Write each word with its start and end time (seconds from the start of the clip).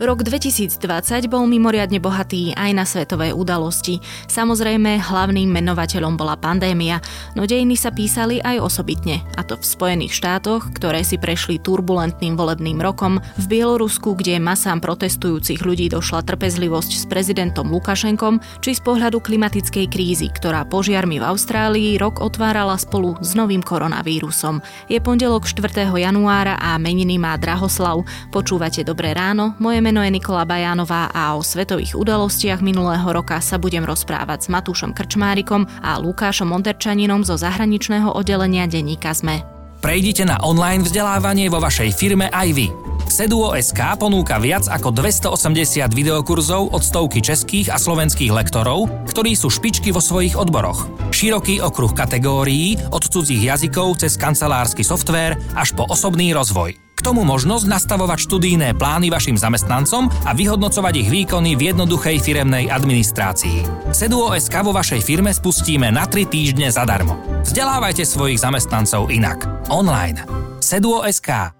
Rok 0.00 0.24
2020 0.24 0.80
bol 1.28 1.44
mimoriadne 1.44 2.00
bohatý 2.00 2.56
aj 2.56 2.70
na 2.72 2.88
svetové 2.88 3.36
udalosti. 3.36 4.00
Samozrejme, 4.32 4.96
hlavným 4.96 5.52
menovateľom 5.52 6.16
bola 6.16 6.40
pandémia, 6.40 7.04
no 7.36 7.44
dejiny 7.44 7.76
sa 7.76 7.92
písali 7.92 8.40
aj 8.40 8.64
osobitne, 8.64 9.20
a 9.36 9.44
to 9.44 9.60
v 9.60 9.68
Spojených 9.68 10.16
štátoch, 10.16 10.72
ktoré 10.72 11.04
si 11.04 11.20
prešli 11.20 11.60
turbulentným 11.60 12.32
volebným 12.32 12.80
rokom, 12.80 13.20
v 13.20 13.44
Bielorusku, 13.44 14.16
kde 14.16 14.40
masám 14.40 14.80
protestujúcich 14.80 15.60
ľudí 15.68 15.92
došla 15.92 16.24
trpezlivosť 16.24 16.92
s 16.96 17.04
prezidentom 17.04 17.68
Lukašenkom, 17.68 18.40
či 18.64 18.72
z 18.72 18.80
pohľadu 18.80 19.20
klimatickej 19.20 19.84
krízy, 19.92 20.32
ktorá 20.32 20.64
požiarmi 20.64 21.20
v 21.20 21.28
Austrálii 21.28 22.00
rok 22.00 22.24
otvárala 22.24 22.80
spolu 22.80 23.20
s 23.20 23.36
novým 23.36 23.60
koronavírusom. 23.60 24.64
Je 24.88 24.96
pondelok 24.96 25.44
4. 25.44 25.92
januára 25.92 26.56
a 26.56 26.80
meniny 26.80 27.20
má 27.20 27.36
Drahoslav. 27.36 28.00
Počúvate 28.32 28.80
Dobré 28.80 29.12
ráno, 29.12 29.52
moje 29.60 29.89
meno 29.90 30.06
je 30.06 30.14
Nikola 30.14 30.46
Bajánová 30.46 31.10
a 31.10 31.34
o 31.34 31.42
svetových 31.42 31.98
udalostiach 31.98 32.62
minulého 32.62 33.02
roka 33.10 33.42
sa 33.42 33.58
budem 33.58 33.82
rozprávať 33.82 34.46
s 34.46 34.48
Matúšom 34.54 34.94
Krčmárikom 34.94 35.66
a 35.82 35.98
Lukášom 35.98 36.54
Onderčaninom 36.54 37.26
zo 37.26 37.34
zahraničného 37.34 38.14
oddelenia 38.14 38.70
denníka 38.70 39.10
ZME. 39.10 39.42
Prejdite 39.82 40.22
na 40.30 40.38
online 40.46 40.86
vzdelávanie 40.86 41.50
vo 41.50 41.58
vašej 41.58 41.90
firme 41.90 42.30
aj 42.30 42.48
vy. 42.54 42.70
Seduo.sk 43.10 43.98
ponúka 43.98 44.38
viac 44.38 44.70
ako 44.70 44.94
280 44.94 45.90
videokurzov 45.90 46.70
od 46.70 46.86
stovky 46.86 47.18
českých 47.18 47.74
a 47.74 47.76
slovenských 47.82 48.30
lektorov, 48.30 48.86
ktorí 49.10 49.34
sú 49.34 49.50
špičky 49.50 49.90
vo 49.90 49.98
svojich 49.98 50.38
odboroch. 50.38 50.86
Široký 51.10 51.58
okruh 51.66 51.90
kategórií 51.90 52.78
od 52.94 53.02
cudzích 53.02 53.42
jazykov 53.42 53.98
cez 53.98 54.14
kancelársky 54.14 54.86
softvér 54.86 55.34
až 55.58 55.74
po 55.74 55.82
osobný 55.90 56.30
rozvoj. 56.30 56.89
K 57.00 57.08
tomu 57.08 57.24
možnosť 57.24 57.64
nastavovať 57.64 58.28
študijné 58.28 58.76
plány 58.76 59.08
vašim 59.08 59.32
zamestnancom 59.32 60.12
a 60.28 60.36
vyhodnocovať 60.36 61.00
ich 61.00 61.08
výkony 61.08 61.56
v 61.56 61.72
jednoduchej 61.72 62.20
firemnej 62.20 62.68
administrácii. 62.68 63.88
Seduo.sk 63.88 64.52
vo 64.60 64.76
vašej 64.76 65.00
firme 65.00 65.32
spustíme 65.32 65.88
na 65.88 66.04
3 66.04 66.28
týždne 66.28 66.68
zadarmo. 66.68 67.16
Vzdelávajte 67.40 68.04
svojich 68.04 68.44
zamestnancov 68.44 69.08
inak. 69.08 69.48
Online. 69.72 70.28
Seduo.sk 70.60 71.56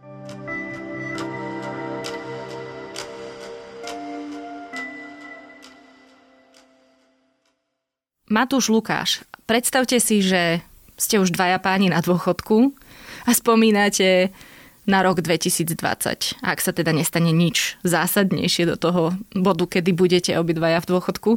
Matúš 8.28 8.68
Lukáš, 8.68 9.24
predstavte 9.48 10.04
si, 10.04 10.20
že 10.20 10.60
ste 11.00 11.16
už 11.16 11.32
dvaja 11.32 11.56
páni 11.64 11.88
na 11.88 12.04
dôchodku 12.04 12.76
a 13.24 13.32
spomínate 13.32 14.36
na 14.88 15.04
rok 15.04 15.20
2020. 15.20 16.40
Ak 16.40 16.58
sa 16.60 16.72
teda 16.72 16.92
nestane 16.94 17.32
nič 17.32 17.76
zásadnejšie 17.84 18.64
do 18.68 18.76
toho 18.80 19.02
bodu, 19.36 19.64
kedy 19.66 19.92
budete 19.92 20.32
obidvaja 20.36 20.80
v 20.80 20.88
dôchodku, 20.96 21.30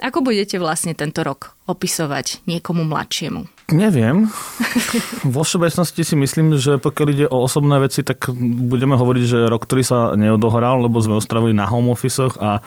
ako 0.00 0.24
budete 0.24 0.56
vlastne 0.56 0.96
tento 0.96 1.20
rok 1.20 1.52
opisovať 1.68 2.48
niekomu 2.48 2.88
mladšiemu? 2.88 3.44
Neviem. 3.68 4.32
Vo 5.36 5.44
všeobecnosti 5.44 6.02
si 6.02 6.16
myslím, 6.16 6.56
že 6.56 6.80
pokiaľ 6.80 7.08
ide 7.12 7.26
o 7.28 7.44
osobné 7.44 7.76
veci, 7.84 8.00
tak 8.00 8.32
budeme 8.40 8.96
hovoriť, 8.96 9.24
že 9.28 9.38
rok, 9.52 9.68
ktorý 9.68 9.82
sa 9.84 9.98
neodohral, 10.16 10.80
lebo 10.88 11.04
sme 11.04 11.20
ostravili 11.20 11.52
na 11.52 11.68
home 11.68 11.92
office 11.92 12.32
a 12.40 12.64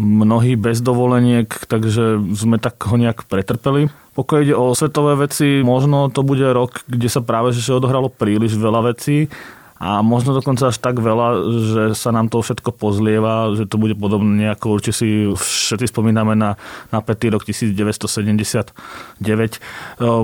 mnohí 0.00 0.56
bez 0.56 0.80
dovoleniek, 0.80 1.50
takže 1.68 2.16
sme 2.32 2.56
tak 2.56 2.80
ho 2.86 2.96
nejak 2.96 3.28
pretrpeli. 3.28 3.92
Pokiaľ 4.18 4.38
ide 4.42 4.54
o 4.58 4.74
svetové 4.74 5.14
veci, 5.14 5.62
možno 5.62 6.10
to 6.10 6.26
bude 6.26 6.42
rok, 6.42 6.82
kde 6.90 7.06
sa 7.06 7.22
práve 7.22 7.54
že 7.54 7.70
odohralo 7.70 8.10
príliš 8.10 8.58
veľa 8.58 8.90
vecí 8.90 9.30
a 9.78 10.02
možno 10.02 10.34
dokonca 10.34 10.74
až 10.74 10.78
tak 10.82 10.98
veľa, 10.98 11.38
že 11.54 11.82
sa 11.94 12.10
nám 12.10 12.26
to 12.26 12.42
všetko 12.42 12.74
pozlieva, 12.74 13.54
že 13.54 13.62
to 13.70 13.78
bude 13.78 13.94
podobne 13.94 14.50
ako 14.50 14.74
určite 14.74 14.98
si 14.98 15.30
všetci 15.30 15.94
spomíname 15.94 16.34
na, 16.34 16.58
na 16.90 16.98
5. 16.98 17.34
rok 17.38 17.46
1979. 17.46 19.22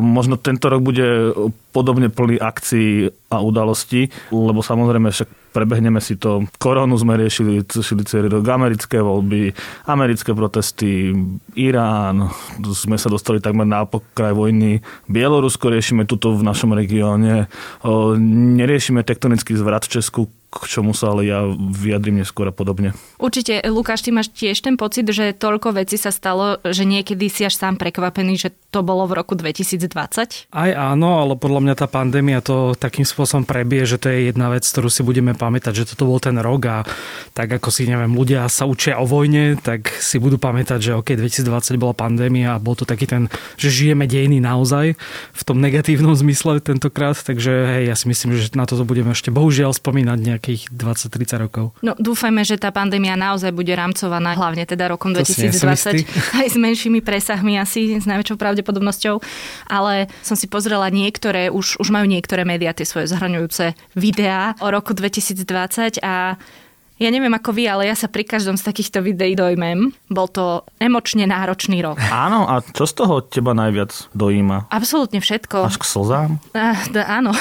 Možno 0.03 0.35
tento 0.43 0.67
rok 0.67 0.83
bude 0.83 1.31
podobne 1.71 2.11
plný 2.11 2.43
akcií 2.43 3.15
a 3.31 3.39
udalostí, 3.39 4.11
lebo 4.35 4.59
samozrejme 4.59 5.15
však 5.15 5.44
prebehneme 5.55 6.03
si 6.03 6.19
to. 6.19 6.43
Koronu 6.59 6.99
sme 6.99 7.15
riešili, 7.15 7.63
riešili 7.63 8.03
celý 8.03 8.27
rok, 8.27 8.43
americké 8.51 8.99
voľby, 8.99 9.55
americké 9.87 10.35
protesty, 10.35 11.15
Irán, 11.55 12.35
sme 12.59 12.99
sa 12.99 13.07
dostali 13.07 13.39
takmer 13.39 13.63
na 13.63 13.87
pokraj 13.87 14.35
vojny, 14.35 14.83
Bielorusko 15.07 15.71
riešime 15.71 16.11
tuto 16.11 16.35
v 16.35 16.43
našom 16.43 16.75
regióne, 16.75 17.47
neriešime 18.59 19.07
tektonický 19.07 19.55
zvrat 19.55 19.87
v 19.87 20.03
Česku, 20.03 20.27
k 20.63 20.71
čomu 20.71 20.95
sa 20.95 21.11
ale 21.11 21.27
ja 21.27 21.43
vyjadrím 21.55 22.23
neskôr 22.23 22.47
a 22.51 22.55
podobne. 22.55 22.95
Určite, 23.19 23.59
Lukáš, 23.67 24.07
ty 24.07 24.15
máš 24.15 24.31
tiež 24.31 24.63
ten 24.63 24.79
pocit, 24.79 25.07
že 25.11 25.35
toľko 25.35 25.75
vecí 25.75 25.99
sa 25.99 26.15
stalo, 26.15 26.63
že 26.63 26.87
niekedy 26.87 27.27
si 27.27 27.43
až 27.43 27.59
sám 27.59 27.81
prekvapený, 27.81 28.39
že 28.39 28.55
to 28.71 28.87
bolo 28.87 29.07
v 29.11 29.19
roku 29.19 29.35
2020? 29.35 30.51
Aj 30.51 30.71
áno, 30.75 31.23
ale 31.23 31.35
podľa 31.35 31.61
mňa 31.63 31.75
tá 31.75 31.87
pandémia 31.91 32.39
to 32.43 32.79
takým 32.79 33.07
spôsobom 33.07 33.47
prebie, 33.47 33.87
že 33.87 33.99
to 33.99 34.11
je 34.11 34.31
jedna 34.31 34.51
vec, 34.51 34.63
ktorú 34.67 34.91
si 34.91 35.03
budeme 35.03 35.35
pamätať, 35.35 35.73
že 35.83 35.85
toto 35.95 36.07
bol 36.11 36.19
ten 36.19 36.39
rok 36.39 36.63
a 36.67 36.77
tak 37.35 37.51
ako 37.59 37.69
si, 37.71 37.87
neviem, 37.87 38.15
ľudia 38.15 38.47
sa 38.51 38.67
učia 38.67 38.99
o 38.99 39.07
vojne, 39.07 39.59
tak 39.59 39.91
si 39.99 40.19
budú 40.23 40.39
pamätať, 40.39 40.79
že 40.79 40.93
OK, 40.95 41.15
2020 41.19 41.79
bola 41.79 41.95
pandémia 41.95 42.55
a 42.55 42.63
bol 42.63 42.79
to 42.79 42.87
taký 42.87 43.07
ten, 43.07 43.33
že 43.59 43.71
žijeme 43.71 44.07
dejiny 44.07 44.43
naozaj 44.43 44.95
v 45.35 45.43
tom 45.43 45.59
negatívnom 45.59 46.15
zmysle 46.15 46.61
tentokrát, 46.61 47.19
takže 47.19 47.81
hej, 47.81 47.85
ja 47.91 47.97
si 47.97 48.07
myslím, 48.11 48.37
že 48.37 48.53
na 48.55 48.69
toto 48.69 48.87
budeme 48.87 49.15
ešte 49.15 49.33
bohužiaľ 49.33 49.75
spomínať 49.75 50.19
nejak 50.21 50.44
nejakých 50.45 50.77
20-30 50.77 51.41
rokov. 51.49 51.73
No 51.81 51.97
dúfajme, 51.97 52.45
že 52.45 52.61
tá 52.61 52.69
pandémia 52.69 53.17
naozaj 53.17 53.49
bude 53.57 53.73
rámcovaná 53.73 54.37
hlavne 54.37 54.69
teda 54.69 54.93
rokom 54.93 55.17
to 55.17 55.25
2020 55.25 56.05
aj 56.45 56.47
s 56.53 56.57
menšími 56.61 57.01
presahmi 57.01 57.57
asi 57.57 57.97
s 57.97 58.05
najväčšou 58.05 58.37
pravdepodobnosťou, 58.37 59.25
ale 59.73 60.13
som 60.21 60.37
si 60.37 60.45
pozrela 60.45 60.93
niektoré, 60.93 61.49
už, 61.49 61.81
už 61.81 61.89
majú 61.89 62.05
niektoré 62.05 62.45
médiá 62.45 62.77
tie 62.77 62.85
svoje 62.85 63.09
zhrňujúce 63.09 63.73
videá 63.97 64.53
o 64.61 64.69
roku 64.69 64.93
2020 64.93 66.05
a 66.05 66.37
ja 66.95 67.11
neviem 67.11 67.35
ako 67.35 67.51
vy, 67.51 67.67
ale 67.67 67.91
ja 67.91 67.97
sa 67.99 68.07
pri 68.07 68.23
každom 68.23 68.55
z 68.55 68.71
takýchto 68.71 69.03
videí 69.03 69.35
dojmem. 69.35 69.91
Bol 70.07 70.31
to 70.31 70.63
emočne 70.79 71.27
náročný 71.27 71.83
rok. 71.83 71.99
Áno, 71.99 72.47
a 72.47 72.63
čo 72.63 72.87
z 72.87 72.95
toho 72.95 73.19
teba 73.19 73.51
najviac 73.51 73.91
dojíma? 74.15 74.71
Absolútne 74.71 75.19
všetko. 75.19 75.67
Až 75.67 75.83
k 75.83 75.91
slzám? 75.91 76.31
Ah, 76.55 76.79
áno. 77.19 77.35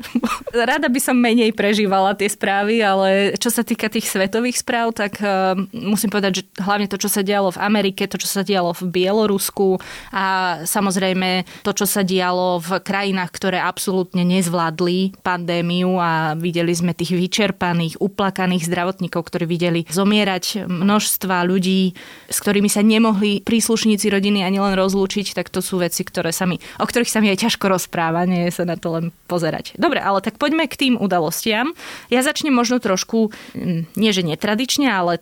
Rada 0.56 0.88
by 0.88 0.96
som 0.96 1.20
menej 1.20 1.52
prežívala 1.52 2.16
tie 2.16 2.24
správy, 2.24 2.80
ale 2.80 3.36
čo 3.36 3.52
sa 3.52 3.60
týka 3.60 3.92
tých 3.92 4.08
svetových 4.08 4.64
správ, 4.64 4.96
tak 4.96 5.20
uh, 5.20 5.52
musím 5.76 6.08
povedať, 6.08 6.40
že 6.40 6.42
hlavne 6.56 6.88
to, 6.88 6.96
čo 6.96 7.12
sa 7.12 7.20
dialo 7.20 7.52
v 7.52 7.60
Amerike, 7.60 8.08
to, 8.08 8.16
čo 8.16 8.32
sa 8.32 8.40
dialo 8.40 8.72
v 8.72 8.88
Bielorusku 8.88 9.76
a 10.08 10.58
samozrejme 10.64 11.44
to, 11.60 11.76
čo 11.76 11.84
sa 11.84 12.00
dialo 12.00 12.64
v 12.64 12.80
krajinách, 12.80 13.28
ktoré 13.28 13.60
absolútne 13.60 14.24
nezvládli 14.24 15.20
pandémiu 15.20 16.00
a 16.00 16.32
videli 16.32 16.72
sme 16.72 16.96
tých 16.96 17.12
vyčerpaných, 17.12 18.00
uplakaných 18.00 18.64
zdravotných 18.64 18.85
zdravotníkov, 18.86 19.26
ktorí 19.26 19.50
videli 19.50 19.80
zomierať 19.90 20.70
množstva 20.70 21.42
ľudí, 21.42 21.98
s 22.30 22.38
ktorými 22.38 22.70
sa 22.70 22.86
nemohli 22.86 23.42
príslušníci 23.42 24.06
rodiny 24.06 24.46
ani 24.46 24.62
len 24.62 24.78
rozlúčiť, 24.78 25.34
tak 25.34 25.50
to 25.50 25.58
sú 25.58 25.82
veci, 25.82 26.06
ktoré 26.06 26.30
sa 26.30 26.46
mi, 26.46 26.62
o 26.78 26.86
ktorých 26.86 27.10
sa 27.10 27.18
mi 27.18 27.34
aj 27.34 27.50
ťažko 27.50 27.66
rozpráva, 27.66 28.22
nie 28.30 28.46
je 28.46 28.54
sa 28.54 28.62
na 28.62 28.78
to 28.78 28.94
len 28.94 29.10
pozerať. 29.26 29.74
Dobre, 29.74 29.98
ale 29.98 30.22
tak 30.22 30.38
poďme 30.38 30.70
k 30.70 30.78
tým 30.78 30.94
udalostiam. 31.02 31.74
Ja 32.14 32.22
začnem 32.22 32.54
možno 32.54 32.78
trošku, 32.78 33.34
mm, 33.58 33.98
nie 33.98 34.14
že 34.14 34.22
netradične, 34.22 34.86
ale 34.86 35.18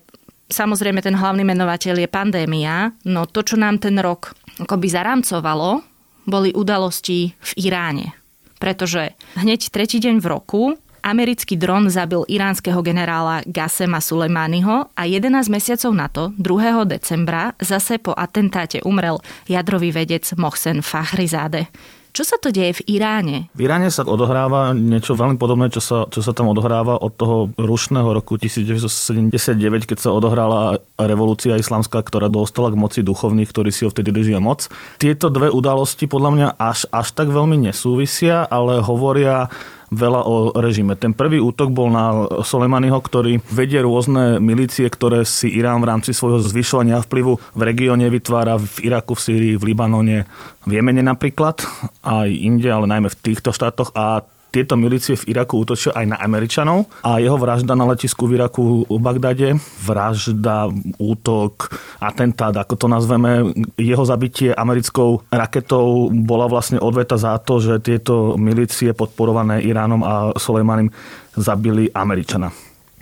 samozrejme 0.53 1.01
ten 1.01 1.17
hlavný 1.17 1.41
menovateľ 1.49 2.05
je 2.05 2.09
pandémia, 2.13 2.93
no 3.09 3.25
to, 3.25 3.41
čo 3.41 3.57
nám 3.57 3.81
ten 3.81 3.97
rok 3.97 4.37
akoby 4.61 4.93
zaramcovalo, 4.93 5.81
boli 6.29 6.53
udalosti 6.53 7.33
v 7.33 7.51
Iráne. 7.65 8.13
Pretože 8.61 9.17
hneď 9.41 9.73
tretí 9.73 10.01
deň 10.05 10.21
v 10.21 10.27
roku 10.29 10.63
americký 11.05 11.61
dron 11.61 11.93
zabil 11.93 12.25
iránskeho 12.25 12.81
generála 12.81 13.45
Gasema 13.45 14.01
Sulejmányho 14.01 14.89
a 14.97 15.03
11 15.05 15.53
mesiacov 15.53 15.93
na 15.93 16.09
to, 16.09 16.33
2. 16.41 16.89
decembra, 16.89 17.53
zase 17.61 18.01
po 18.01 18.17
atentáte 18.17 18.81
umrel 18.89 19.21
jadrový 19.45 19.93
vedec 19.93 20.25
Mohsen 20.41 20.81
Fahrizade. 20.81 21.69
Čo 22.15 22.23
sa 22.23 22.39
to 22.39 22.55
deje 22.55 22.79
v 22.79 22.95
Iráne? 22.95 23.51
V 23.59 23.67
Iráne 23.67 23.91
sa 23.91 24.07
odohráva 24.07 24.71
niečo 24.71 25.19
veľmi 25.19 25.35
podobné, 25.35 25.67
čo 25.75 25.83
sa, 25.83 26.07
čo 26.07 26.23
sa 26.23 26.31
tam 26.31 26.47
odohráva 26.47 26.95
od 26.95 27.11
toho 27.11 27.51
rušného 27.59 28.07
roku 28.07 28.39
1979, 28.39 29.59
keď 29.83 29.99
sa 29.99 30.15
odohrala 30.15 30.79
revolúcia 30.95 31.59
islamská, 31.59 32.07
ktorá 32.07 32.31
dostala 32.31 32.71
k 32.71 32.79
moci 32.79 33.03
duchovných, 33.03 33.51
ktorí 33.51 33.75
si 33.75 33.83
ho 33.83 33.91
vtedy 33.91 34.15
držia 34.15 34.39
moc. 34.39 34.71
Tieto 35.03 35.27
dve 35.27 35.51
udalosti 35.51 36.07
podľa 36.07 36.31
mňa 36.31 36.49
až, 36.55 36.87
až 36.95 37.11
tak 37.19 37.35
veľmi 37.35 37.67
nesúvisia, 37.67 38.47
ale 38.47 38.79
hovoria 38.79 39.51
veľa 39.95 40.21
o 40.27 40.51
režime. 40.59 40.99
Ten 40.99 41.15
prvý 41.15 41.39
útok 41.39 41.71
bol 41.71 41.89
na 41.89 42.27
Soleimaniho, 42.43 42.99
ktorý 42.99 43.41
vedie 43.49 43.81
rôzne 43.81 44.43
milície, 44.43 44.91
ktoré 44.91 45.23
si 45.23 45.49
Irán 45.49 45.81
v 45.81 45.89
rámci 45.95 46.11
svojho 46.11 46.43
zvyšovania 46.43 47.01
vplyvu 47.07 47.39
v 47.55 47.61
regióne 47.63 48.11
vytvára 48.11 48.59
v 48.59 48.91
Iraku, 48.91 49.15
v 49.15 49.25
Sýrii, 49.25 49.55
v 49.55 49.73
Libanone, 49.73 50.27
v 50.67 50.71
Jemene 50.75 51.01
napríklad, 51.07 51.63
aj 52.03 52.29
inde, 52.29 52.69
ale 52.69 52.91
najmä 52.91 53.09
v 53.09 53.21
týchto 53.23 53.55
štátoch. 53.55 53.95
A 53.95 54.27
tieto 54.55 54.79
milície 54.79 55.19
v 55.19 55.35
Iraku 55.35 55.59
útočia 55.67 55.91
aj 55.91 56.15
na 56.15 56.17
Američanov 56.23 56.87
a 57.03 57.19
jeho 57.19 57.35
vražda 57.35 57.75
na 57.75 57.91
letisku 57.91 58.31
v 58.31 58.39
Iraku 58.39 58.87
v 58.87 58.99
Bagdade, 59.03 59.59
vražda, 59.83 60.71
útok, 61.03 61.75
atentát, 61.99 62.55
ako 62.55 62.75
to 62.79 62.87
nazveme, 62.87 63.51
jeho 63.75 64.07
zabitie 64.07 64.55
americkou 64.55 65.27
raketou 65.35 66.15
bola 66.15 66.47
vlastne 66.47 66.79
odveta 66.79 67.19
za 67.19 67.35
to, 67.43 67.59
že 67.59 67.83
tieto 67.83 68.39
milície 68.39 68.95
podporované 68.95 69.67
Iránom 69.67 70.07
a 70.07 70.31
Soleimanim 70.39 70.95
zabili 71.35 71.91
Američana. 71.91 72.55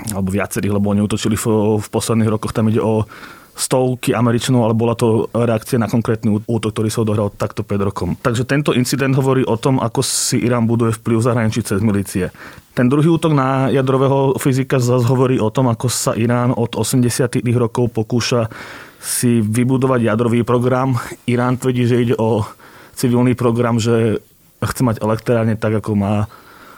Alebo 0.08 0.32
viacerých, 0.32 0.72
lebo 0.72 0.90
oni 0.90 1.04
útočili 1.04 1.36
v, 1.36 1.78
v 1.78 1.86
posledných 1.86 2.32
rokoch. 2.32 2.56
Tam 2.56 2.66
ide 2.72 2.80
o 2.80 3.04
stovky 3.52 4.16
Američanov, 4.16 4.64
ale 4.64 4.74
bola 4.74 4.96
to 4.96 5.28
reakcia 5.32 5.76
na 5.76 5.88
konkrétny 5.88 6.32
útok, 6.48 6.72
ktorý 6.72 6.88
sa 6.88 7.04
odohral 7.04 7.28
takto 7.28 7.60
5 7.60 7.88
rokom. 7.88 8.08
Takže 8.16 8.48
tento 8.48 8.72
incident 8.72 9.12
hovorí 9.12 9.44
o 9.44 9.60
tom, 9.60 9.76
ako 9.76 10.00
si 10.00 10.40
Irán 10.40 10.64
buduje 10.64 10.96
vplyv 10.96 11.18
zahraničí 11.20 11.60
cez 11.60 11.84
milície. 11.84 12.32
Ten 12.72 12.88
druhý 12.88 13.12
útok 13.12 13.36
na 13.36 13.68
jadrového 13.68 14.40
fyzika 14.40 14.80
zase 14.80 15.04
hovorí 15.04 15.36
o 15.36 15.52
tom, 15.52 15.68
ako 15.68 15.92
sa 15.92 16.16
Irán 16.16 16.56
od 16.56 16.72
80. 16.72 17.44
rokov 17.52 17.92
pokúša 17.92 18.48
si 18.96 19.44
vybudovať 19.44 20.08
jadrový 20.08 20.40
program. 20.46 20.96
Irán 21.28 21.60
tvrdí, 21.60 21.84
že 21.84 22.00
ide 22.00 22.14
o 22.16 22.48
civilný 22.96 23.36
program, 23.36 23.76
že 23.76 24.24
chce 24.62 24.82
mať 24.86 24.96
elektrárne 25.02 25.58
tak, 25.58 25.82
ako 25.82 25.92
má 25.98 26.14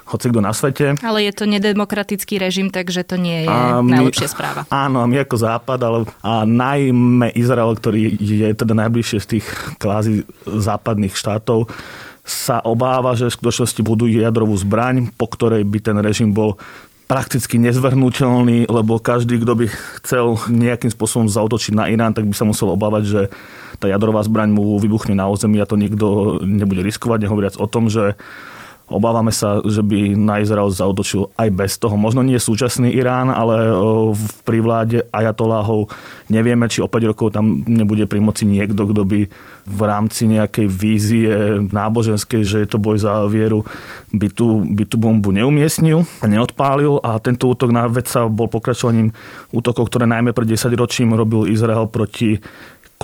hoci 0.04 0.28
kto 0.28 0.40
na 0.44 0.52
svete. 0.52 1.00
Ale 1.00 1.24
je 1.24 1.32
to 1.32 1.48
nedemokratický 1.48 2.36
režim, 2.36 2.68
takže 2.68 3.04
to 3.08 3.16
nie 3.16 3.44
je 3.44 3.50
a 3.50 3.80
my, 3.80 4.04
najlepšia 4.04 4.28
správa. 4.28 4.68
Áno, 4.68 5.00
a 5.00 5.08
my 5.08 5.24
ako 5.24 5.36
Západ, 5.40 5.80
ale 5.80 5.98
a 6.20 6.44
najmä 6.44 7.32
Izrael, 7.32 7.72
ktorý 7.72 8.12
je 8.20 8.48
teda 8.52 8.76
najbližšie 8.76 9.18
z 9.24 9.28
tých 9.38 9.46
kvázi 9.80 10.28
západných 10.44 11.16
štátov, 11.16 11.72
sa 12.24 12.60
obáva, 12.64 13.12
že 13.12 13.28
v 13.28 13.36
skutočnosti 13.36 13.80
budú 13.84 14.08
jadrovú 14.08 14.56
zbraň, 14.56 15.12
po 15.12 15.28
ktorej 15.28 15.60
by 15.68 15.78
ten 15.80 15.96
režim 16.00 16.32
bol 16.32 16.56
prakticky 17.04 17.60
nezvrhnutelný, 17.60 18.64
lebo 18.64 18.96
každý, 18.96 19.36
kto 19.36 19.52
by 19.60 19.66
chcel 20.00 20.40
nejakým 20.48 20.88
spôsobom 20.88 21.28
zautočiť 21.28 21.76
na 21.76 21.92
Irán, 21.92 22.16
tak 22.16 22.24
by 22.24 22.32
sa 22.32 22.48
musel 22.48 22.72
obávať, 22.72 23.02
že 23.04 23.20
tá 23.76 23.92
jadrová 23.92 24.24
zbraň 24.24 24.56
mu 24.56 24.80
vybuchne 24.80 25.12
na 25.12 25.28
území 25.28 25.60
a 25.60 25.68
to 25.68 25.76
nikto 25.76 26.40
nebude 26.40 26.80
riskovať, 26.80 27.28
nehovoriac 27.28 27.54
o 27.60 27.68
tom, 27.68 27.92
že 27.92 28.16
Obávame 28.94 29.35
sa, 29.35 29.58
že 29.67 29.82
by 29.82 30.14
na 30.14 30.38
Izrael 30.38 30.70
zautočil 30.70 31.35
aj 31.35 31.50
bez 31.50 31.73
toho. 31.82 31.99
Možno 31.99 32.23
nie 32.23 32.38
súčasný 32.38 32.94
Irán, 32.94 33.35
ale 33.35 33.75
v 34.14 34.25
privláde 34.46 35.02
ajatoláhov 35.11 35.91
nevieme, 36.31 36.70
či 36.70 36.79
o 36.79 36.87
5 36.87 37.11
rokov 37.11 37.35
tam 37.35 37.67
nebude 37.67 38.06
pri 38.06 38.23
moci 38.23 38.46
niekto, 38.46 38.87
kto 38.87 39.02
by 39.02 39.20
v 39.64 39.81
rámci 39.82 40.31
nejakej 40.31 40.67
vízie 40.70 41.35
náboženskej, 41.75 42.46
že 42.46 42.62
je 42.62 42.69
to 42.70 42.79
boj 42.79 43.02
za 43.02 43.26
vieru, 43.26 43.67
by 44.14 44.31
tú, 44.31 44.62
by 44.62 44.87
tú 44.87 44.97
bombu 45.00 45.35
neumiestnil 45.35 46.06
a 46.23 46.31
neodpálil. 46.31 47.02
A 47.02 47.19
tento 47.19 47.50
útok 47.50 47.75
na 47.75 47.90
vedca 47.90 48.31
bol 48.31 48.47
pokračovaním 48.47 49.11
útokov, 49.50 49.90
ktoré 49.90 50.06
najmä 50.06 50.31
pred 50.31 50.55
10 50.55 50.70
ročím 50.79 51.17
robil 51.19 51.50
Izrael 51.50 51.90
proti 51.90 52.38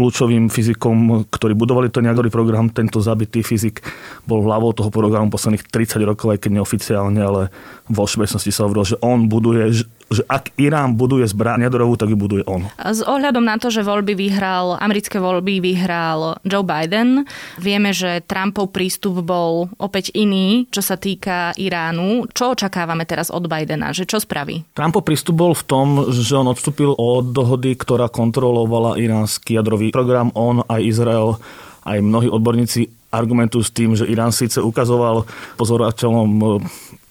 kľúčovým 0.01 0.49
fyzikom, 0.49 1.29
ktorí 1.29 1.53
budovali 1.53 1.93
ten 1.93 2.09
jadrový 2.09 2.33
program, 2.33 2.73
tento 2.73 3.05
zabitý 3.05 3.45
fyzik 3.45 3.85
bol 4.25 4.41
hlavou 4.49 4.73
toho 4.73 4.89
programu 4.89 5.29
posledných 5.29 5.69
30 5.69 6.01
rokov, 6.09 6.33
aj 6.33 6.41
keď 6.41 6.57
neoficiálne, 6.57 7.21
ale 7.21 7.53
vo 7.85 8.09
všeobecnosti 8.09 8.49
sa 8.49 8.65
hovorilo, 8.65 8.89
že 8.89 8.97
on 9.05 9.29
buduje, 9.29 9.85
že 10.11 10.27
ak 10.27 10.59
Irán 10.59 10.99
buduje 10.99 11.23
zbraň 11.31 11.71
jadrovú, 11.71 11.95
tak 11.95 12.11
ju 12.11 12.19
buduje 12.19 12.43
on. 12.51 12.67
S 12.83 12.99
ohľadom 13.07 13.47
na 13.47 13.63
to, 13.63 13.71
že 13.71 13.87
voľby 13.87 14.19
vyhral, 14.19 14.75
americké 14.83 15.23
voľby 15.23 15.63
vyhral 15.63 16.43
Joe 16.43 16.67
Biden, 16.67 17.23
vieme, 17.63 17.95
že 17.95 18.19
Trumpov 18.27 18.75
prístup 18.75 19.23
bol 19.23 19.71
opäť 19.79 20.11
iný, 20.19 20.67
čo 20.75 20.83
sa 20.83 20.99
týka 20.99 21.55
Iránu. 21.55 22.27
Čo 22.35 22.59
očakávame 22.59 23.07
teraz 23.07 23.31
od 23.31 23.47
Bidena? 23.47 23.95
Že 23.95 24.05
čo 24.11 24.19
spraví? 24.19 24.67
Trumpov 24.75 25.07
prístup 25.07 25.39
bol 25.39 25.55
v 25.55 25.63
tom, 25.63 25.87
že 26.11 26.35
on 26.35 26.51
odstúpil 26.51 26.91
od 26.99 27.31
dohody, 27.31 27.79
ktorá 27.79 28.11
kontrolovala 28.11 28.99
iránsky 28.99 29.55
jadrový 29.55 29.95
program. 29.95 30.35
On 30.35 30.67
aj 30.67 30.81
Izrael 30.83 31.39
aj 31.87 31.99
mnohí 32.05 32.29
odborníci 32.29 32.93
argumentujú 33.11 33.63
s 33.67 33.75
tým, 33.75 33.91
že 33.99 34.07
Irán 34.07 34.31
síce 34.31 34.63
ukazoval 34.63 35.27
pozorovateľom 35.59 36.29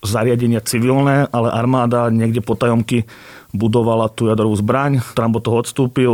zariadenia 0.04 0.64
civilné, 0.64 1.28
ale 1.32 1.50
armáda 1.52 2.08
niekde 2.12 2.40
potajomky 2.40 3.04
budovala 3.52 4.14
tú 4.14 4.30
jadrovú 4.30 4.54
zbraň. 4.56 5.02
Trump 5.18 5.36
od 5.38 5.44
toho 5.44 5.58
odstúpil. 5.66 6.14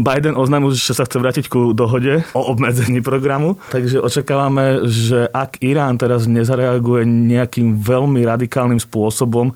Biden 0.00 0.32
oznámil, 0.38 0.72
že 0.72 0.96
sa 0.96 1.04
chce 1.04 1.20
vrátiť 1.20 1.44
ku 1.52 1.76
dohode 1.76 2.24
o 2.32 2.40
obmedzení 2.50 3.04
programu. 3.04 3.60
Takže 3.68 4.00
očakávame, 4.00 4.88
že 4.88 5.28
ak 5.28 5.60
Irán 5.60 6.00
teraz 6.00 6.24
nezareaguje 6.24 7.04
nejakým 7.04 7.76
veľmi 7.76 8.24
radikálnym 8.24 8.80
spôsobom, 8.80 9.52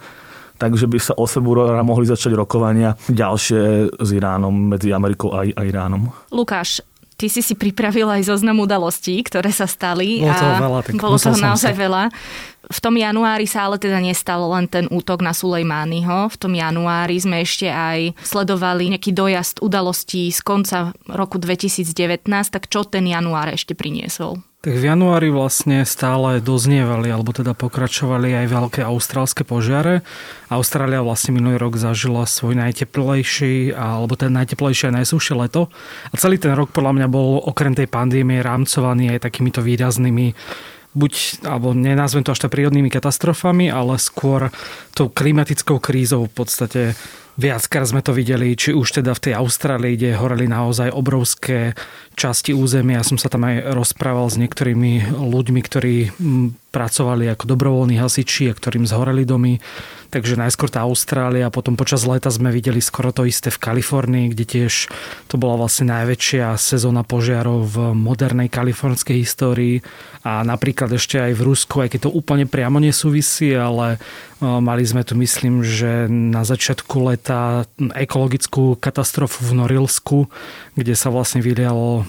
takže 0.60 0.84
by 0.84 0.98
sa 1.00 1.12
o 1.16 1.24
februára 1.24 1.80
mohli 1.80 2.04
začať 2.04 2.36
rokovania 2.36 2.92
ďalšie 3.08 3.94
s 3.96 4.08
Iránom, 4.12 4.52
medzi 4.52 4.92
Amerikou 4.92 5.32
a, 5.32 5.48
a 5.48 5.62
Iránom. 5.64 6.12
Lukáš, 6.28 6.84
Ty 7.14 7.26
si 7.30 7.40
si 7.46 7.54
pripravil 7.54 8.10
aj 8.10 8.26
zoznam 8.26 8.58
udalostí, 8.58 9.22
ktoré 9.22 9.54
sa 9.54 9.70
stali. 9.70 10.18
Bolo 10.18 10.34
toho 10.34 10.54
veľa. 10.58 10.78
Tak 10.82 10.94
bolo 10.98 11.16
toho 11.16 11.38
naozaj 11.38 11.74
sa. 11.74 11.78
veľa. 11.78 12.02
V 12.64 12.78
tom 12.80 12.96
januári 12.96 13.44
sa 13.44 13.68
ale 13.68 13.76
teda 13.76 14.00
nestal 14.00 14.40
len 14.48 14.64
ten 14.66 14.88
útok 14.88 15.20
na 15.20 15.36
Sulejmányho. 15.36 16.32
V 16.32 16.36
tom 16.40 16.56
januári 16.56 17.20
sme 17.20 17.44
ešte 17.44 17.68
aj 17.68 18.16
sledovali 18.24 18.88
nejaký 18.96 19.12
dojazd 19.12 19.60
udalostí 19.60 20.32
z 20.32 20.40
konca 20.40 20.96
roku 21.06 21.36
2019. 21.36 22.24
Tak 22.26 22.72
čo 22.72 22.88
ten 22.88 23.04
január 23.04 23.52
ešte 23.52 23.76
priniesol? 23.76 24.40
Tak 24.64 24.80
v 24.80 24.88
januári 24.88 25.28
vlastne 25.28 25.84
stále 25.84 26.40
doznievali, 26.40 27.12
alebo 27.12 27.36
teda 27.36 27.52
pokračovali 27.52 28.32
aj 28.32 28.46
veľké 28.48 28.80
austrálske 28.80 29.44
požiare. 29.44 30.00
Austrália 30.48 31.04
vlastne 31.04 31.36
minulý 31.36 31.60
rok 31.60 31.76
zažila 31.76 32.24
svoj 32.24 32.56
najteplejší, 32.56 33.76
alebo 33.76 34.16
ten 34.16 34.32
najteplejšie 34.32 34.88
a 34.88 34.96
najsúšie 35.04 35.36
leto. 35.36 35.68
A 36.08 36.16
celý 36.16 36.40
ten 36.40 36.56
rok 36.56 36.72
podľa 36.72 36.96
mňa 36.96 37.08
bol 37.12 37.44
okrem 37.44 37.76
tej 37.76 37.92
pandémie 37.92 38.40
rámcovaný 38.40 39.12
aj 39.12 39.28
takýmito 39.28 39.60
výraznými 39.60 40.32
buď, 40.96 41.44
alebo 41.44 41.76
nenázvem 41.76 42.24
to 42.24 42.32
až 42.32 42.48
tak 42.48 42.56
prírodnými 42.56 42.88
katastrofami, 42.88 43.68
ale 43.68 44.00
skôr 44.00 44.48
tou 44.96 45.12
klimatickou 45.12 45.76
krízou 45.76 46.24
v 46.24 46.32
podstate 46.40 46.96
Viackrát 47.34 47.90
sme 47.90 47.98
to 47.98 48.14
videli, 48.14 48.54
či 48.54 48.70
už 48.70 49.02
teda 49.02 49.10
v 49.10 49.30
tej 49.30 49.34
Austrálii, 49.34 49.98
kde 49.98 50.14
horeli 50.14 50.46
naozaj 50.46 50.94
obrovské 50.94 51.74
časti 52.14 52.54
územia. 52.54 53.02
Ja 53.02 53.08
som 53.10 53.18
sa 53.18 53.26
tam 53.26 53.42
aj 53.42 53.74
rozprával 53.74 54.30
s 54.30 54.38
niektorými 54.38 55.18
ľuďmi, 55.18 55.60
ktorí 55.66 56.14
pracovali 56.70 57.30
ako 57.34 57.44
dobrovoľní 57.50 57.98
hasiči 57.98 58.50
a 58.50 58.58
ktorým 58.58 58.86
zhoreli 58.86 59.26
domy. 59.26 59.58
Takže 60.14 60.38
najskôr 60.38 60.70
tá 60.70 60.86
Austrália, 60.86 61.50
potom 61.50 61.74
počas 61.74 62.06
leta 62.06 62.30
sme 62.30 62.54
videli 62.54 62.78
skoro 62.78 63.10
to 63.10 63.26
isté 63.26 63.50
v 63.50 63.58
Kalifornii, 63.58 64.30
kde 64.30 64.44
tiež 64.46 64.86
to 65.26 65.34
bola 65.34 65.58
vlastne 65.58 65.90
najväčšia 65.90 66.54
sezóna 66.54 67.02
požiarov 67.02 67.66
v 67.66 67.76
modernej 67.98 68.46
kalifornskej 68.46 69.26
histórii 69.26 69.82
a 70.22 70.46
napríklad 70.46 70.94
ešte 70.94 71.18
aj 71.18 71.34
v 71.34 71.42
Rusku, 71.50 71.82
aj 71.82 71.98
keď 71.98 72.00
to 72.06 72.14
úplne 72.14 72.46
priamo 72.46 72.78
nesúvisí, 72.78 73.58
ale 73.58 73.98
mali 74.60 74.84
sme 74.84 75.04
tu 75.04 75.16
myslím, 75.18 75.64
že 75.64 76.06
na 76.08 76.44
začiatku 76.44 76.96
leta 77.08 77.68
ekologickú 77.78 78.76
katastrofu 78.78 79.44
v 79.48 79.52
Norilsku, 79.64 80.18
kde 80.74 80.94
sa 80.94 81.08
vlastne 81.08 81.40
vylialo 81.40 82.06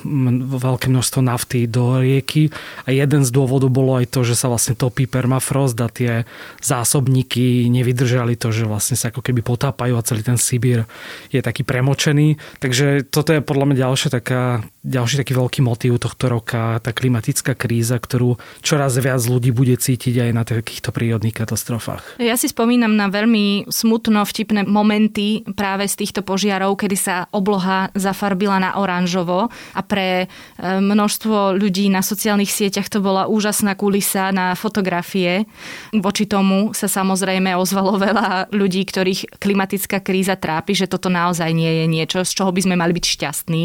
veľké 0.59 0.87
množstvo 0.91 1.21
nafty 1.23 1.65
do 1.65 2.01
rieky 2.01 2.53
a 2.85 2.93
jeden 2.93 3.23
z 3.25 3.29
dôvodov 3.31 3.71
bolo 3.71 3.97
aj 3.97 4.11
to, 4.11 4.21
že 4.27 4.37
sa 4.37 4.49
vlastne 4.51 4.77
topí 4.77 5.07
permafrost 5.09 5.77
a 5.81 5.87
tie 5.89 6.27
zásobníky 6.61 7.67
nevydržali 7.71 8.05
vydržali 8.05 8.35
to, 8.35 8.51
že 8.51 8.67
vlastne 8.67 8.95
sa 8.99 9.09
ako 9.09 9.23
keby 9.23 9.41
potápajú 9.41 9.95
a 9.95 10.05
celý 10.05 10.21
ten 10.21 10.37
Sibír 10.37 10.85
je 11.31 11.39
taký 11.41 11.63
premočený. 11.63 12.37
Takže 12.59 13.07
toto 13.07 13.31
je 13.31 13.41
podľa 13.41 13.65
mňa 13.71 13.81
ďalšia 13.81 14.09
taká, 14.13 14.63
ďalší 14.85 15.21
taký 15.21 15.33
veľký 15.37 15.59
motív 15.61 16.01
tohto 16.01 16.27
roka, 16.27 16.81
tá 16.81 16.91
klimatická 16.91 17.53
kríza, 17.55 17.95
ktorú 17.97 18.37
čoraz 18.61 18.97
viac 18.99 19.21
ľudí 19.25 19.53
bude 19.53 19.77
cítiť 19.77 20.29
aj 20.29 20.31
na 20.33 20.43
takýchto 20.45 20.89
prírodných 20.91 21.35
katastrofách. 21.37 22.19
Ja 22.21 22.35
si 22.35 22.49
spomínam 22.49 22.93
na 22.93 23.09
veľmi 23.09 23.69
smutno 23.69 24.25
vtipné 24.25 24.65
momenty 24.65 25.45
práve 25.55 25.87
z 25.87 25.95
týchto 26.03 26.25
požiarov, 26.25 26.77
kedy 26.77 26.97
sa 26.97 27.15
obloha 27.31 27.93
zafarbila 27.95 28.59
na 28.59 28.75
oranžovo 28.75 29.47
a 29.73 29.81
pre 29.85 30.25
e, 30.25 30.27
množstvo 30.61 31.55
ľudí 31.55 31.87
na 31.87 32.03
sociálnych 32.03 32.51
sieťach 32.51 32.91
to 32.91 32.99
bola 32.99 33.29
úžasná 33.29 33.77
kulisa 33.79 34.33
na 34.35 34.57
fotografie. 34.57 35.47
Voči 35.95 36.27
tomu 36.27 36.75
sa 36.75 36.91
samozrejme 36.91 37.55
ozval 37.55 37.75
ozvalo 37.75 37.99
veľa 37.99 38.55
ľudí, 38.55 38.87
ktorých 38.87 39.37
klimatická 39.37 39.99
kríza 39.99 40.39
trápi, 40.39 40.73
že 40.73 40.89
toto 40.89 41.11
naozaj 41.11 41.51
nie 41.51 41.83
je 41.83 41.85
niečo, 41.85 42.19
z 42.23 42.31
čoho 42.31 42.55
by 42.55 42.61
sme 42.65 42.75
mali 42.79 42.95
byť 42.95 43.05
šťastní. 43.05 43.63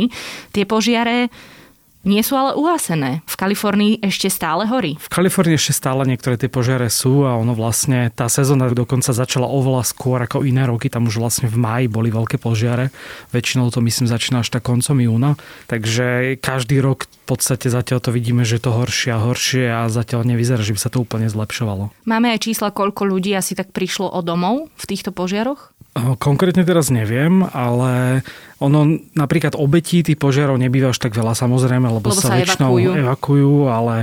Tie 0.51 0.65
požiare 0.67 1.10
nie 2.01 2.23
sú 2.25 2.33
ale 2.33 2.57
uhasené. 2.57 3.21
V 3.29 3.37
Kalifornii 3.37 4.01
ešte 4.01 4.33
stále 4.33 4.65
horí. 4.65 4.97
V 4.97 5.13
Kalifornii 5.13 5.57
ešte 5.61 5.77
stále 5.77 6.09
niektoré 6.09 6.41
tie 6.41 6.49
požiare 6.49 6.89
sú 6.89 7.29
a 7.29 7.37
ono 7.37 7.53
vlastne, 7.53 8.09
tá 8.09 8.25
sezóna 8.33 8.73
dokonca 8.73 9.13
začala 9.13 9.45
oveľa 9.45 9.85
skôr 9.85 10.17
ako 10.25 10.49
iné 10.49 10.65
roky, 10.65 10.89
tam 10.89 11.13
už 11.13 11.21
vlastne 11.21 11.53
v 11.53 11.61
máji 11.61 11.87
boli 11.93 12.09
veľké 12.09 12.41
požiare. 12.41 12.89
Väčšinou 13.37 13.69
to 13.69 13.85
myslím 13.85 14.09
začína 14.09 14.41
až 14.41 14.49
tak 14.49 14.65
koncom 14.65 14.97
júna. 14.97 15.37
Takže 15.69 16.41
každý 16.41 16.81
rok 16.81 17.05
v 17.05 17.37
podstate 17.37 17.69
zatiaľ 17.69 18.01
to 18.01 18.11
vidíme, 18.17 18.49
že 18.49 18.57
to 18.57 18.73
horšie 18.73 19.13
a 19.13 19.21
horšie 19.21 19.65
a 19.69 19.81
zatiaľ 19.93 20.25
nevyzerá, 20.25 20.65
že 20.65 20.73
by 20.73 20.81
sa 20.81 20.89
to 20.89 21.05
úplne 21.05 21.29
zlepšovalo. 21.29 21.93
Máme 22.09 22.33
aj 22.33 22.49
čísla, 22.49 22.73
koľko 22.73 23.05
ľudí 23.07 23.37
asi 23.37 23.53
tak 23.53 23.77
prišlo 23.77 24.09
o 24.09 24.21
domov 24.25 24.73
v 24.73 24.85
týchto 24.89 25.13
požiaroch? 25.13 25.77
Konkrétne 25.99 26.63
teraz 26.63 26.87
neviem, 26.87 27.43
ale 27.51 28.23
ono 28.63 29.03
napríklad 29.19 29.59
obetí 29.59 30.07
tých 30.07 30.15
požiarov 30.23 30.55
nebýva 30.55 30.95
až 30.95 31.03
tak 31.03 31.19
veľa 31.19 31.35
samozrejme, 31.35 31.91
lebo, 31.91 32.15
lebo 32.15 32.15
sa, 32.15 32.31
sa 32.31 32.39
väčšinou 32.39 32.79
evakujú. 32.79 32.91
evakujú, 33.03 33.55
ale 33.67 33.97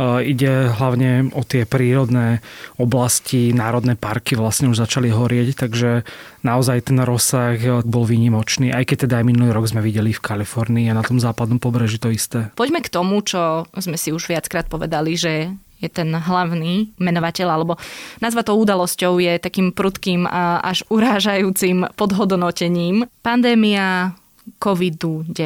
uh, 0.00 0.24
ide 0.24 0.72
hlavne 0.72 1.28
o 1.36 1.44
tie 1.44 1.68
prírodné 1.68 2.40
oblasti, 2.80 3.52
národné 3.52 4.00
parky 4.00 4.32
vlastne 4.32 4.72
už 4.72 4.80
začali 4.80 5.12
horieť, 5.12 5.60
takže 5.60 6.08
naozaj 6.40 6.88
ten 6.88 7.04
rozsah 7.04 7.84
bol 7.84 8.08
výnimočný, 8.08 8.72
aj 8.72 8.88
keď 8.88 8.96
teda 9.04 9.14
aj 9.20 9.28
minulý 9.28 9.52
rok 9.52 9.68
sme 9.68 9.84
videli 9.84 10.16
v 10.16 10.24
Kalifornii 10.24 10.88
a 10.88 10.96
na 10.96 11.04
tom 11.04 11.20
západnom 11.20 11.60
pobreží 11.60 12.00
to 12.00 12.08
isté. 12.08 12.48
Poďme 12.56 12.80
k 12.80 12.88
tomu, 12.88 13.20
čo 13.20 13.68
sme 13.76 14.00
si 14.00 14.08
už 14.08 14.32
viackrát 14.32 14.72
povedali, 14.72 15.12
že 15.20 15.52
je 15.76 15.88
ten 15.92 16.08
hlavný 16.08 16.96
menovateľ, 16.96 17.48
alebo 17.52 17.76
nazva 18.24 18.40
to 18.40 18.56
udalosťou 18.56 19.20
je 19.20 19.36
takým 19.36 19.76
prudkým 19.76 20.24
a 20.24 20.60
až 20.64 20.86
urážajúcim 20.88 21.92
podhodnotením. 21.96 23.04
Pandémia 23.20 24.16
COVID-19. 24.62 25.36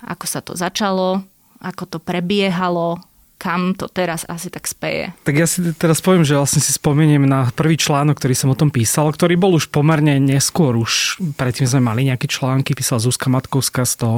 Ako 0.00 0.24
sa 0.24 0.40
to 0.40 0.56
začalo, 0.56 1.20
ako 1.60 1.84
to 1.84 1.98
prebiehalo, 2.00 3.02
kam 3.40 3.72
to 3.72 3.88
teraz 3.88 4.28
asi 4.28 4.52
tak 4.52 4.68
speje. 4.68 5.16
Tak 5.24 5.34
ja 5.34 5.48
si 5.48 5.64
teraz 5.72 6.04
poviem, 6.04 6.28
že 6.28 6.36
vlastne 6.36 6.60
si 6.60 6.76
spomeniem 6.76 7.24
na 7.24 7.48
prvý 7.56 7.80
článok, 7.80 8.20
ktorý 8.20 8.36
som 8.36 8.52
o 8.52 8.58
tom 8.58 8.68
písal, 8.68 9.08
ktorý 9.08 9.40
bol 9.40 9.56
už 9.56 9.72
pomerne 9.72 10.20
neskôr, 10.20 10.76
už 10.76 11.16
predtým 11.40 11.64
sme 11.64 11.80
mali 11.80 12.04
nejaké 12.04 12.28
články, 12.28 12.76
písala 12.76 13.00
Zuzka 13.00 13.32
Matkovská 13.32 13.88
z 13.88 13.94
toho 13.96 14.16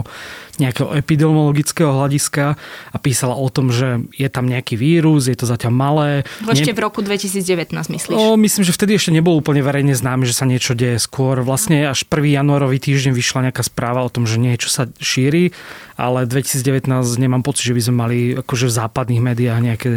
nejakého 0.59 0.91
epidemiologického 0.99 1.95
hľadiska 1.95 2.59
a 2.91 2.97
písala 2.99 3.39
o 3.39 3.47
tom, 3.47 3.71
že 3.71 4.03
je 4.19 4.27
tam 4.27 4.51
nejaký 4.51 4.75
vírus, 4.75 5.31
je 5.31 5.39
to 5.39 5.47
zatiaľ 5.47 5.73
malé. 5.73 6.11
Ešte 6.43 6.75
ne... 6.75 6.77
v 6.77 6.81
roku 6.83 7.01
2019 7.01 7.73
myslíš? 7.73 8.17
No, 8.19 8.35
myslím, 8.35 8.67
že 8.67 8.75
vtedy 8.75 8.99
ešte 8.99 9.15
nebolo 9.15 9.39
úplne 9.39 9.63
verejne 9.63 9.95
známe, 9.95 10.27
že 10.27 10.35
sa 10.35 10.49
niečo 10.49 10.75
deje 10.75 10.99
skôr. 10.99 11.41
Vlastne 11.45 11.87
až 11.87 12.03
1. 12.09 12.43
januárový 12.43 12.83
týždeň 12.83 13.15
vyšla 13.15 13.49
nejaká 13.49 13.63
správa 13.63 14.03
o 14.03 14.11
tom, 14.11 14.27
že 14.27 14.43
niečo 14.43 14.67
sa 14.67 14.91
šíri, 14.99 15.55
ale 15.97 16.25
2019 16.25 16.89
nemám 17.21 17.45
pocit, 17.45 17.69
že 17.69 17.77
by 17.77 17.83
sme 17.85 17.95
mali 17.95 18.19
akože 18.41 18.65
v 18.69 18.73
západných 18.73 19.12
západných 19.13 19.21
médiách 19.21 19.61
nejaké 19.61 19.89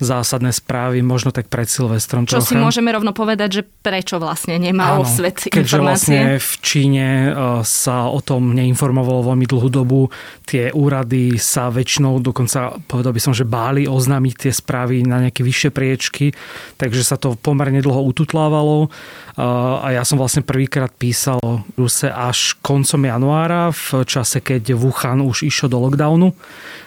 zásadné 0.00 0.48
správy, 0.56 1.04
možno 1.04 1.28
tak 1.28 1.52
pred 1.52 1.68
Silvestrom. 1.68 2.24
Čo 2.24 2.40
trocha. 2.40 2.48
si 2.48 2.56
môžeme 2.56 2.88
rovno 2.88 3.12
povedať, 3.12 3.60
že 3.60 3.62
prečo 3.84 4.16
vlastne 4.16 4.56
nemal 4.56 5.04
Áno, 5.04 5.08
svet 5.08 5.44
keďže 5.44 5.76
vlastne 5.76 6.40
v 6.40 6.52
Číne 6.64 7.06
e, 7.28 7.30
sa 7.68 8.08
o 8.08 8.16
tom 8.24 8.56
neinformovalo 8.56 9.28
veľmi 9.28 9.44
dlhú 9.44 9.68
dobu, 9.68 10.08
tie 10.48 10.72
úrady 10.72 11.36
sa 11.36 11.68
väčšinou, 11.68 12.16
dokonca 12.24 12.80
povedal 12.88 13.12
by 13.12 13.20
som, 13.20 13.36
že 13.36 13.44
báli 13.44 13.84
oznámiť 13.84 14.48
tie 14.48 14.52
správy 14.56 15.04
na 15.04 15.28
nejaké 15.28 15.44
vyššie 15.44 15.68
priečky, 15.68 16.32
takže 16.80 17.04
sa 17.04 17.20
to 17.20 17.36
pomerne 17.36 17.84
dlho 17.84 18.00
ututlávalo 18.00 18.88
e, 18.88 19.44
a 19.84 20.00
ja 20.00 20.02
som 20.08 20.16
vlastne 20.16 20.40
prvýkrát 20.40 20.96
písal 20.96 21.36
o 21.44 21.60
Ruse 21.76 22.08
až 22.08 22.56
koncom 22.64 23.04
januára 23.04 23.68
v 23.68 24.00
čase, 24.08 24.40
keď 24.40 24.72
Wuhan 24.80 25.20
už 25.20 25.44
išiel 25.44 25.68
do 25.68 25.76
lockdownu 25.76 26.32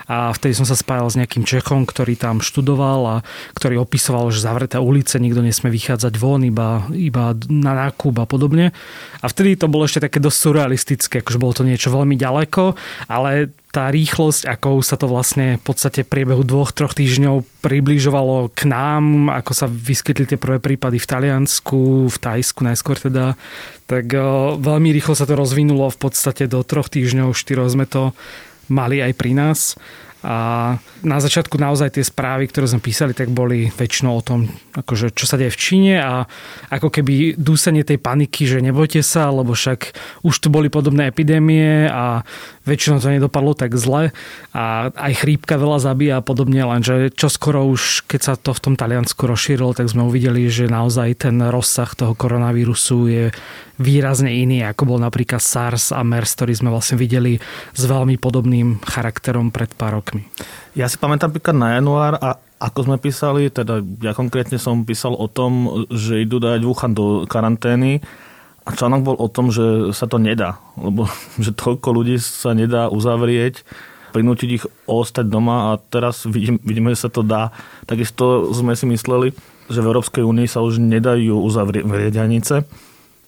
a 0.08 0.36
vtedy 0.36 0.54
som 0.58 0.68
sa 0.68 0.76
spájal 0.76 1.08
s 1.08 1.20
nejakým 1.20 1.48
Čechom, 1.48 1.88
ktorý 1.88 2.20
tam 2.20 2.44
študoval 2.44 3.02
a 3.08 3.16
ktorý 3.56 3.80
opisoval, 3.80 4.30
že 4.30 4.44
zavreté 4.44 4.80
ulice, 4.80 5.20
nikto 5.20 5.40
nesmie 5.40 5.72
vychádzať 5.72 6.14
von, 6.20 6.44
iba, 6.44 6.84
iba 6.92 7.32
na 7.48 7.74
nákup 7.88 8.20
a 8.20 8.26
podobne. 8.28 8.76
A 9.24 9.26
vtedy 9.32 9.56
to 9.56 9.72
bolo 9.72 9.88
ešte 9.88 10.04
také 10.04 10.20
dosť 10.20 10.38
surrealistické, 10.38 11.16
akože 11.24 11.40
bolo 11.40 11.54
to 11.56 11.64
niečo 11.64 11.94
veľmi 11.94 12.20
ďaleko, 12.20 12.76
ale 13.08 13.56
tá 13.74 13.90
rýchlosť, 13.90 14.46
ako 14.46 14.86
sa 14.86 15.02
to 15.02 15.10
vlastne 15.10 15.58
v 15.58 15.64
podstate 15.66 16.06
v 16.06 16.12
priebehu 16.14 16.46
dvoch, 16.46 16.70
troch 16.70 16.94
týždňov 16.94 17.66
približovalo 17.66 18.54
k 18.54 18.70
nám, 18.70 19.34
ako 19.34 19.52
sa 19.58 19.66
vyskytli 19.66 20.30
tie 20.30 20.38
prvé 20.38 20.62
prípady 20.62 21.02
v 21.02 21.10
Taliansku, 21.10 22.06
v 22.06 22.18
Tajsku 22.22 22.62
najskôr 22.62 23.02
teda, 23.02 23.34
tak 23.90 24.14
veľmi 24.62 24.94
rýchlo 24.94 25.18
sa 25.18 25.26
to 25.26 25.34
rozvinulo 25.34 25.90
v 25.90 25.98
podstate 25.98 26.46
do 26.46 26.62
troch 26.62 26.86
týždňov, 26.86 27.34
štyroch 27.34 27.74
sme 27.74 27.90
to 27.90 28.14
mali 28.70 29.03
aj 29.03 29.13
pri 29.15 29.32
nás. 29.36 29.60
A 30.24 30.79
na 31.03 31.20
začiatku 31.20 31.60
naozaj 31.60 32.00
tie 32.00 32.03
správy, 32.08 32.48
ktoré 32.48 32.63
sme 32.63 32.79
písali, 32.79 33.12
tak 33.12 33.27
boli 33.27 33.67
väčšinou 33.75 34.15
o 34.15 34.24
tom, 34.24 34.48
akože, 34.72 35.12
čo 35.12 35.27
sa 35.27 35.36
deje 35.36 35.51
v 35.51 35.60
Číne 35.60 35.93
a 36.00 36.24
ako 36.72 36.88
keby 36.96 37.36
dúsenie 37.36 37.84
tej 37.84 38.00
paniky, 38.00 38.48
že 38.48 38.63
nebojte 38.63 39.03
sa, 39.03 39.27
lebo 39.36 39.51
však 39.51 39.91
už 40.24 40.36
tu 40.39 40.48
boli 40.48 40.72
podobné 40.72 41.12
epidémie 41.12 41.91
a 41.91 42.24
väčšinou 42.63 43.03
to 43.03 43.12
nedopadlo 43.12 43.53
tak 43.55 43.75
zle 43.75 44.15
a 44.55 44.89
aj 44.91 45.13
chrípka 45.20 45.60
veľa 45.60 45.79
zabíja 45.84 46.15
a 46.20 46.25
podobne, 46.25 46.63
lenže 46.63 47.12
čo 47.12 47.27
skoro 47.27 47.67
už, 47.67 48.08
keď 48.08 48.22
sa 48.24 48.34
to 48.39 48.55
v 48.55 48.63
tom 48.63 48.75
Taliansku 48.79 49.20
rozšírilo, 49.27 49.75
tak 49.75 49.91
sme 49.91 50.08
uvideli, 50.08 50.48
že 50.48 50.72
naozaj 50.72 51.27
ten 51.27 51.39
rozsah 51.43 51.91
toho 51.91 52.15
koronavírusu 52.15 52.98
je 53.12 53.25
výrazne 53.82 54.32
iný, 54.32 54.63
ako 54.63 54.96
bol 54.96 55.00
napríklad 55.01 55.43
SARS 55.43 55.91
a 55.91 56.05
MERS, 56.05 56.39
ktorý 56.39 56.53
sme 56.55 56.70
vlastne 56.72 56.96
videli 56.96 57.41
s 57.75 57.84
veľmi 57.84 58.15
podobným 58.22 58.79
charakterom 58.86 59.51
pred 59.51 59.72
pár 59.75 60.00
rokmi. 60.00 60.24
Ja 60.74 60.88
si 60.88 60.96
pamätám 60.96 61.34
napríklad 61.34 61.58
na 61.58 61.70
január 61.77 62.15
a 62.17 62.39
ako 62.63 62.88
sme 62.88 62.98
písali, 63.01 63.51
teda 63.51 63.84
ja 64.00 64.15
konkrétne 64.15 64.55
som 64.55 64.88
písal 64.88 65.20
o 65.20 65.27
tom, 65.27 65.84
že 65.91 66.24
idú 66.24 66.39
dať 66.39 66.63
Wuhan 66.63 66.96
do 66.96 67.27
karantény 67.27 68.00
a 68.63 68.70
článok 68.72 69.01
bol 69.03 69.17
o 69.20 69.27
tom, 69.27 69.51
že 69.51 69.91
sa 69.91 70.08
to 70.08 70.20
nedá, 70.20 70.60
lebo 70.79 71.08
že 71.43 71.51
toľko 71.55 71.88
ľudí 71.91 72.15
sa 72.20 72.55
nedá 72.55 72.88
uzavrieť, 72.88 73.63
prinútiť 74.13 74.50
ich 74.50 74.65
ostať 74.86 75.25
doma 75.25 75.74
a 75.74 75.82
teraz 75.82 76.24
vidím, 76.29 76.62
vidíme, 76.62 76.93
že 76.93 77.05
sa 77.05 77.10
to 77.10 77.25
dá. 77.25 77.50
Takisto 77.89 78.53
sme 78.53 78.77
si 78.77 78.86
mysleli, 78.86 79.34
že 79.67 79.82
v 79.82 79.89
Európskej 79.89 80.22
únii 80.22 80.46
sa 80.46 80.62
už 80.62 80.77
nedajú 80.77 81.34
uzavrieť 81.41 82.13
hranice 82.13 82.67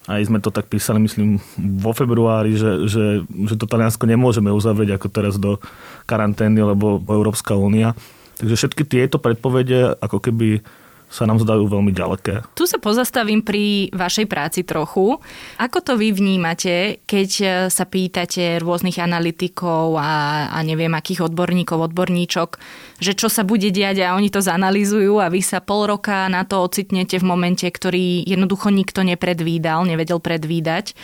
aj 0.05 0.21
sme 0.29 0.37
to 0.37 0.53
tak 0.53 0.69
písali, 0.69 1.01
myslím, 1.01 1.41
vo 1.57 1.89
februári, 1.89 2.53
že, 2.53 2.85
že, 2.85 3.05
že 3.25 3.55
to 3.57 3.65
Taliansko 3.65 4.05
nemôžeme 4.05 4.53
uzavrieť 4.53 5.01
ako 5.01 5.07
teraz 5.09 5.41
do 5.41 5.57
karantény, 6.05 6.61
lebo 6.61 7.01
Európska 7.09 7.57
únia. 7.57 7.97
Takže 8.37 8.53
všetky 8.53 8.83
tieto 8.85 9.17
predpovede 9.17 9.97
ako 9.97 10.21
keby 10.21 10.61
sa 11.09 11.23
nám 11.29 11.39
zdajú 11.39 11.69
veľmi 11.69 11.91
ďaleké. 11.93 12.43
Tu 12.57 12.67
sa 12.67 12.81
pozastavím 12.81 13.45
pri 13.45 13.93
vašej 13.93 14.25
práci 14.27 14.61
trochu. 14.67 15.17
Ako 15.61 15.79
to 15.79 15.93
vy 15.95 16.11
vnímate, 16.11 17.05
keď 17.07 17.29
sa 17.69 17.85
pýtate 17.87 18.59
rôznych 18.59 18.99
analytikov 18.99 19.95
a, 19.95 20.47
a 20.51 20.59
neviem 20.65 20.91
akých 20.91 21.31
odborníkov, 21.31 21.93
odborníčok, 21.93 22.59
že 22.99 23.13
čo 23.13 23.31
sa 23.31 23.45
bude 23.47 23.69
diať 23.71 24.03
a 24.03 24.17
oni 24.17 24.33
to 24.33 24.43
zanalizujú 24.43 25.21
a 25.21 25.31
vy 25.31 25.39
sa 25.39 25.63
pol 25.63 25.87
roka 25.87 26.27
na 26.27 26.43
to 26.43 26.59
ocitnete 26.63 27.21
v 27.21 27.25
momente, 27.27 27.67
ktorý 27.67 28.25
jednoducho 28.25 28.73
nikto 28.73 29.05
nepredvídal, 29.05 29.87
nevedel 29.87 30.19
predvídať. 30.19 30.97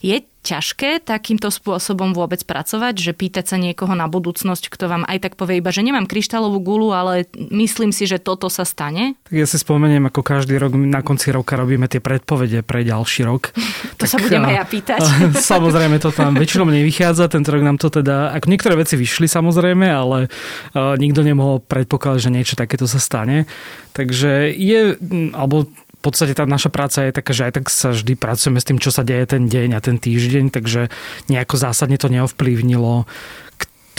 Je 0.00 0.16
ťažké 0.40 1.04
takýmto 1.04 1.52
spôsobom 1.52 2.16
vôbec 2.16 2.40
pracovať, 2.48 2.96
že 2.96 3.12
pýtať 3.12 3.44
sa 3.44 3.56
niekoho 3.60 3.92
na 3.92 4.08
budúcnosť, 4.08 4.72
kto 4.72 4.88
vám 4.88 5.04
aj 5.04 5.18
tak 5.20 5.32
povie 5.36 5.60
iba, 5.60 5.68
že 5.68 5.84
nemám 5.84 6.08
kryštálovú 6.08 6.64
gulu, 6.64 6.96
ale 6.96 7.28
myslím 7.52 7.92
si, 7.92 8.08
že 8.08 8.16
toto 8.16 8.48
sa 8.48 8.64
stane? 8.64 9.20
Tak 9.28 9.36
ja 9.36 9.44
si 9.44 9.60
spomeniem, 9.60 10.08
ako 10.08 10.24
každý 10.24 10.56
rok 10.56 10.72
na 10.80 11.04
konci 11.04 11.28
roka 11.28 11.60
robíme 11.60 11.84
tie 11.92 12.00
predpovede 12.00 12.64
pre 12.64 12.88
ďalší 12.88 13.28
rok. 13.28 13.52
to 14.00 14.08
tak, 14.08 14.16
sa 14.16 14.16
budem 14.16 14.40
aj 14.48 14.54
ja 14.56 14.64
pýtať. 14.64 15.00
Samozrejme, 15.52 16.00
to 16.00 16.08
tam 16.08 16.32
väčšinou 16.32 16.72
nevychádza, 16.72 17.28
tento 17.28 17.52
rok 17.52 17.60
nám 17.60 17.76
to 17.76 17.92
teda, 17.92 18.32
ako 18.32 18.48
niektoré 18.48 18.80
veci 18.80 18.96
vyšli 18.96 19.28
samozrejme, 19.28 19.86
ale 19.92 20.32
uh, 20.32 20.96
nikto 20.96 21.20
nemohol 21.20 21.60
predpokladať, 21.60 22.20
že 22.24 22.30
niečo 22.32 22.54
takéto 22.56 22.88
sa 22.88 22.96
stane. 22.96 23.44
Takže 23.92 24.56
je, 24.56 24.96
alebo 25.36 25.68
v 26.00 26.08
podstate 26.08 26.32
tá 26.32 26.48
naša 26.48 26.72
práca 26.72 27.04
je 27.04 27.12
taká, 27.12 27.36
že 27.36 27.44
aj 27.44 27.52
tak 27.60 27.66
sa 27.68 27.92
vždy 27.92 28.16
pracujeme 28.16 28.56
s 28.56 28.64
tým, 28.64 28.80
čo 28.80 28.88
sa 28.88 29.04
deje 29.04 29.36
ten 29.36 29.44
deň 29.44 29.76
a 29.76 29.84
ten 29.84 30.00
týždeň, 30.00 30.48
takže 30.48 30.88
nejako 31.28 31.60
zásadne 31.60 32.00
to 32.00 32.08
neovplyvnilo 32.08 33.04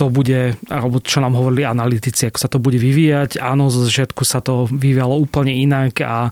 to 0.02 0.10
bude, 0.10 0.58
alebo 0.66 0.98
čo 0.98 1.22
nám 1.22 1.38
hovorili 1.38 1.62
analytici, 1.62 2.26
ako 2.26 2.40
sa 2.42 2.50
to 2.50 2.58
bude 2.58 2.82
vyvíjať. 2.82 3.38
Áno, 3.38 3.70
zo 3.70 3.86
začiatku 3.86 4.26
sa 4.26 4.42
to 4.42 4.66
vyvíjalo 4.66 5.14
úplne 5.14 5.54
inak 5.54 6.02
a 6.02 6.32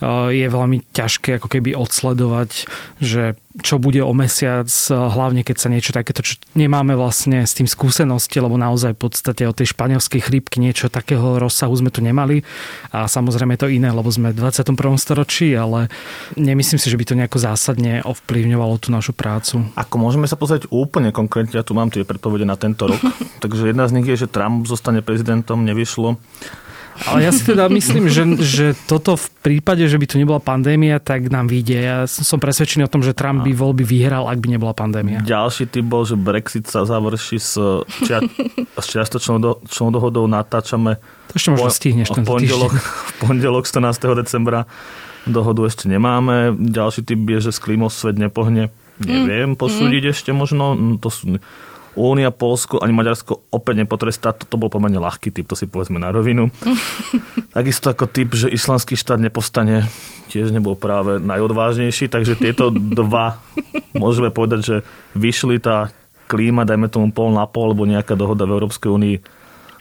e, 0.00 0.40
je 0.40 0.46
veľmi 0.48 0.88
ťažké 0.96 1.36
ako 1.36 1.52
keby 1.52 1.76
odsledovať, 1.76 2.64
že 2.96 3.36
čo 3.58 3.82
bude 3.82 3.98
o 3.98 4.14
mesiac, 4.14 4.70
hlavne 4.94 5.42
keď 5.42 5.56
sa 5.58 5.66
niečo 5.66 5.90
takéto, 5.90 6.22
čo 6.22 6.38
nemáme 6.54 6.94
vlastne 6.94 7.42
s 7.42 7.58
tým 7.58 7.66
skúsenosti, 7.66 8.38
lebo 8.38 8.54
naozaj 8.54 8.94
v 8.94 9.10
podstate 9.10 9.42
o 9.42 9.50
tej 9.50 9.74
španielskej 9.74 10.22
chrípky 10.22 10.62
niečo 10.62 10.86
takého 10.86 11.42
rozsahu 11.42 11.74
sme 11.74 11.90
tu 11.90 11.98
nemali 11.98 12.46
a 12.94 13.10
samozrejme 13.10 13.58
je 13.58 13.62
to 13.66 13.72
iné, 13.74 13.90
lebo 13.90 14.06
sme 14.06 14.30
v 14.30 14.38
21. 14.38 14.70
storočí, 14.94 15.50
ale 15.58 15.90
nemyslím 16.38 16.78
si, 16.78 16.86
že 16.86 16.94
by 16.94 17.04
to 17.10 17.18
nejako 17.18 17.38
zásadne 17.42 18.06
ovplyvňovalo 18.06 18.78
tú 18.78 18.94
našu 18.94 19.10
prácu. 19.10 19.66
Ako 19.74 19.98
môžeme 19.98 20.30
sa 20.30 20.38
pozrieť 20.38 20.70
úplne 20.70 21.10
konkrétne, 21.10 21.58
ja 21.58 21.66
tu 21.66 21.74
mám 21.74 21.90
tie 21.90 22.06
predpovede 22.06 22.46
na 22.46 22.54
tento 22.54 22.86
rok, 22.86 23.02
takže 23.42 23.66
jedna 23.66 23.90
z 23.90 23.98
nich 23.98 24.06
je, 24.06 24.26
že 24.26 24.30
Trump 24.30 24.70
zostane 24.70 25.02
prezidentom, 25.02 25.66
nevyšlo. 25.66 26.22
Ale 27.08 27.24
ja 27.24 27.32
si 27.32 27.42
teda 27.46 27.72
myslím, 27.72 28.12
že, 28.12 28.24
že 28.40 28.66
toto 28.84 29.16
v 29.16 29.26
prípade, 29.40 29.86
že 29.88 29.96
by 29.96 30.06
tu 30.08 30.16
nebola 30.20 30.42
pandémia, 30.42 31.00
tak 31.00 31.32
nám 31.32 31.48
vyjde. 31.48 31.76
Ja 31.80 31.96
som 32.04 32.36
presvedčený 32.36 32.84
o 32.84 32.92
tom, 32.92 33.00
že 33.00 33.16
Trump 33.16 33.46
by 33.46 33.52
voľby 33.56 33.84
vyhral, 33.86 34.28
ak 34.28 34.36
by 34.36 34.48
nebola 34.52 34.76
pandémia. 34.76 35.24
Ďalší 35.24 35.72
typ 35.72 35.86
bol, 35.88 36.04
že 36.04 36.20
Brexit 36.20 36.68
sa 36.68 36.84
završí 36.84 37.40
s, 37.40 37.56
čia, 38.04 38.20
s 38.76 38.86
čiastočnou 38.90 39.36
do, 39.40 39.52
dohodou. 39.64 40.28
Natáčame 40.28 41.00
to 41.30 41.38
ešte 41.38 41.50
možno 41.54 41.70
stihneš 41.70 42.08
ten 42.10 42.26
v 42.26 42.36
pondelok, 42.36 42.72
v 42.74 43.12
pondelok 43.22 43.64
14. 43.64 44.18
decembra. 44.18 44.66
Dohodu 45.28 45.62
ešte 45.68 45.86
nemáme. 45.86 46.56
Ďalší 46.58 47.06
typ 47.06 47.20
je, 47.22 47.38
že 47.38 47.50
s 47.54 47.62
klímou 47.62 47.92
svet 47.92 48.18
nepohne. 48.18 48.72
Neviem 49.00 49.54
mm. 49.54 49.60
posúdiť 49.60 50.02
mm. 50.08 50.12
ešte 50.12 50.30
možno. 50.34 50.74
To 50.98 51.08
sú 51.08 51.38
Únia, 52.00 52.32
Polsko 52.32 52.80
ani 52.80 52.96
Maďarsko 52.96 53.52
opäť 53.52 53.84
nepotrestá. 53.84 54.32
Toto 54.32 54.56
bol 54.56 54.72
pomerne 54.72 54.96
ľahký 54.96 55.28
typ, 55.28 55.44
to 55.44 55.52
si 55.52 55.68
povedzme 55.68 56.00
na 56.00 56.08
rovinu. 56.08 56.48
Takisto 57.56 57.92
ako 57.92 58.08
typ, 58.08 58.32
že 58.32 58.48
islamský 58.48 58.96
štát 58.96 59.20
nepovstane, 59.20 59.84
tiež 60.32 60.48
nebol 60.48 60.80
práve 60.80 61.20
najodvážnejší, 61.20 62.08
takže 62.08 62.40
tieto 62.40 62.72
dva 62.72 63.36
môžeme 64.02 64.32
povedať, 64.32 64.60
že 64.64 64.76
vyšli 65.12 65.60
tá 65.60 65.92
klíma, 66.32 66.64
dajme 66.64 66.88
tomu 66.88 67.12
pol 67.12 67.36
na 67.36 67.44
pol, 67.44 67.68
alebo 67.68 67.84
nejaká 67.84 68.16
dohoda 68.16 68.48
v 68.48 68.54
Európskej 68.56 68.88
únii 68.88 69.16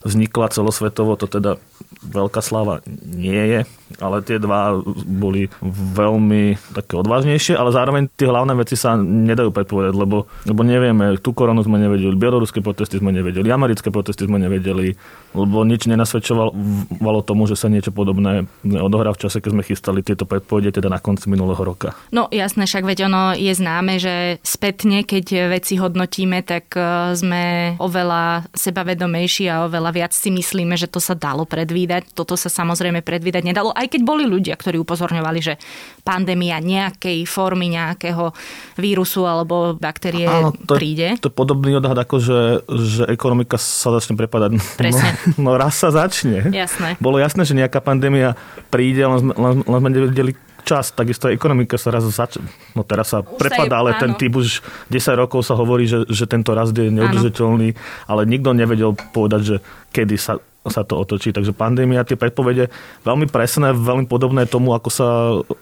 vznikla 0.03 0.51
celosvetovo, 0.51 1.15
to 1.15 1.27
teda 1.27 1.55
veľká 2.03 2.43
sláva 2.43 2.83
nie 3.03 3.39
je, 3.39 3.59
ale 3.97 4.21
tie 4.21 4.37
dva 4.37 4.77
boli 5.07 5.49
veľmi 5.65 6.57
také 6.77 7.01
odvážnejšie, 7.01 7.57
ale 7.57 7.73
zároveň 7.73 8.05
tie 8.13 8.29
hlavné 8.29 8.53
veci 8.53 8.77
sa 8.77 8.93
nedajú 8.99 9.49
predpovedať, 9.49 9.93
lebo, 9.97 10.29
lebo 10.45 10.61
nevieme, 10.61 11.17
tú 11.17 11.33
koronu 11.33 11.65
sme 11.65 11.81
nevedeli, 11.81 12.13
bieloruské 12.13 12.61
protesty 12.61 13.01
sme 13.01 13.09
nevedeli, 13.09 13.49
americké 13.49 13.89
protesty 13.89 14.29
sme 14.29 14.37
nevedeli, 14.37 14.93
lebo 15.33 15.65
nič 15.65 15.89
nenasvedčovalo 15.89 17.19
tomu, 17.25 17.49
že 17.49 17.57
sa 17.57 17.69
niečo 17.69 17.89
podobné 17.89 18.45
odohrá 18.65 19.13
v 19.13 19.21
čase, 19.25 19.41
keď 19.41 19.51
sme 19.53 19.63
chystali 19.65 19.99
tieto 20.05 20.29
predpovede, 20.29 20.77
teda 20.77 20.89
na 20.89 21.01
konci 21.01 21.29
minulého 21.29 21.61
roka. 21.61 21.97
No 22.13 22.29
jasné, 22.29 22.69
však 22.69 22.85
veď 22.85 23.09
ono 23.09 23.33
je 23.33 23.53
známe, 23.53 23.97
že 23.97 24.37
spätne, 24.41 25.01
keď 25.05 25.49
veci 25.49 25.77
hodnotíme, 25.77 26.41
tak 26.45 26.73
e, 26.73 27.13
sme 27.13 27.75
oveľa 27.77 28.49
sebavedomejší 28.53 29.45
a 29.49 29.65
oveľa 29.69 29.91
viac 29.93 30.13
si 30.13 30.33
myslíme, 30.33 30.75
že 30.77 30.89
to 30.89 30.97
sa 31.01 31.13
dalo 31.13 31.45
predvídať. 31.45 32.11
Toto 32.13 32.33
sa 32.33 32.49
samozrejme 32.49 33.05
predvídať 33.05 33.43
nedalo, 33.45 33.73
aj 33.79 33.87
keď 33.87 34.01
boli 34.03 34.27
ľudia, 34.27 34.59
ktorí 34.59 34.75
upozorňovali, 34.83 35.39
že 35.39 35.55
pandémia 36.03 36.59
nejakej 36.59 37.23
formy 37.23 37.71
nejakého 37.71 38.35
vírusu 38.75 39.23
alebo 39.23 39.79
baktérie 39.79 40.27
Áno, 40.27 40.51
to 40.51 40.75
príde. 40.75 41.15
Je, 41.15 41.23
to 41.23 41.31
je 41.31 41.35
podobný 41.35 41.79
odhad, 41.79 41.95
ako 41.95 42.19
že, 42.19 42.39
že 42.67 43.03
ekonomika 43.07 43.55
sa 43.55 43.95
začne 43.95 44.19
prepadať. 44.19 44.59
Presne. 44.75 45.11
No, 45.39 45.55
no 45.55 45.61
raz 45.61 45.77
sa 45.77 45.93
začne. 45.93 46.51
Jasné. 46.51 46.99
Bolo 46.99 47.21
jasné, 47.21 47.45
že 47.47 47.55
nejaká 47.55 47.79
pandémia 47.79 48.35
príde, 48.73 49.05
len 49.05 49.19
sme, 49.21 49.33
len, 49.37 49.55
len 49.63 49.79
sme 49.79 49.89
nevedeli 49.89 50.31
čas, 50.67 50.91
takisto 50.91 51.31
aj 51.31 51.33
ekonomika 51.33 51.79
sa 51.79 51.89
raz 51.89 52.05
začne, 52.05 52.45
no 52.75 52.83
teraz 52.83 53.15
sa 53.15 53.23
prepadá, 53.23 53.79
ale 53.79 53.95
áno. 53.95 54.01
ten 54.05 54.11
typ 54.19 54.37
už 54.37 54.61
10 54.91 55.17
rokov 55.17 55.47
sa 55.47 55.55
hovorí, 55.55 55.87
že, 55.87 56.03
že 56.11 56.27
tento 56.27 56.51
rast 56.53 56.75
je 56.75 56.91
neudržiteľný, 56.91 57.73
ale 58.05 58.21
nikto 58.27 58.51
nevedel 58.53 58.93
povedať, 59.15 59.41
že 59.41 59.55
kedy 59.95 60.15
sa 60.19 60.37
sa 60.69 60.85
to 60.85 60.97
otočí. 60.97 61.33
Takže 61.33 61.51
pandémia, 61.53 62.07
tie 62.07 62.15
predpovede 62.15 62.69
veľmi 63.03 63.27
presné, 63.29 63.75
veľmi 63.75 64.05
podobné 64.05 64.45
tomu, 64.45 64.73
ako 64.73 64.89
sa 64.89 65.07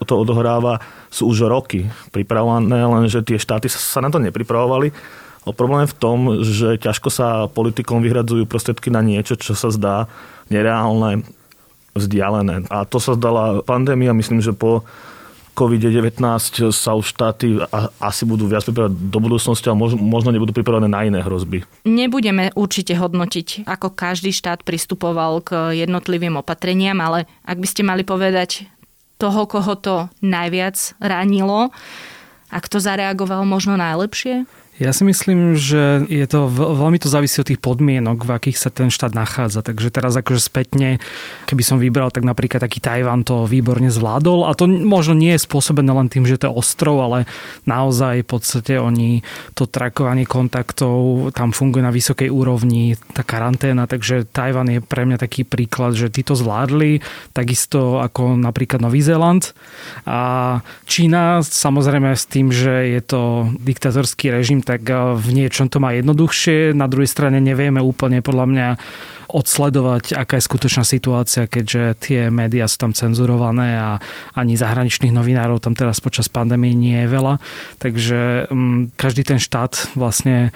to 0.04 0.14
odohráva, 0.20 0.84
sú 1.10 1.32
už 1.32 1.48
roky 1.48 1.88
pripravované, 2.12 2.84
lenže 2.86 3.24
tie 3.24 3.40
štáty 3.40 3.72
sa 3.72 4.04
na 4.04 4.14
to 4.14 4.20
nepripravovali. 4.20 4.92
O 5.48 5.56
problém 5.56 5.88
v 5.88 5.96
tom, 5.96 6.44
že 6.44 6.76
ťažko 6.76 7.08
sa 7.08 7.48
politikom 7.48 8.04
vyhradzujú 8.04 8.44
prostriedky 8.44 8.92
na 8.92 9.00
niečo, 9.00 9.40
čo 9.40 9.56
sa 9.56 9.72
zdá 9.72 10.12
nereálne, 10.52 11.24
vzdialené. 11.96 12.68
A 12.70 12.84
to 12.86 13.02
sa 13.02 13.16
zdala 13.18 13.64
pandémia, 13.66 14.14
myslím, 14.14 14.44
že 14.44 14.54
po 14.54 14.84
COVID-19 15.58 16.22
sa 16.70 16.94
už 16.94 17.18
štáty 17.18 17.58
asi 17.98 18.30
budú 18.30 18.46
viac 18.46 18.62
pripravať 18.62 18.94
do 18.94 19.18
budúcnosti 19.18 19.66
a 19.68 19.74
možno 19.74 20.30
nebudú 20.30 20.54
pripravené 20.54 20.86
na 20.86 21.02
iné 21.02 21.26
hrozby. 21.26 21.66
Nebudeme 21.82 22.54
určite 22.54 22.94
hodnotiť, 22.94 23.66
ako 23.66 23.98
každý 23.98 24.30
štát 24.30 24.62
pristupoval 24.62 25.42
k 25.42 25.82
jednotlivým 25.82 26.38
opatreniam, 26.38 27.02
ale 27.02 27.26
ak 27.42 27.58
by 27.58 27.68
ste 27.68 27.82
mali 27.82 28.06
povedať 28.06 28.70
toho, 29.18 29.50
koho 29.50 29.74
to 29.82 30.14
najviac 30.22 30.78
ránilo, 31.02 31.74
a 32.48 32.64
kto 32.64 32.80
zareagoval 32.80 33.44
možno 33.44 33.76
najlepšie? 33.76 34.48
Ja 34.78 34.94
si 34.94 35.02
myslím, 35.10 35.58
že 35.58 36.06
je 36.06 36.22
to, 36.30 36.46
veľmi 36.54 37.02
to 37.02 37.10
závisí 37.10 37.42
od 37.42 37.50
tých 37.50 37.58
podmienok, 37.58 38.30
v 38.30 38.32
akých 38.38 38.62
sa 38.62 38.70
ten 38.70 38.94
štát 38.94 39.18
nachádza. 39.18 39.66
Takže 39.66 39.90
teraz 39.90 40.14
akože 40.14 40.38
spätne, 40.38 41.02
keby 41.50 41.64
som 41.66 41.82
vybral, 41.82 42.14
tak 42.14 42.22
napríklad 42.22 42.62
taký 42.62 42.78
Tajvan 42.78 43.26
to 43.26 43.50
výborne 43.50 43.90
zvládol. 43.90 44.46
A 44.46 44.54
to 44.54 44.70
možno 44.70 45.18
nie 45.18 45.34
je 45.34 45.42
spôsobené 45.50 45.90
len 45.90 46.14
tým, 46.14 46.30
že 46.30 46.38
to 46.38 46.54
je 46.54 46.54
ostrov, 46.54 47.02
ale 47.02 47.26
naozaj 47.66 48.22
v 48.22 48.30
podstate 48.30 48.78
oni 48.78 49.26
to 49.58 49.66
trakovanie 49.66 50.30
kontaktov 50.30 51.34
tam 51.34 51.50
funguje 51.50 51.82
na 51.82 51.90
vysokej 51.90 52.30
úrovni, 52.30 53.02
tá 53.18 53.26
karanténa, 53.26 53.90
takže 53.90 54.30
Tajvan 54.30 54.70
je 54.70 54.80
pre 54.86 55.10
mňa 55.10 55.18
taký 55.18 55.42
príklad, 55.42 55.98
že 55.98 56.14
tí 56.14 56.22
zvládli, 56.28 57.02
takisto 57.34 58.04
ako 58.04 58.38
napríklad 58.38 58.84
Nový 58.84 59.02
Zéland. 59.02 59.58
A 60.06 60.62
Čína 60.86 61.42
samozrejme 61.42 62.14
s 62.14 62.30
tým, 62.30 62.54
že 62.54 62.94
je 62.94 63.02
to 63.02 63.50
diktatorský 63.58 64.30
režim, 64.30 64.60
tak 64.68 64.84
eh, 64.92 65.16
v 65.16 65.28
niečom 65.32 65.72
to 65.72 65.80
má 65.80 65.96
jednoduchšie. 65.96 66.76
Na 66.76 66.92
druhej 66.92 67.08
strane 67.08 67.40
nevieme 67.40 67.80
úplne 67.80 68.20
podľa 68.20 68.46
mňa 68.52 68.68
odsledovať, 69.28 70.16
aká 70.16 70.40
je 70.40 70.48
skutočná 70.48 70.84
situácia, 70.88 71.52
keďže 71.52 72.00
tie 72.00 72.22
médiá 72.32 72.64
sú 72.64 72.80
tam 72.80 72.92
cenzurované 72.96 73.76
a 73.76 73.90
ani 74.40 74.56
zahraničných 74.56 75.12
novinárov 75.12 75.60
tam 75.60 75.76
teraz 75.76 76.00
počas 76.00 76.32
pandémie 76.32 76.72
nie 76.72 76.96
je 77.04 77.12
veľa. 77.12 77.34
Takže 77.76 78.48
um, 78.48 78.88
každý 78.96 79.28
ten 79.28 79.40
štát 79.40 79.92
vlastne 80.00 80.56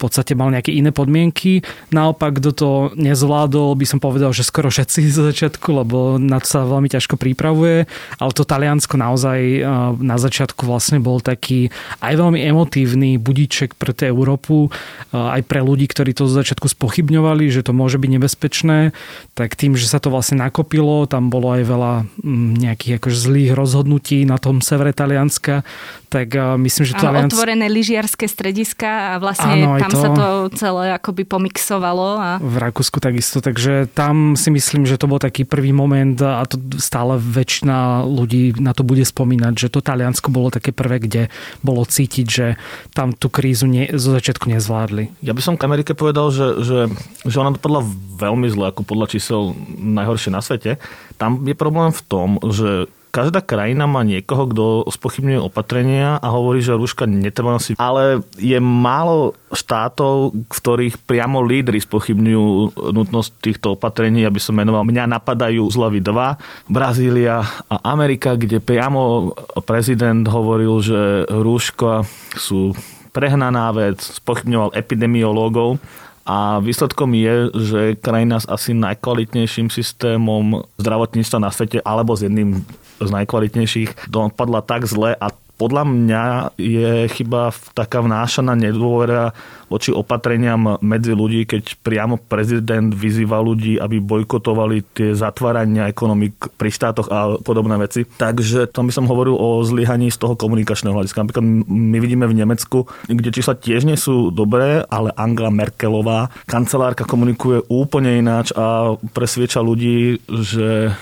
podstate 0.00 0.32
mal 0.32 0.48
nejaké 0.48 0.72
iné 0.72 0.90
podmienky. 0.90 1.60
Naopak, 1.92 2.40
kto 2.40 2.50
to 2.56 2.70
nezvládol, 2.96 3.76
by 3.76 3.86
som 3.86 4.00
povedal, 4.00 4.32
že 4.32 4.48
skoro 4.48 4.72
všetci 4.72 5.00
zo 5.16 5.28
začiatku, 5.28 5.68
lebo 5.84 6.16
na 6.16 6.40
to 6.40 6.46
sa 6.48 6.64
veľmi 6.64 6.88
ťažko 6.88 7.20
pripravuje. 7.20 7.84
Ale 8.16 8.30
to 8.32 8.48
Taliansko 8.48 8.96
naozaj 8.96 9.38
eh, 9.38 9.64
na 10.00 10.16
začiatku 10.16 10.64
vlastne 10.64 10.98
bol 10.98 11.20
taký 11.20 11.68
aj 12.00 12.16
veľmi 12.16 12.40
emotívny 12.40 13.20
budíček 13.20 13.76
pre 13.76 13.92
tú 13.92 14.08
Európu, 14.08 14.72
eh, 14.72 15.38
aj 15.38 15.44
pre 15.44 15.60
ľudí, 15.60 15.84
ktorí 15.86 16.16
to 16.16 16.24
zo 16.24 16.40
začiatku 16.40 16.66
spochybňovali, 16.72 17.52
že 17.52 17.60
to 17.60 17.76
môže 17.76 18.00
byť 18.00 18.10
nebezpečné. 18.16 18.96
Tak 19.36 19.54
tým, 19.60 19.76
že 19.76 19.84
sa 19.86 20.00
to 20.00 20.08
vlastne 20.08 20.40
nakopilo, 20.40 21.04
tam 21.04 21.28
bolo 21.28 21.52
aj 21.52 21.62
veľa 21.68 21.92
mm, 22.24 22.50
nejakých 22.64 22.92
akože 22.96 23.18
zlých 23.18 23.50
rozhodnutí 23.52 24.24
na 24.24 24.40
tom 24.40 24.64
severe 24.64 24.96
Talianska, 24.96 25.62
tak 26.10 26.34
eh, 26.34 26.58
myslím, 26.58 26.84
že 26.84 26.94
to... 26.98 27.06
Taliansk... 27.06 27.30
otvorené 27.30 27.66
lyžiarske 27.70 28.26
strediska 28.26 29.14
a 29.14 29.22
vlastne 29.22 29.78
tam 29.78 29.90
tam 29.90 29.92
to, 29.94 29.98
sa 30.02 30.08
to 30.10 30.26
celé 30.58 30.84
akoby 30.98 31.22
pomixovalo. 31.22 32.18
A... 32.18 32.30
V 32.42 32.56
Rakúsku 32.58 32.98
takisto, 32.98 33.38
takže 33.38 33.86
tam 33.94 34.34
si 34.34 34.50
myslím, 34.50 34.84
že 34.84 34.98
to 34.98 35.06
bol 35.06 35.22
taký 35.22 35.46
prvý 35.46 35.70
moment 35.70 36.18
a 36.18 36.42
to 36.44 36.58
stále 36.82 37.16
väčšina 37.16 38.02
ľudí 38.02 38.58
na 38.58 38.74
to 38.74 38.82
bude 38.82 39.06
spomínať, 39.06 39.54
že 39.54 39.68
to 39.70 39.78
Taliansko 39.78 40.34
bolo 40.34 40.50
také 40.50 40.74
prvé, 40.74 40.98
kde 40.98 41.22
bolo 41.62 41.86
cítiť, 41.86 42.26
že 42.26 42.46
tam 42.90 43.14
tú 43.14 43.30
krízu 43.30 43.70
nie, 43.70 43.86
zo 43.94 44.10
začiatku 44.10 44.50
nezvládli. 44.50 45.22
Ja 45.22 45.32
by 45.32 45.42
som 45.44 45.54
k 45.54 45.66
Amerike 45.70 45.94
povedal, 45.94 46.34
že, 46.34 46.58
že, 46.66 46.78
že 47.22 47.36
ona 47.38 47.54
dopadla 47.54 47.86
veľmi 48.18 48.50
zle, 48.50 48.74
ako 48.74 48.82
podľa 48.82 49.06
čísel 49.14 49.54
najhoršie 49.78 50.30
na 50.34 50.42
svete. 50.42 50.82
Tam 51.16 51.46
je 51.46 51.54
problém 51.54 51.94
v 51.94 52.02
tom, 52.04 52.28
že 52.50 52.90
každá 53.10 53.42
krajina 53.42 53.90
má 53.90 54.06
niekoho, 54.06 54.46
kto 54.48 54.64
spochybňuje 54.88 55.40
opatrenia 55.42 56.16
a 56.16 56.30
hovorí, 56.30 56.62
že 56.62 56.78
rúška 56.78 57.04
netreba 57.10 57.58
nosiť. 57.58 57.74
Ale 57.76 58.22
je 58.38 58.58
málo 58.62 59.34
štátov, 59.50 60.32
v 60.32 60.46
ktorých 60.46 61.02
priamo 61.04 61.42
lídry 61.42 61.82
spochybňujú 61.82 62.78
nutnosť 62.94 63.30
týchto 63.42 63.66
opatrení, 63.74 64.22
aby 64.22 64.38
som 64.38 64.54
menoval. 64.56 64.86
Mňa 64.86 65.10
napadajú 65.10 65.66
zlavy 65.68 66.00
2, 66.00 66.70
Brazília 66.70 67.42
a 67.66 67.76
Amerika, 67.90 68.38
kde 68.38 68.62
priamo 68.62 69.34
prezident 69.66 70.22
hovoril, 70.30 70.78
že 70.80 71.26
rúška 71.26 72.06
sú 72.38 72.72
prehnaná 73.10 73.74
vec, 73.74 73.98
spochybňoval 73.98 74.78
epidemiológov 74.78 75.82
a 76.30 76.62
výsledkom 76.62 77.10
je, 77.18 77.50
že 77.58 77.80
krajina 77.98 78.38
s 78.38 78.46
asi 78.46 78.70
najkvalitnejším 78.70 79.66
systémom 79.66 80.62
zdravotníctva 80.78 81.38
na 81.42 81.50
svete 81.50 81.82
alebo 81.82 82.14
s 82.14 82.22
jedným 82.22 82.62
z 83.02 83.10
najkvalitnejších 83.10 84.06
dopadla 84.06 84.62
tak 84.62 84.86
zle 84.86 85.18
a 85.18 85.34
podľa 85.60 85.84
mňa 85.84 86.24
je 86.56 87.04
chyba 87.12 87.52
taká 87.76 88.00
vnášaná 88.00 88.56
nedôvera 88.56 89.36
voči 89.68 89.92
opatreniam 89.92 90.80
medzi 90.80 91.12
ľudí, 91.12 91.44
keď 91.44 91.76
priamo 91.84 92.16
prezident 92.16 92.88
vyzýva 92.96 93.44
ľudí, 93.44 93.76
aby 93.76 94.00
bojkotovali 94.00 94.96
tie 94.96 95.12
zatvárania 95.12 95.92
ekonomik 95.92 96.32
pri 96.56 96.72
štátoch 96.72 97.12
a 97.12 97.36
podobné 97.44 97.76
veci. 97.76 98.08
Takže 98.08 98.72
tam 98.72 98.88
by 98.88 98.92
som 98.96 99.04
hovoril 99.04 99.36
o 99.36 99.60
zlyhaní 99.60 100.08
z 100.08 100.16
toho 100.16 100.32
komunikačného 100.32 100.96
hľadiska. 100.96 101.28
Napríklad 101.28 101.44
my 101.68 101.98
vidíme 102.00 102.24
v 102.24 102.40
Nemecku, 102.40 102.88
kde 103.04 103.28
čísla 103.28 103.52
tiež 103.52 103.84
nie 103.84 104.00
sú 104.00 104.32
dobré, 104.32 104.80
ale 104.88 105.12
Angela 105.12 105.52
Merkelová, 105.52 106.32
kancelárka 106.48 107.04
komunikuje 107.04 107.68
úplne 107.68 108.16
ináč 108.16 108.50
a 108.56 108.96
presvieča 109.12 109.60
ľudí, 109.60 110.24
že 110.24 110.96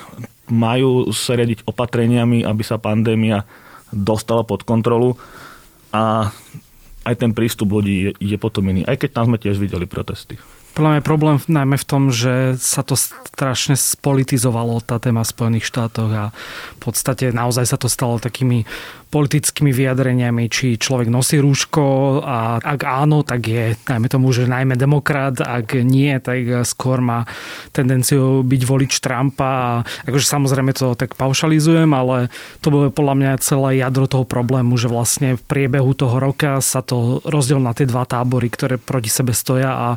majú 0.48 1.12
sa 1.12 1.36
riadiť 1.36 1.64
opatreniami, 1.68 2.42
aby 2.42 2.62
sa 2.64 2.80
pandémia 2.80 3.44
dostala 3.92 4.44
pod 4.44 4.64
kontrolu 4.64 5.16
a 5.92 6.32
aj 7.08 7.14
ten 7.16 7.32
prístup 7.32 7.72
ľudí 7.72 8.12
je, 8.20 8.34
je 8.34 8.36
potom 8.36 8.68
iný. 8.68 8.84
Aj 8.84 9.00
keď 9.00 9.10
tam 9.16 9.32
sme 9.32 9.40
tiež 9.40 9.56
videli 9.56 9.88
protesty. 9.88 10.36
Podľa 10.76 10.90
mňa 10.94 11.00
je 11.00 11.10
problém 11.10 11.36
najmä 11.48 11.76
v 11.80 11.88
tom, 11.88 12.02
že 12.12 12.54
sa 12.60 12.86
to 12.86 12.94
strašne 12.94 13.74
spolitizovalo, 13.74 14.78
tá 14.84 15.00
téma 15.02 15.26
v 15.26 15.32
Spojených 15.32 15.66
štátoch 15.66 16.10
a 16.12 16.24
v 16.76 16.78
podstate 16.78 17.34
naozaj 17.34 17.66
sa 17.66 17.80
to 17.80 17.90
stalo 17.90 18.22
takými 18.22 18.62
politickými 19.08 19.72
vyjadreniami, 19.72 20.52
či 20.52 20.76
človek 20.76 21.08
nosí 21.08 21.40
rúško 21.40 22.20
a 22.20 22.60
ak 22.60 22.80
áno, 22.84 23.24
tak 23.24 23.40
je, 23.48 23.74
najmä 23.88 24.06
tomu, 24.12 24.32
že 24.36 24.44
najmä 24.44 24.76
demokrat, 24.76 25.40
ak 25.40 25.80
nie, 25.80 26.12
tak 26.20 26.64
skôr 26.68 27.00
má 27.00 27.24
tendenciu 27.72 28.44
byť 28.44 28.62
volič 28.68 29.00
Trumpa 29.00 29.82
akože 30.06 30.26
samozrejme 30.26 30.72
to 30.76 30.94
tak 30.94 31.14
paušalizujem, 31.16 31.90
ale 31.92 32.32
to 32.60 32.70
bolo 32.70 32.92
podľa 32.92 33.14
mňa 33.18 33.42
celé 33.42 33.80
jadro 33.82 34.06
toho 34.06 34.24
problému, 34.24 34.76
že 34.78 34.90
vlastne 34.90 35.36
v 35.36 35.42
priebehu 35.42 35.92
toho 35.96 36.16
roka 36.20 36.60
sa 36.64 36.84
to 36.84 37.20
rozdiel 37.24 37.58
na 37.58 37.74
tie 37.74 37.88
dva 37.88 38.04
tábory, 38.08 38.48
ktoré 38.48 38.76
proti 38.78 39.10
sebe 39.10 39.32
stoja 39.34 39.70
a 39.74 39.88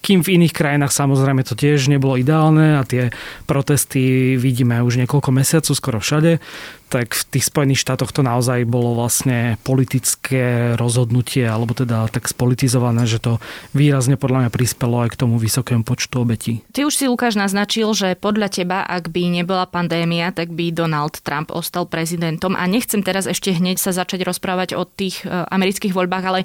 kým 0.00 0.22
v 0.24 0.40
iných 0.40 0.54
krajinách 0.54 0.92
samozrejme 0.94 1.42
to 1.46 1.54
tiež 1.54 1.90
nebolo 1.90 2.16
ideálne 2.16 2.80
a 2.80 2.82
tie 2.86 3.14
protesty 3.46 4.34
vidíme 4.36 4.80
už 4.82 5.00
niekoľko 5.04 5.30
mesiacov 5.34 5.74
skoro 5.76 5.98
všade, 6.02 6.42
tak 6.90 7.14
v 7.14 7.38
tých 7.38 7.46
Spojených 7.46 7.86
štátoch 7.86 8.10
to 8.10 8.26
naozaj 8.26 8.66
bolo 8.66 8.98
vlastne 8.98 9.54
politické 9.62 10.74
rozhodnutie, 10.74 11.46
alebo 11.46 11.70
teda 11.70 12.10
tak 12.10 12.26
spolitizované, 12.26 13.06
že 13.06 13.22
to 13.22 13.38
výrazne 13.70 14.18
podľa 14.18 14.46
mňa 14.46 14.50
prispelo 14.50 15.06
aj 15.06 15.14
k 15.14 15.20
tomu 15.22 15.38
vysokému 15.38 15.86
počtu 15.86 16.18
obetí. 16.18 16.52
Ty 16.74 16.90
už 16.90 16.98
si, 16.98 17.06
Lukáš, 17.06 17.38
naznačil, 17.38 17.94
že 17.94 18.18
podľa 18.18 18.50
teba, 18.50 18.82
ak 18.82 19.14
by 19.14 19.22
nebola 19.30 19.70
pandémia, 19.70 20.34
tak 20.34 20.50
by 20.50 20.74
Donald 20.74 21.22
Trump 21.22 21.54
ostal 21.54 21.86
prezidentom. 21.86 22.58
A 22.58 22.66
nechcem 22.66 23.06
teraz 23.06 23.30
ešte 23.30 23.54
hneď 23.54 23.78
sa 23.78 23.94
začať 23.94 24.26
rozprávať 24.26 24.74
o 24.74 24.82
tých 24.82 25.22
e, 25.22 25.30
amerických 25.30 25.94
voľbách, 25.94 26.24
ale 26.26 26.40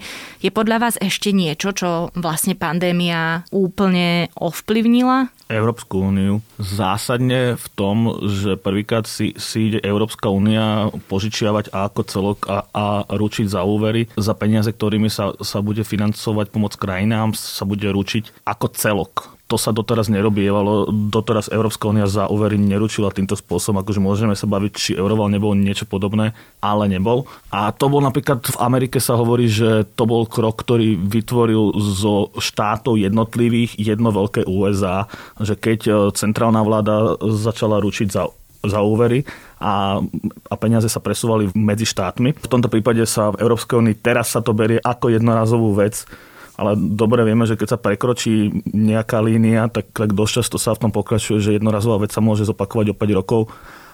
je 0.46 0.54
podľa 0.54 0.78
vás 0.78 0.96
ešte 1.02 1.34
niečo, 1.34 1.74
čo 1.74 2.14
vlastne 2.14 2.54
pandémia 2.54 3.50
úplne 3.50 4.30
ovplyvnila? 4.38 5.34
Európsku 5.46 6.10
úniu 6.10 6.42
zásadne 6.58 7.54
v 7.54 7.68
tom, 7.78 7.98
že 8.26 8.58
prvýkrát 8.58 9.06
si, 9.06 9.38
si 9.38 9.70
ide 9.70 9.80
Európska 9.86 10.34
únia 10.34 10.90
požičiavať 11.06 11.70
ako 11.70 12.02
celok 12.10 12.40
a, 12.50 12.66
a 12.74 12.86
ručiť 13.06 13.46
za 13.46 13.62
úvery. 13.62 14.10
Za 14.18 14.34
peniaze, 14.34 14.74
ktorými 14.74 15.12
sa, 15.12 15.38
sa 15.46 15.62
bude 15.62 15.86
financovať 15.86 16.50
pomoc 16.50 16.74
krajinám, 16.74 17.38
sa 17.38 17.64
bude 17.68 17.86
ručiť 17.86 18.46
ako 18.48 18.66
celok 18.74 19.35
to 19.46 19.62
sa 19.62 19.70
doteraz 19.70 20.10
nerobievalo. 20.10 20.90
Doteraz 20.90 21.54
Európska 21.54 21.86
únia 21.86 22.10
za 22.10 22.26
úvery 22.26 22.58
neručila 22.58 23.14
týmto 23.14 23.38
spôsobom, 23.38 23.86
akože 23.86 24.02
môžeme 24.02 24.34
sa 24.34 24.50
baviť, 24.50 24.72
či 24.74 24.92
Euroval 24.98 25.30
nebol 25.30 25.54
niečo 25.54 25.86
podobné, 25.86 26.34
ale 26.66 26.90
nebol. 26.90 27.30
A 27.54 27.70
to 27.70 27.86
bol 27.86 28.02
napríklad 28.02 28.42
v 28.42 28.58
Amerike 28.58 28.98
sa 28.98 29.14
hovorí, 29.14 29.46
že 29.46 29.86
to 29.94 30.10
bol 30.10 30.26
krok, 30.26 30.66
ktorý 30.66 30.98
vytvoril 30.98 31.78
zo 31.78 32.34
štátov 32.42 32.98
jednotlivých 32.98 33.78
jedno 33.78 34.10
veľké 34.10 34.50
USA, 34.50 35.06
že 35.38 35.54
keď 35.54 35.80
e, 35.86 35.92
centrálna 36.18 36.66
vláda 36.66 37.22
začala 37.22 37.78
ručiť 37.78 38.10
za 38.10 38.26
za 38.66 38.82
úvery 38.82 39.24
a, 39.62 40.02
a 40.50 40.54
peniaze 40.58 40.90
sa 40.90 40.98
presúvali 40.98 41.54
medzi 41.54 41.86
štátmi. 41.86 42.34
V 42.34 42.50
tomto 42.50 42.68
prípade 42.68 43.06
sa 43.06 43.30
v 43.30 43.46
Európskej 43.46 43.78
únii 43.78 43.96
teraz 44.02 44.34
sa 44.34 44.42
to 44.42 44.58
berie 44.58 44.82
ako 44.82 45.14
jednorazovú 45.14 45.78
vec, 45.78 46.10
ale 46.56 46.80
dobre 46.80 47.28
vieme, 47.28 47.44
že 47.44 47.60
keď 47.60 47.76
sa 47.76 47.82
prekročí 47.82 48.64
nejaká 48.72 49.20
línia, 49.20 49.68
tak, 49.68 49.92
tak 49.92 50.16
dosť 50.16 50.34
často 50.40 50.58
sa 50.60 50.72
v 50.72 50.88
tom 50.88 50.92
pokračuje, 50.96 51.44
že 51.44 51.56
jednorazová 51.60 52.00
vec 52.00 52.16
sa 52.16 52.24
môže 52.24 52.48
zopakovať 52.48 52.96
o 52.96 52.96
5 52.96 53.20
rokov 53.20 53.42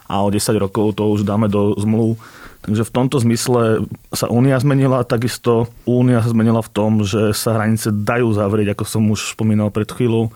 a 0.05 0.21
o 0.21 0.29
10 0.29 0.37
rokov 0.61 0.93
to 0.93 1.09
už 1.09 1.25
dáme 1.25 1.49
do 1.49 1.73
zmluv. 1.81 2.21
Takže 2.61 2.85
v 2.85 2.93
tomto 2.93 3.17
zmysle 3.17 3.89
sa 4.13 4.29
únia 4.29 4.61
zmenila, 4.61 5.01
takisto 5.01 5.73
únia 5.89 6.21
sa 6.21 6.29
zmenila 6.29 6.61
v 6.61 6.69
tom, 6.69 6.91
že 7.01 7.33
sa 7.33 7.57
hranice 7.57 7.89
dajú 7.89 8.29
zavrieť, 8.37 8.77
ako 8.77 8.83
som 8.85 9.03
už 9.09 9.33
spomínal 9.33 9.73
pred 9.73 9.89
chvíľou, 9.89 10.29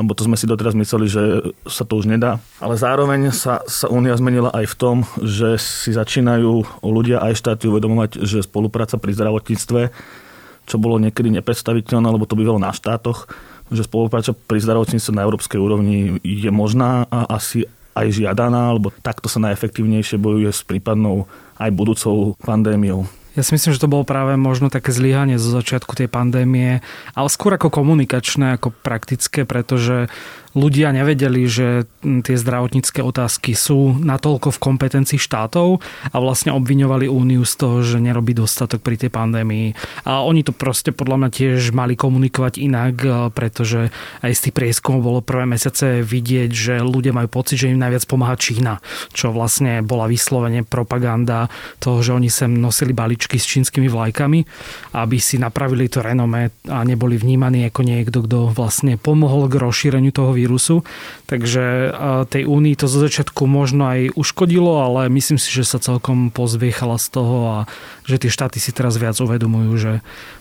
lebo 0.00 0.16
to 0.16 0.24
sme 0.24 0.40
si 0.40 0.48
doteraz 0.48 0.72
mysleli, 0.72 1.04
že 1.04 1.52
sa 1.68 1.84
to 1.84 2.00
už 2.00 2.08
nedá. 2.08 2.40
Ale 2.64 2.80
zároveň 2.80 3.28
sa, 3.28 3.60
sa 3.68 3.92
únia 3.92 4.16
zmenila 4.16 4.48
aj 4.56 4.72
v 4.72 4.78
tom, 4.80 4.96
že 5.20 5.60
si 5.60 5.92
začínajú 5.92 6.80
ľudia 6.80 7.20
aj 7.20 7.36
štáty 7.36 7.68
uvedomovať, 7.68 8.24
že 8.24 8.40
spolupráca 8.40 8.96
pri 8.96 9.12
zdravotníctve 9.12 9.80
čo 10.66 10.76
bolo 10.76 10.98
niekedy 10.98 11.30
nepredstaviteľné, 11.30 12.08
lebo 12.10 12.26
to 12.26 12.34
bývalo 12.34 12.58
na 12.58 12.74
štátoch, 12.74 13.30
že 13.70 13.86
spolupráca 13.86 14.34
pri 14.34 14.58
zdravotníctve 14.62 15.12
na 15.14 15.24
európskej 15.26 15.58
úrovni 15.58 16.18
je 16.22 16.50
možná 16.50 17.06
a 17.10 17.26
asi 17.30 17.66
aj 17.96 18.12
žiadaná, 18.12 18.76
lebo 18.76 18.92
takto 19.00 19.26
sa 19.30 19.40
najefektívnejšie 19.40 20.20
bojuje 20.20 20.52
s 20.52 20.60
prípadnou 20.66 21.24
aj 21.56 21.70
budúcou 21.72 22.36
pandémiou. 22.44 23.08
Ja 23.36 23.44
si 23.44 23.52
myslím, 23.52 23.76
že 23.76 23.82
to 23.84 23.92
bolo 23.92 24.08
práve 24.08 24.32
možno 24.40 24.72
také 24.72 24.96
zlyhanie 24.96 25.36
zo 25.36 25.52
začiatku 25.52 25.92
tej 25.92 26.08
pandémie, 26.08 26.80
ale 27.12 27.28
skôr 27.28 27.52
ako 27.52 27.68
komunikačné, 27.68 28.56
ako 28.56 28.72
praktické, 28.72 29.44
pretože 29.44 30.08
ľudia 30.56 30.88
nevedeli, 30.96 31.44
že 31.44 31.84
tie 32.00 32.36
zdravotnícke 32.40 33.04
otázky 33.04 33.52
sú 33.52 34.00
natoľko 34.00 34.56
v 34.56 34.62
kompetencii 34.64 35.20
štátov 35.20 35.84
a 36.10 36.16
vlastne 36.16 36.56
obviňovali 36.56 37.12
Úniu 37.12 37.44
z 37.44 37.54
toho, 37.60 37.76
že 37.84 38.00
nerobí 38.00 38.32
dostatok 38.32 38.80
pri 38.80 38.96
tej 38.96 39.12
pandémii. 39.12 39.76
A 40.08 40.24
oni 40.24 40.40
to 40.40 40.56
proste 40.56 40.96
podľa 40.96 41.20
mňa 41.20 41.30
tiež 41.30 41.76
mali 41.76 41.92
komunikovať 41.92 42.56
inak, 42.56 42.94
e, 43.04 43.08
pretože 43.36 43.92
aj 44.24 44.32
z 44.32 44.42
tých 44.48 44.54
prieskumov 44.56 45.04
bolo 45.04 45.20
prvé 45.20 45.44
mesiace 45.44 46.00
vidieť, 46.00 46.50
že 46.50 46.74
ľudia 46.80 47.12
majú 47.12 47.28
pocit, 47.28 47.60
že 47.60 47.68
im 47.68 47.78
najviac 47.78 48.08
pomáha 48.08 48.40
Čína, 48.40 48.80
čo 49.12 49.36
vlastne 49.36 49.84
bola 49.84 50.08
vyslovene 50.08 50.64
propaganda 50.64 51.52
toho, 51.84 52.00
že 52.00 52.16
oni 52.16 52.32
sem 52.32 52.48
nosili 52.56 52.96
baličky 53.26 53.42
s 53.42 53.50
čínskymi 53.50 53.90
vlajkami, 53.90 54.40
aby 54.94 55.18
si 55.18 55.34
napravili 55.42 55.90
to 55.90 55.98
renome 55.98 56.54
a 56.70 56.86
neboli 56.86 57.18
vnímaní 57.18 57.66
ako 57.66 57.82
niekto, 57.82 58.22
kto 58.22 58.54
vlastne 58.54 58.94
pomohol 58.94 59.50
k 59.50 59.58
rozšíreniu 59.58 60.14
toho 60.14 60.30
vírusu. 60.30 60.86
Takže 61.26 61.90
tej 62.30 62.46
únii 62.46 62.78
to 62.78 62.86
zo 62.86 63.02
začiatku 63.02 63.50
možno 63.50 63.90
aj 63.90 64.14
uškodilo, 64.14 64.78
ale 64.78 65.10
myslím 65.10 65.42
si, 65.42 65.50
že 65.50 65.66
sa 65.66 65.82
celkom 65.82 66.30
pozviechala 66.30 67.02
z 67.02 67.06
toho 67.10 67.36
a 67.50 67.58
že 68.06 68.22
tie 68.22 68.30
štáty 68.30 68.62
si 68.62 68.70
teraz 68.70 68.94
viac 68.94 69.18
uvedomujú, 69.18 69.72
že 69.74 69.92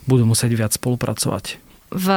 budú 0.06 0.30
musieť 0.30 0.54
viac 0.54 0.72
spolupracovať. 0.78 1.58
V 1.90 2.08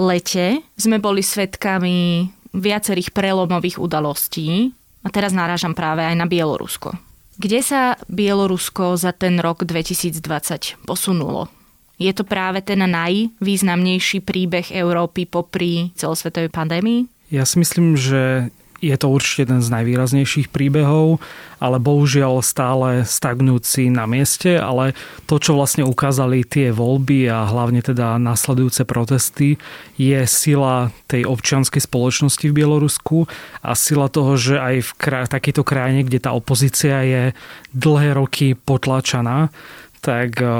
lete 0.00 0.64
sme 0.80 0.96
boli 0.96 1.20
svetkami 1.20 2.30
viacerých 2.56 3.12
prelomových 3.12 3.76
udalostí 3.76 4.72
a 5.04 5.12
teraz 5.12 5.36
náražam 5.36 5.76
práve 5.76 6.00
aj 6.00 6.16
na 6.16 6.24
Bielorusko. 6.24 6.96
Kde 7.36 7.60
sa 7.60 8.00
Bielorusko 8.08 8.96
za 8.96 9.12
ten 9.12 9.36
rok 9.40 9.68
2020 9.68 10.88
posunulo? 10.88 11.52
Je 11.96 12.12
to 12.12 12.24
práve 12.28 12.60
ten 12.60 12.80
najvýznamnejší 12.80 14.20
príbeh 14.24 14.68
Európy 14.72 15.24
popri 15.24 15.92
celosvetovej 15.96 16.52
pandémii? 16.52 17.08
Ja 17.32 17.48
si 17.48 17.56
myslím, 17.60 17.96
že 17.96 18.52
je 18.80 18.96
to 18.96 19.08
určite 19.08 19.48
jeden 19.48 19.64
z 19.64 19.72
najvýraznejších 19.72 20.52
príbehov, 20.52 21.22
ale 21.56 21.80
bohužiaľ 21.80 22.44
stále 22.44 23.08
stagnúci 23.08 23.88
na 23.88 24.04
mieste, 24.04 24.60
ale 24.60 24.92
to, 25.24 25.40
čo 25.40 25.56
vlastne 25.56 25.88
ukázali 25.88 26.44
tie 26.44 26.68
voľby 26.68 27.32
a 27.32 27.48
hlavne 27.48 27.80
teda 27.80 28.20
nasledujúce 28.20 28.84
protesty, 28.84 29.56
je 29.96 30.20
sila 30.28 30.92
tej 31.08 31.24
občianskej 31.24 31.80
spoločnosti 31.80 32.44
v 32.44 32.56
Bielorusku 32.56 33.24
a 33.64 33.72
sila 33.72 34.12
toho, 34.12 34.36
že 34.36 34.60
aj 34.60 34.76
v 34.84 34.90
kraj, 35.00 35.24
takejto 35.32 35.62
krajine, 35.64 36.04
kde 36.04 36.20
tá 36.20 36.36
opozícia 36.36 37.00
je 37.06 37.22
dlhé 37.72 38.12
roky 38.12 38.52
potlačaná, 38.52 39.48
tak 40.00 40.40
eh, 40.40 40.50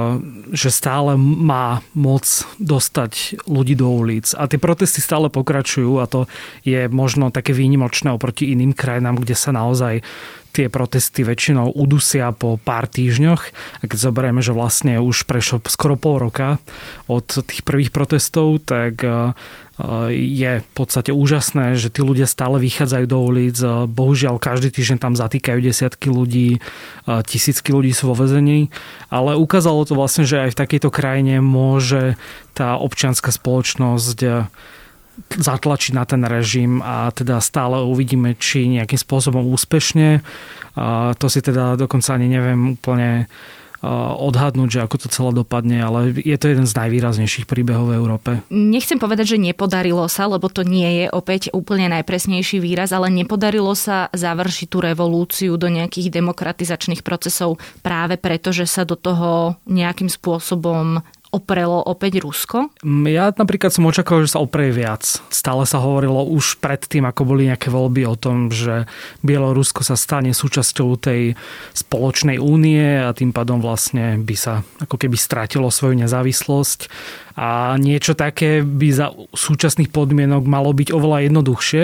že 0.53 0.71
stále 0.73 1.17
má 1.19 1.81
moc 1.93 2.25
dostať 2.61 3.45
ľudí 3.49 3.75
do 3.77 3.91
ulic. 3.91 4.33
A 4.37 4.49
tie 4.49 4.61
protesty 4.61 5.01
stále 5.01 5.33
pokračujú 5.33 6.01
a 6.01 6.09
to 6.09 6.31
je 6.63 6.87
možno 6.89 7.33
také 7.33 7.53
výnimočné 7.53 8.13
oproti 8.13 8.53
iným 8.53 8.73
krajinám, 8.73 9.21
kde 9.21 9.37
sa 9.37 9.53
naozaj 9.53 10.05
tie 10.57 10.73
protesty 10.73 11.21
väčšinou 11.21 11.77
udusia 11.77 12.33
po 12.33 12.57
pár 12.57 12.89
týždňoch. 12.89 13.53
Keď 13.85 13.99
zoberieme, 14.01 14.41
že 14.41 14.57
vlastne 14.57 14.97
už 14.97 15.29
prešlo 15.29 15.61
skoro 15.69 16.01
pol 16.01 16.17
roka 16.17 16.57
od 17.05 17.29
tých 17.29 17.61
prvých 17.61 17.93
protestov, 17.93 18.65
tak 18.65 19.05
je 20.09 20.53
v 20.65 20.69
podstate 20.73 21.13
úžasné, 21.13 21.77
že 21.77 21.93
tí 21.93 22.01
ľudia 22.01 22.25
stále 22.25 22.57
vychádzajú 22.57 23.05
do 23.05 23.19
ulic. 23.21 23.61
Bohužiaľ, 23.93 24.41
každý 24.41 24.73
týždeň 24.73 24.97
tam 24.97 25.13
zatýkajú 25.13 25.61
desiatky 25.61 26.09
ľudí, 26.09 26.65
tisícky 27.05 27.77
ľudí 27.77 27.93
sú 27.93 28.09
vo 28.09 28.17
vezení, 28.17 28.73
ale 29.13 29.37
ukázalo 29.37 29.85
to 29.85 29.93
vlastne, 29.93 30.25
že 30.25 30.49
aj 30.49 30.57
v 30.57 30.61
takejto 30.65 30.89
krajine 30.89 31.45
môže 31.45 32.17
tá 32.57 32.81
občianská 32.81 33.29
spoločnosť 33.29 34.49
zatlačiť 35.33 35.93
na 35.97 36.05
ten 36.05 36.23
režim 36.25 36.85
a 36.85 37.09
teda 37.13 37.41
stále 37.41 37.81
uvidíme, 37.83 38.37
či 38.37 38.69
nejakým 38.69 39.01
spôsobom 39.01 39.45
úspešne. 39.53 40.21
To 41.17 41.27
si 41.33 41.41
teda 41.41 41.81
dokonca 41.81 42.17
ani 42.17 42.29
neviem 42.29 42.77
úplne 42.77 43.27
odhadnúť, 44.17 44.69
že 44.73 44.83
ako 44.83 44.97
to 44.99 45.13
celé 45.13 45.31
dopadne, 45.37 45.79
ale 45.79 46.11
je 46.11 46.35
to 46.41 46.51
jeden 46.51 46.67
z 46.67 46.75
najvýraznejších 46.75 47.47
príbehov 47.47 47.93
v 47.93 47.97
Európe. 48.01 48.31
Nechcem 48.51 48.99
povedať, 48.99 49.37
že 49.37 49.39
nepodarilo 49.39 50.09
sa, 50.11 50.27
lebo 50.27 50.49
to 50.51 50.67
nie 50.67 51.05
je 51.05 51.07
opäť 51.13 51.53
úplne 51.53 51.93
najpresnejší 51.93 52.59
výraz, 52.59 52.91
ale 52.91 53.13
nepodarilo 53.13 53.77
sa 53.79 54.09
završiť 54.11 54.67
tú 54.73 54.81
revolúciu 54.83 55.55
do 55.61 55.71
nejakých 55.71 56.09
demokratizačných 56.09 57.05
procesov 57.07 57.63
práve 57.85 58.19
preto, 58.19 58.51
že 58.51 58.67
sa 58.67 58.83
do 58.83 58.97
toho 58.99 59.61
nejakým 59.69 60.11
spôsobom 60.11 61.05
oprelo 61.37 61.85
opäť 61.85 62.25
Rusko? 62.25 62.73
Mm, 62.81 63.05
ja 63.13 63.25
napríklad 63.37 63.69
som 63.69 63.85
očakával, 63.85 64.25
že 64.25 64.33
sa 64.33 64.41
oprie 64.41 64.73
viac. 64.73 65.05
Stále 65.29 65.69
sa 65.69 65.85
hovorilo 65.85 66.25
už 66.25 66.59
predtým, 66.65 67.05
ako 67.05 67.29
boli 67.29 67.53
nejaké 67.53 67.69
voľby 67.69 68.09
o 68.09 68.17
tom, 68.17 68.49
že 68.49 68.89
Bielorusko 69.21 69.85
sa 69.85 70.01
stane 70.01 70.33
súčasťou 70.33 70.97
tej 70.97 71.37
spoločnej 71.77 72.41
únie 72.41 73.05
a 73.05 73.13
tým 73.13 73.37
pádom 73.37 73.61
vlastne 73.61 74.17
by 74.25 74.37
sa 74.37 74.65
ako 74.81 74.97
keby 74.97 75.21
strátilo 75.21 75.69
svoju 75.69 76.01
nezávislosť. 76.01 76.89
A 77.37 77.77
niečo 77.77 78.17
také 78.17 78.65
by 78.65 78.89
za 78.97 79.13
súčasných 79.13 79.93
podmienok 79.93 80.49
malo 80.49 80.73
byť 80.73 80.89
oveľa 80.89 81.29
jednoduchšie. 81.29 81.83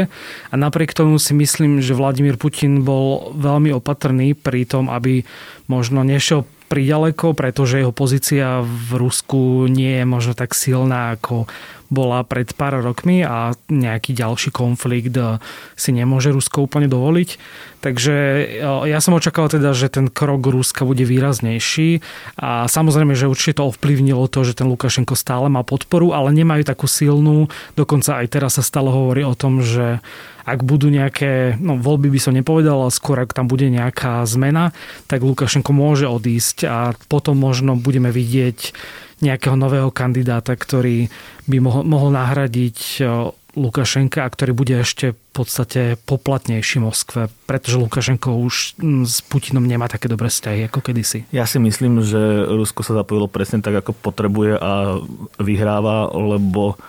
A 0.48 0.54
napriek 0.56 0.96
tomu 0.96 1.20
si 1.20 1.36
myslím, 1.36 1.84
že 1.84 1.92
Vladimír 1.92 2.40
Putin 2.40 2.80
bol 2.88 3.36
veľmi 3.36 3.68
opatrný 3.76 4.32
pri 4.32 4.64
tom, 4.64 4.88
aby 4.88 5.28
možno 5.68 6.00
nešiel 6.08 6.48
priďaleko, 6.72 7.36
pretože 7.36 7.84
jeho 7.84 7.92
pozícia 7.92 8.64
v 8.64 8.96
Rusku 8.96 9.68
nie 9.68 10.00
je 10.00 10.06
možno 10.08 10.32
tak 10.32 10.56
silná, 10.56 11.20
ako 11.20 11.44
bola 11.92 12.24
pred 12.24 12.48
pár 12.56 12.80
rokmi 12.80 13.20
a 13.20 13.52
nejaký 13.68 14.16
ďalší 14.16 14.48
konflikt 14.48 15.12
eh, 15.12 15.36
si 15.76 15.92
nemôže 15.92 16.32
Rusko 16.32 16.64
úplne 16.64 16.88
dovoliť. 16.88 17.36
Takže 17.84 18.14
eh, 18.16 18.88
ja 18.88 18.98
som 19.04 19.12
očakával 19.12 19.52
teda, 19.52 19.76
že 19.76 19.92
ten 19.92 20.08
krok 20.08 20.40
Ruska 20.40 20.88
bude 20.88 21.04
výraznejší 21.04 22.00
a 22.40 22.64
samozrejme, 22.64 23.12
že 23.12 23.28
určite 23.28 23.60
to 23.60 23.68
ovplyvnilo 23.68 24.24
to, 24.32 24.40
že 24.48 24.56
ten 24.56 24.72
Lukašenko 24.72 25.12
stále 25.12 25.52
má 25.52 25.60
podporu, 25.60 26.16
ale 26.16 26.32
nemajú 26.32 26.64
takú 26.64 26.88
silnú, 26.88 27.52
dokonca 27.76 28.24
aj 28.24 28.26
teraz 28.32 28.56
sa 28.56 28.64
stále 28.64 28.88
hovorí 28.88 29.20
o 29.28 29.36
tom, 29.36 29.60
že 29.60 30.00
ak 30.42 30.66
budú 30.66 30.90
nejaké, 30.90 31.56
no 31.62 31.78
voľby 31.78 32.10
by 32.12 32.20
som 32.20 32.34
nepovedal, 32.34 32.86
ale 32.86 32.92
skôr 32.94 33.18
ak 33.22 33.34
tam 33.34 33.46
bude 33.46 33.66
nejaká 33.70 34.26
zmena, 34.26 34.74
tak 35.06 35.22
Lukašenko 35.22 35.70
môže 35.70 36.06
odísť 36.10 36.56
a 36.66 36.92
potom 37.06 37.38
možno 37.38 37.78
budeme 37.78 38.10
vidieť 38.10 38.74
nejakého 39.22 39.54
nového 39.54 39.94
kandidáta, 39.94 40.58
ktorý 40.58 41.06
by 41.46 41.58
mohol, 41.62 41.82
mohol 41.86 42.10
nahradiť 42.10 43.06
Lukašenka 43.52 44.24
a 44.24 44.32
ktorý 44.32 44.56
bude 44.56 44.80
ešte 44.80 45.12
v 45.12 45.20
podstate 45.30 46.00
poplatnejší 46.08 46.80
Moskve, 46.80 47.28
pretože 47.44 47.76
Lukašenko 47.76 48.40
už 48.40 48.80
s 49.04 49.20
Putinom 49.28 49.62
nemá 49.62 49.92
také 49.92 50.08
dobré 50.08 50.32
vzťahy 50.32 50.72
ako 50.72 50.80
kedysi. 50.80 51.28
Ja 51.36 51.44
si 51.44 51.60
myslím, 51.60 52.00
že 52.00 52.48
Rusko 52.48 52.80
sa 52.80 52.96
zapojilo 52.96 53.28
presne 53.28 53.60
tak, 53.60 53.84
ako 53.84 53.92
potrebuje 53.92 54.56
a 54.56 54.96
vyhráva, 55.36 56.08
lebo 56.16 56.80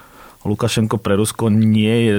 Lukašenko 0.47 1.03
pre 1.03 1.19
Rusko 1.19 1.51
nie 1.51 1.95
je 2.07 2.15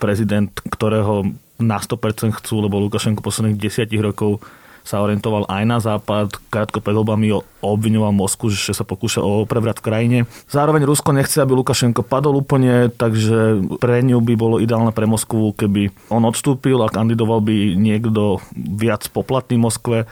prezident, 0.00 0.48
ktorého 0.48 1.28
na 1.60 1.76
100% 1.76 2.40
chcú, 2.40 2.64
lebo 2.64 2.80
Lukašenko 2.80 3.20
posledných 3.20 3.60
desiatich 3.60 4.00
rokov 4.00 4.40
sa 4.80 5.04
orientoval 5.04 5.44
aj 5.44 5.64
na 5.68 5.76
západ, 5.76 6.40
krátko 6.48 6.80
pred 6.80 6.96
voľbami 6.96 7.36
obviňoval 7.60 8.16
Mosku, 8.16 8.48
že 8.48 8.72
sa 8.72 8.80
pokúša 8.80 9.20
o 9.20 9.44
prevrat 9.44 9.76
v 9.76 9.84
krajine. 9.84 10.18
Zároveň 10.48 10.88
Rusko 10.88 11.12
nechce, 11.12 11.36
aby 11.36 11.52
Lukašenko 11.52 12.00
padol 12.00 12.40
úplne, 12.40 12.88
takže 12.88 13.60
pre 13.76 14.00
ňu 14.00 14.24
by 14.24 14.34
bolo 14.40 14.56
ideálne 14.56 14.90
pre 14.96 15.04
Moskvu, 15.04 15.52
keby 15.52 15.92
on 16.08 16.24
odstúpil 16.24 16.80
a 16.80 16.88
kandidoval 16.88 17.44
by 17.44 17.76
niekto 17.76 18.40
viac 18.56 19.04
poplatný 19.12 19.60
Moskve 19.60 20.08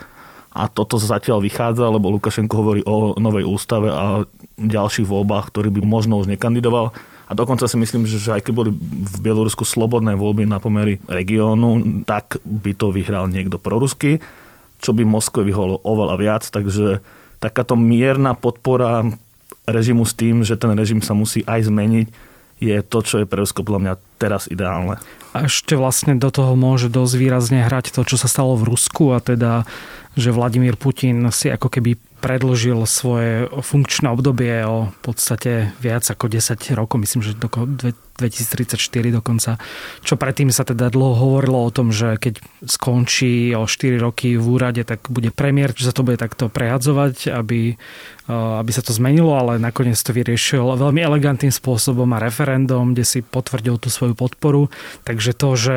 a 0.52 0.62
toto 0.68 1.00
zatiaľ 1.00 1.40
vychádza, 1.40 1.88
lebo 1.88 2.12
Lukašenko 2.12 2.54
hovorí 2.56 2.80
o 2.84 3.16
novej 3.16 3.48
ústave 3.48 3.88
a 3.88 4.28
ďalších 4.58 5.08
voľbách, 5.08 5.48
ktorý 5.54 5.70
by 5.70 5.80
možno 5.86 6.20
už 6.20 6.28
nekandidoval. 6.28 6.92
A 7.28 7.36
dokonca 7.36 7.68
si 7.68 7.76
myslím, 7.76 8.08
že 8.08 8.32
aj 8.32 8.48
keď 8.48 8.52
boli 8.56 8.70
v 8.72 9.16
Bielorusku 9.20 9.68
slobodné 9.68 10.16
voľby 10.16 10.48
na 10.48 10.56
pomery 10.58 10.96
regiónu, 11.04 12.02
tak 12.08 12.40
by 12.40 12.72
to 12.72 12.88
vyhral 12.88 13.28
niekto 13.28 13.60
prorusky, 13.60 14.24
čo 14.80 14.96
by 14.96 15.04
Moskve 15.04 15.44
vyholo 15.44 15.76
oveľa 15.84 16.16
viac. 16.16 16.42
Takže 16.48 17.04
takáto 17.36 17.76
mierna 17.76 18.32
podpora 18.32 19.04
režimu 19.68 20.08
s 20.08 20.16
tým, 20.16 20.40
že 20.40 20.56
ten 20.56 20.72
režim 20.72 21.04
sa 21.04 21.12
musí 21.12 21.44
aj 21.44 21.68
zmeniť, 21.68 22.08
je 22.58 22.74
to, 22.82 22.98
čo 23.04 23.22
je 23.22 23.26
pre 23.28 23.44
Rusko 23.44 23.62
podľa 23.62 23.80
mňa 23.84 23.94
teraz 24.18 24.50
ideálne. 24.50 24.98
A 25.36 25.46
ešte 25.46 25.78
vlastne 25.78 26.18
do 26.18 26.32
toho 26.32 26.58
môže 26.58 26.90
dosť 26.90 27.14
výrazne 27.14 27.62
hrať 27.62 27.94
to, 27.94 28.02
čo 28.02 28.18
sa 28.18 28.26
stalo 28.26 28.58
v 28.58 28.74
Rusku 28.74 29.14
a 29.14 29.22
teda, 29.22 29.62
že 30.18 30.34
Vladimír 30.34 30.74
Putin 30.74 31.22
si 31.30 31.52
ako 31.52 31.70
keby 31.70 31.94
predlžil 32.18 32.82
svoje 32.84 33.46
funkčné 33.50 34.10
obdobie 34.10 34.66
o 34.66 34.90
podstate 35.02 35.72
viac 35.78 36.02
ako 36.04 36.26
10 36.26 36.58
rokov, 36.74 36.98
myslím, 37.02 37.22
že 37.22 37.38
do 37.38 37.48
2034 38.18 39.14
dokonca. 39.14 39.62
Čo 40.02 40.18
predtým 40.18 40.50
sa 40.50 40.66
teda 40.66 40.90
dlho 40.90 41.14
hovorilo 41.14 41.62
o 41.62 41.70
tom, 41.70 41.94
že 41.94 42.18
keď 42.18 42.42
skončí 42.66 43.54
o 43.54 43.64
4 43.64 44.02
roky 44.02 44.34
v 44.34 44.42
úrade, 44.42 44.82
tak 44.82 45.06
bude 45.06 45.30
premiér, 45.30 45.70
že 45.78 45.88
sa 45.88 45.94
to 45.94 46.02
bude 46.02 46.18
takto 46.18 46.50
prehadzovať, 46.50 47.30
aby, 47.30 47.78
aby 48.28 48.70
sa 48.74 48.82
to 48.82 48.90
zmenilo, 48.90 49.38
ale 49.38 49.62
nakoniec 49.62 49.96
to 49.96 50.10
vyriešil 50.10 50.66
veľmi 50.74 50.98
elegantným 50.98 51.54
spôsobom 51.54 52.10
a 52.12 52.22
referendum, 52.22 52.92
kde 52.92 53.06
si 53.06 53.18
potvrdil 53.22 53.78
tú 53.78 53.88
svoju 53.88 54.18
podporu. 54.18 54.66
Takže 55.06 55.30
to, 55.32 55.54
že 55.54 55.76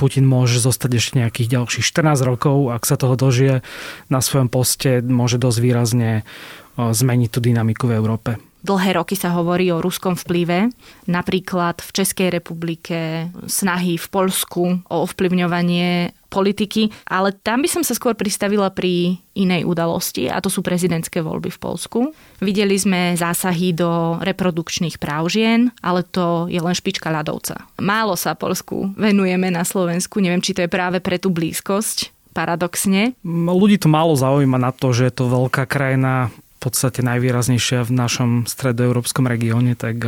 Putin 0.00 0.26
môže 0.26 0.58
zostať 0.58 0.98
ešte 0.98 1.20
nejakých 1.20 1.60
ďalších 1.60 1.84
14 1.86 2.26
rokov, 2.26 2.74
ak 2.74 2.82
sa 2.88 2.98
toho 2.98 3.14
dožije 3.14 3.62
na 4.10 4.18
svojom 4.18 4.50
poste, 4.50 4.98
môže 4.98 5.38
dosť 5.38 5.58
výrazne 5.62 6.26
zmeniť 6.74 7.28
tú 7.28 7.38
dynamiku 7.38 7.86
v 7.86 7.96
Európe. 8.00 8.30
Dlhé 8.62 8.94
roky 8.94 9.18
sa 9.18 9.34
hovorí 9.34 9.74
o 9.74 9.82
ruskom 9.82 10.14
vplyve, 10.14 10.70
napríklad 11.10 11.82
v 11.82 11.90
Českej 11.90 12.30
republike, 12.30 13.26
snahy 13.50 13.98
v 13.98 14.06
Polsku 14.06 14.78
o 14.86 14.96
ovplyvňovanie 15.02 16.14
politiky, 16.30 16.88
ale 17.10 17.36
tam 17.36 17.60
by 17.60 17.68
som 17.68 17.82
sa 17.82 17.92
skôr 17.92 18.16
pristavila 18.16 18.72
pri 18.72 19.20
inej 19.36 19.68
udalosti 19.68 20.30
a 20.30 20.40
to 20.40 20.48
sú 20.48 20.64
prezidentské 20.64 21.20
voľby 21.20 21.52
v 21.52 21.60
Polsku. 21.60 21.98
Videli 22.40 22.78
sme 22.78 23.18
zásahy 23.18 23.76
do 23.76 24.16
reprodukčných 24.22 24.96
práv 24.96 25.28
žien, 25.28 25.74
ale 25.84 26.06
to 26.06 26.48
je 26.48 26.62
len 26.62 26.72
špička 26.72 27.12
ľadovca. 27.12 27.68
Málo 27.82 28.16
sa 28.16 28.32
Polsku 28.32 28.94
venujeme 28.96 29.52
na 29.52 29.66
Slovensku, 29.66 30.22
neviem, 30.24 30.40
či 30.40 30.56
to 30.56 30.64
je 30.64 30.72
práve 30.72 31.02
pre 31.04 31.20
tú 31.20 31.28
blízkosť, 31.28 32.14
paradoxne. 32.32 33.12
Ľudí 33.26 33.76
to 33.76 33.92
málo 33.92 34.16
zaujíma 34.16 34.56
na 34.56 34.72
to, 34.72 34.96
že 34.96 35.12
je 35.12 35.14
to 35.18 35.28
veľká 35.28 35.68
krajina 35.68 36.32
podstate 36.62 37.02
najvýraznejšia 37.02 37.82
v 37.82 37.90
našom 37.90 38.30
stredoeurópskom 38.46 39.26
regióne, 39.26 39.74
tak 39.74 39.98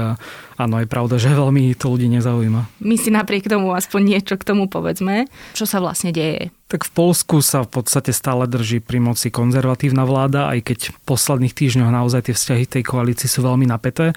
áno, 0.54 0.74
je 0.78 0.86
pravda, 0.86 1.18
že 1.22 1.34
veľmi 1.34 1.74
to 1.74 1.90
ľudí 1.90 2.06
nezaujíma. 2.14 2.78
My 2.78 2.94
si 2.94 3.10
napriek 3.10 3.50
tomu 3.50 3.74
aspoň 3.74 4.00
niečo 4.14 4.38
k 4.38 4.46
tomu 4.46 4.70
povedzme, 4.70 5.26
čo 5.58 5.66
sa 5.66 5.82
vlastne 5.82 6.14
deje. 6.14 6.54
Tak 6.70 6.88
v 6.88 6.92
Polsku 6.96 7.44
sa 7.44 7.62
v 7.62 7.70
podstate 7.82 8.10
stále 8.10 8.48
drží 8.48 8.80
pri 8.80 8.98
moci 8.98 9.28
konzervatívna 9.28 10.08
vláda, 10.08 10.48
aj 10.48 10.64
keď 10.64 10.78
v 10.90 10.98
posledných 11.04 11.54
týždňoch 11.54 11.92
naozaj 11.92 12.30
tie 12.30 12.34
vzťahy 12.34 12.64
tej 12.66 12.82
koalícii 12.82 13.28
sú 13.28 13.44
veľmi 13.44 13.68
napäté 13.68 14.16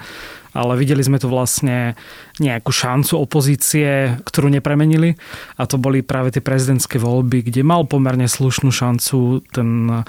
ale 0.58 0.74
videli 0.74 1.06
sme 1.06 1.22
tu 1.22 1.30
vlastne 1.30 1.94
nejakú 2.42 2.74
šancu 2.74 3.14
opozície, 3.14 4.18
ktorú 4.26 4.50
nepremenili. 4.50 5.14
A 5.54 5.70
to 5.70 5.78
boli 5.78 6.02
práve 6.02 6.34
tie 6.34 6.42
prezidentské 6.42 6.98
voľby, 6.98 7.46
kde 7.46 7.62
mal 7.62 7.86
pomerne 7.86 8.26
slušnú 8.26 8.74
šancu 8.74 9.46
ten 9.54 10.02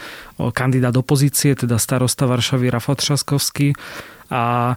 kandidát 0.57 0.97
opozície, 0.97 1.53
teda 1.53 1.77
starosta 1.77 2.25
Varšavy 2.25 2.73
Rafał 2.73 2.97
Trzaskowski. 2.97 3.77
A 4.33 4.73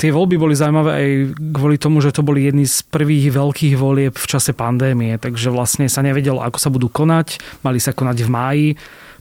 Tie 0.00 0.16
voľby 0.16 0.40
boli 0.40 0.56
zaujímavé 0.56 0.90
aj 0.96 1.10
kvôli 1.52 1.76
tomu, 1.76 2.00
že 2.00 2.08
to 2.08 2.24
boli 2.24 2.48
jedny 2.48 2.64
z 2.64 2.88
prvých 2.88 3.36
veľkých 3.36 3.76
volieb 3.76 4.16
v 4.16 4.26
čase 4.32 4.56
pandémie, 4.56 5.20
takže 5.20 5.52
vlastne 5.52 5.92
sa 5.92 6.00
nevedelo, 6.00 6.40
ako 6.40 6.56
sa 6.56 6.72
budú 6.72 6.88
konať. 6.88 7.36
Mali 7.60 7.76
sa 7.76 7.92
konať 7.92 8.16
v 8.24 8.30
máji 8.32 8.68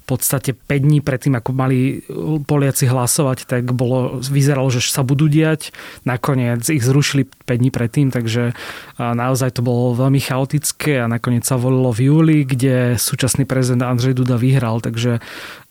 podstate 0.09 0.57
5 0.57 0.65
dní 0.81 1.05
predtým, 1.05 1.37
ako 1.37 1.53
mali 1.53 2.01
Poliaci 2.49 2.89
hlasovať, 2.89 3.45
tak 3.45 3.69
bolo, 3.69 4.17
vyzeralo, 4.17 4.73
že 4.73 4.81
sa 4.81 5.05
budú 5.05 5.29
diať. 5.29 5.69
Nakoniec 6.09 6.65
ich 6.73 6.81
zrušili 6.81 7.29
5 7.45 7.61
dní 7.61 7.69
predtým, 7.69 8.09
takže 8.09 8.57
naozaj 8.97 9.55
to 9.55 9.61
bolo 9.61 9.93
veľmi 9.93 10.17
chaotické 10.17 10.99
a 10.99 11.11
nakoniec 11.11 11.45
sa 11.45 11.61
volilo 11.61 11.93
v 11.93 12.09
júli, 12.09 12.37
kde 12.43 12.97
súčasný 12.97 13.45
prezident 13.45 13.85
Andrej 13.85 14.17
Duda 14.17 14.41
vyhral, 14.41 14.81
takže 14.81 15.21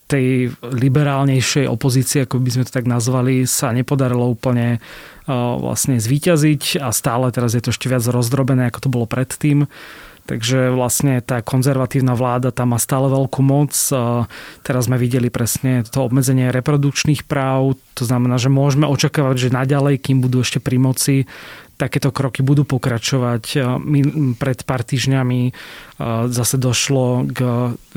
tej 0.09 0.57
liberálnejšej 0.65 1.69
opozície, 1.69 2.25
ako 2.25 2.41
by 2.41 2.49
sme 2.49 2.65
to 2.65 2.73
tak 2.73 2.89
nazvali, 2.89 3.45
sa 3.45 3.77
nepodarilo 3.77 4.25
úplne 4.25 4.81
vlastne 5.29 6.01
zvíťaziť 6.01 6.81
a 6.81 6.89
stále 6.97 7.29
teraz 7.29 7.53
je 7.53 7.61
to 7.61 7.77
ešte 7.77 7.93
viac 7.93 8.01
rozdrobené, 8.09 8.73
ako 8.73 8.89
to 8.89 8.89
bolo 8.89 9.05
predtým. 9.05 9.69
Takže 10.29 10.77
vlastne 10.77 11.25
tá 11.25 11.41
konzervatívna 11.41 12.13
vláda 12.13 12.53
tam 12.53 12.77
má 12.77 12.79
stále 12.79 13.09
veľkú 13.09 13.41
moc. 13.41 13.73
Teraz 14.61 14.85
sme 14.85 15.01
videli 15.01 15.33
presne 15.33 15.89
to 15.89 16.05
obmedzenie 16.05 16.53
reprodukčných 16.53 17.25
práv. 17.25 17.81
To 17.97 18.05
znamená, 18.05 18.37
že 18.37 18.53
môžeme 18.53 18.85
očakávať, 18.85 19.49
že 19.49 19.57
naďalej, 19.57 20.05
kým 20.05 20.21
budú 20.21 20.45
ešte 20.45 20.61
pri 20.61 20.77
moci, 20.77 21.25
takéto 21.81 22.13
kroky 22.13 22.45
budú 22.45 22.69
pokračovať. 22.69 23.57
Pred 24.37 24.59
pár 24.69 24.85
týždňami 24.85 25.57
zase 26.29 26.57
došlo 26.61 27.25
k 27.33 27.39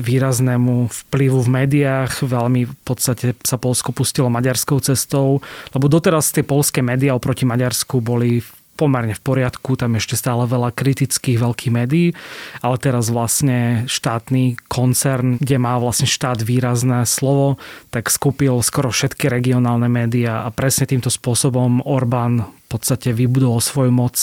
výraznému 0.00 0.88
vplyvu 0.88 1.36
v 1.36 1.52
médiách. 1.52 2.24
Veľmi 2.24 2.64
v 2.64 2.74
podstate 2.80 3.36
sa 3.44 3.60
Polsko 3.60 3.92
pustilo 3.92 4.32
maďarskou 4.32 4.80
cestou, 4.80 5.44
lebo 5.76 5.84
doteraz 5.84 6.32
tie 6.32 6.46
polské 6.46 6.80
médiá 6.80 7.12
oproti 7.12 7.44
Maďarsku 7.44 8.00
boli 8.00 8.40
pomerne 8.76 9.12
v 9.12 9.22
poriadku, 9.22 9.76
tam 9.76 10.00
ešte 10.00 10.16
stále 10.16 10.48
veľa 10.48 10.72
kritických 10.72 11.38
veľkých 11.38 11.72
médií, 11.72 12.16
ale 12.64 12.76
teraz 12.80 13.12
vlastne 13.12 13.84
štátny 13.86 14.56
koncern, 14.66 15.36
kde 15.36 15.56
má 15.60 15.76
vlastne 15.76 16.08
štát 16.08 16.40
výrazné 16.40 17.04
slovo, 17.04 17.60
tak 17.92 18.08
skúpil 18.08 18.58
skoro 18.64 18.88
všetky 18.88 19.28
regionálne 19.28 19.86
médiá 19.86 20.42
a 20.42 20.48
presne 20.50 20.88
týmto 20.88 21.12
spôsobom 21.12 21.84
Orbán 21.84 22.48
v 22.48 22.66
podstate 22.72 23.12
vybudoval 23.12 23.60
svoju 23.60 23.92
moc, 23.92 24.16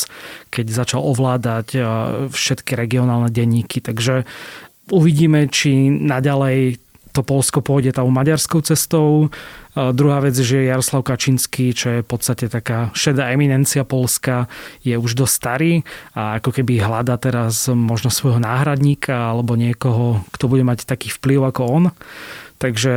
keď 0.49 0.65
začal 0.73 1.05
ovládať 1.05 1.67
e, 1.77 1.79
všetky 2.33 2.73
regionálne 2.73 3.29
denníky. 3.29 3.77
Takže 3.77 4.25
uvidíme, 4.89 5.45
či 5.53 5.93
naďalej 5.93 6.81
to 7.19 7.27
Polsko 7.27 7.59
pôjde 7.59 7.91
tou 7.91 8.07
maďarskou 8.07 8.63
cestou. 8.63 9.27
A 9.75 9.91
druhá 9.91 10.23
vec, 10.23 10.39
že 10.39 10.63
Jaroslav 10.63 11.03
Kačinský, 11.03 11.75
čo 11.75 11.87
je 11.91 11.99
v 11.99 12.07
podstate 12.07 12.47
taká 12.47 12.95
šedá 12.95 13.27
eminencia 13.35 13.83
Polska, 13.83 14.47
je 14.87 14.95
už 14.95 15.19
dosť 15.19 15.33
starý 15.35 15.73
a 16.15 16.39
ako 16.39 16.55
keby 16.55 16.79
hľada 16.79 17.19
teraz 17.19 17.67
možno 17.67 18.07
svojho 18.07 18.39
náhradníka 18.39 19.35
alebo 19.35 19.59
niekoho, 19.59 20.23
kto 20.31 20.47
bude 20.47 20.63
mať 20.63 20.87
taký 20.87 21.11
vplyv 21.11 21.51
ako 21.51 21.61
on. 21.67 21.83
Takže 22.59 22.93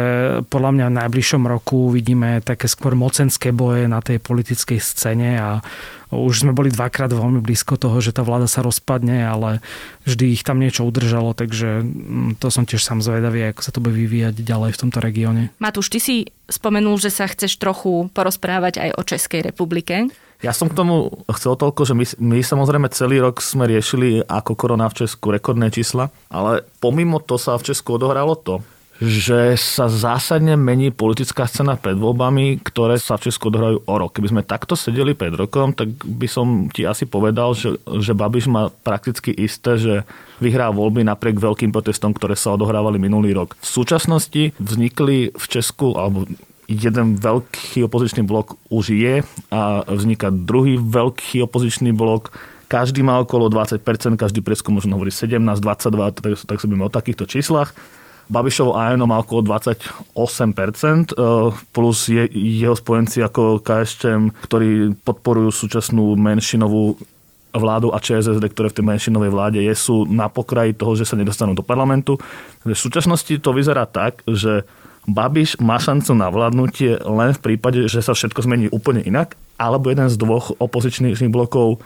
podľa 0.51 0.70
mňa 0.75 0.87
v 0.90 0.98
najbližšom 1.07 1.46
roku 1.46 1.94
vidíme 1.94 2.42
také 2.42 2.66
skôr 2.66 2.98
mocenské 2.98 3.55
boje 3.55 3.87
na 3.87 4.03
tej 4.03 4.18
politickej 4.18 4.83
scéne 4.83 5.38
a 5.38 5.62
už 6.11 6.44
sme 6.44 6.53
boli 6.53 6.68
dvakrát 6.68 7.09
veľmi 7.09 7.38
blízko 7.40 7.79
toho, 7.79 8.03
že 8.03 8.12
tá 8.12 8.27
vláda 8.27 8.51
sa 8.51 8.61
rozpadne, 8.61 9.22
ale 9.25 9.64
vždy 10.05 10.35
ich 10.35 10.42
tam 10.42 10.59
niečo 10.61 10.85
udržalo, 10.85 11.33
takže 11.33 11.87
mm, 11.87 12.42
to 12.42 12.53
som 12.53 12.66
tiež 12.68 12.83
sám 12.85 13.01
zvedavý, 13.01 13.48
ako 13.48 13.61
sa 13.64 13.72
to 13.72 13.81
bude 13.81 13.96
vyvíjať 13.96 14.44
ďalej 14.44 14.77
v 14.77 14.81
tomto 14.83 14.98
regióne. 14.98 15.55
Matúš, 15.57 15.88
ty 15.88 16.03
si 16.03 16.29
spomenul, 16.51 17.01
že 17.01 17.09
sa 17.09 17.31
chceš 17.31 17.57
trochu 17.57 18.12
porozprávať 18.12 18.83
aj 18.83 18.90
o 18.98 19.03
Českej 19.07 19.40
republike. 19.46 20.11
Ja 20.42 20.51
som 20.51 20.66
k 20.66 20.75
tomu 20.75 21.22
chcel 21.38 21.55
toľko, 21.55 21.87
že 21.87 21.94
my, 21.94 22.05
my 22.18 22.38
samozrejme 22.42 22.90
celý 22.90 23.22
rok 23.22 23.38
sme 23.38 23.70
riešili 23.70 24.27
ako 24.27 24.59
korona 24.59 24.90
v 24.90 25.07
Česku 25.07 25.31
rekordné 25.31 25.70
čísla, 25.70 26.11
ale 26.29 26.66
pomimo 26.83 27.22
to 27.22 27.38
sa 27.38 27.55
v 27.55 27.72
Česku 27.72 27.94
odohralo 27.96 28.35
to, 28.35 28.59
že 29.02 29.58
sa 29.58 29.90
zásadne 29.90 30.54
mení 30.54 30.94
politická 30.94 31.50
scéna 31.50 31.74
pred 31.74 31.98
voľbami, 31.98 32.62
ktoré 32.62 33.02
sa 33.02 33.18
v 33.18 33.26
Česku 33.26 33.50
odhrajú 33.50 33.82
o 33.82 33.94
rok. 33.98 34.14
Keby 34.14 34.30
sme 34.30 34.46
takto 34.46 34.78
sedeli 34.78 35.18
pred 35.18 35.34
rokom, 35.34 35.74
tak 35.74 35.90
by 36.06 36.30
som 36.30 36.70
ti 36.70 36.86
asi 36.86 37.02
povedal, 37.10 37.58
že, 37.58 37.82
že 37.98 38.14
Babiš 38.14 38.46
má 38.46 38.70
prakticky 38.70 39.34
isté, 39.34 39.74
že 39.74 39.94
vyhrá 40.38 40.70
voľby 40.70 41.02
napriek 41.02 41.42
veľkým 41.42 41.74
protestom, 41.74 42.14
ktoré 42.14 42.38
sa 42.38 42.54
odohrávali 42.54 43.02
minulý 43.02 43.34
rok. 43.34 43.58
V 43.58 43.66
súčasnosti 43.66 44.54
vznikli 44.62 45.34
v 45.34 45.44
Česku, 45.50 45.98
alebo 45.98 46.30
jeden 46.70 47.18
veľký 47.18 47.82
opozičný 47.90 48.22
blok 48.22 48.54
už 48.70 48.94
je 48.94 49.26
a 49.50 49.82
vzniká 49.82 50.30
druhý 50.30 50.78
veľký 50.78 51.42
opozičný 51.50 51.90
blok, 51.90 52.30
každý 52.70 53.04
má 53.04 53.20
okolo 53.20 53.52
20%, 53.52 53.82
každý 54.16 54.40
preskum 54.40 54.78
možno 54.78 54.96
hovorí 54.96 55.12
17, 55.12 55.36
22, 55.42 56.16
tak, 56.16 56.32
tak 56.40 56.56
sa 56.56 56.66
o 56.70 56.88
takýchto 56.88 57.28
číslach. 57.28 57.76
Babišovo 58.30 58.78
ANO 58.78 59.06
má 59.06 59.18
okolo 59.18 59.42
28%, 59.42 61.11
e, 61.11 61.24
plus 61.74 61.98
je, 62.08 62.28
jeho 62.32 62.76
spojenci 62.76 63.22
ako 63.22 63.58
KSČM, 63.62 64.30
ktorí 64.46 64.98
podporujú 65.02 65.50
súčasnú 65.50 66.14
menšinovú 66.14 66.98
vládu 67.52 67.92
a 67.92 68.00
ČSSD, 68.00 68.44
ktoré 68.48 68.72
v 68.72 68.76
tej 68.80 68.87
menšinovej 68.88 69.30
vláde 69.30 69.61
je, 69.61 69.74
sú 69.76 70.08
na 70.08 70.32
pokraji 70.32 70.72
toho, 70.72 70.96
že 70.96 71.04
sa 71.04 71.20
nedostanú 71.20 71.52
do 71.52 71.61
parlamentu. 71.61 72.16
V 72.64 72.72
súčasnosti 72.72 73.32
to 73.37 73.50
vyzerá 73.52 73.85
tak, 73.85 74.24
že 74.24 74.64
Babiš 75.02 75.58
má 75.58 75.82
šancu 75.82 76.14
na 76.14 76.30
vládnutie 76.30 76.94
len 77.02 77.35
v 77.35 77.42
prípade, 77.42 77.90
že 77.90 78.00
sa 78.00 78.14
všetko 78.14 78.46
zmení 78.46 78.66
úplne 78.70 79.02
inak, 79.02 79.35
alebo 79.58 79.90
jeden 79.90 80.06
z 80.06 80.14
dvoch 80.14 80.54
opozičných 80.62 81.18
blokov 81.26 81.82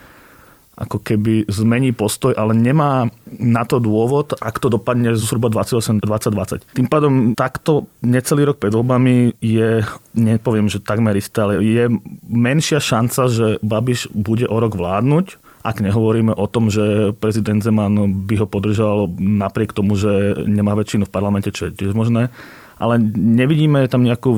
ako 0.76 1.00
keby 1.00 1.48
zmení 1.48 1.96
postoj, 1.96 2.36
ale 2.36 2.52
nemá 2.52 3.08
na 3.40 3.64
to 3.64 3.80
dôvod, 3.80 4.36
ak 4.36 4.60
to 4.60 4.68
dopadne 4.68 5.16
zhruba 5.16 5.48
28-2020. 5.48 6.76
Tým 6.76 6.88
pádom 6.92 7.32
takto 7.32 7.88
necelý 8.04 8.52
rok 8.52 8.60
pred 8.60 8.76
voľbami 8.76 9.40
je, 9.40 9.80
nepoviem, 10.12 10.68
že 10.68 10.84
takmer 10.84 11.16
isté, 11.16 11.40
ale 11.40 11.64
je 11.64 11.88
menšia 12.28 12.76
šanca, 12.76 13.32
že 13.32 13.46
Babiš 13.64 14.12
bude 14.12 14.44
o 14.44 14.56
rok 14.60 14.76
vládnuť, 14.76 15.40
ak 15.66 15.82
nehovoríme 15.82 16.30
o 16.30 16.46
tom, 16.46 16.70
že 16.70 17.10
prezident 17.18 17.58
Zeman 17.58 18.28
by 18.28 18.34
ho 18.38 18.46
podržal 18.46 19.10
napriek 19.18 19.74
tomu, 19.74 19.98
že 19.98 20.38
nemá 20.46 20.78
väčšinu 20.78 21.10
v 21.10 21.14
parlamente, 21.14 21.50
čo 21.50 21.66
je 21.66 21.74
tiež 21.74 21.90
možné. 21.90 22.30
Ale 22.78 23.02
nevidíme 23.16 23.88
tam 23.90 24.06
nejakú 24.06 24.30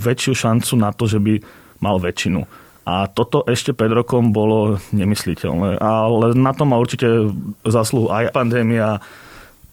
väčšiu 0.00 0.32
šancu 0.32 0.72
na 0.80 0.94
to, 0.96 1.04
že 1.04 1.20
by 1.20 1.44
mal 1.84 2.00
väčšinu. 2.00 2.48
A 2.88 3.06
toto 3.06 3.44
ešte 3.44 3.76
pred 3.76 3.92
rokom 3.92 4.32
bolo 4.32 4.80
nemysliteľné. 4.90 5.78
Ale 5.78 6.32
na 6.34 6.52
to 6.56 6.64
má 6.64 6.80
určite 6.80 7.06
zasluhu 7.62 8.08
aj 8.08 8.32
pandémia, 8.32 8.98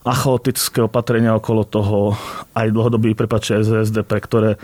a 0.08 0.16
chaotické 0.16 0.88
opatrenia 0.88 1.36
okolo 1.36 1.68
toho, 1.68 2.16
aj 2.56 2.72
dlhodobý 2.72 3.12
prepač 3.12 3.52
SSD, 3.52 4.08
pre 4.08 4.24
ktoré 4.24 4.56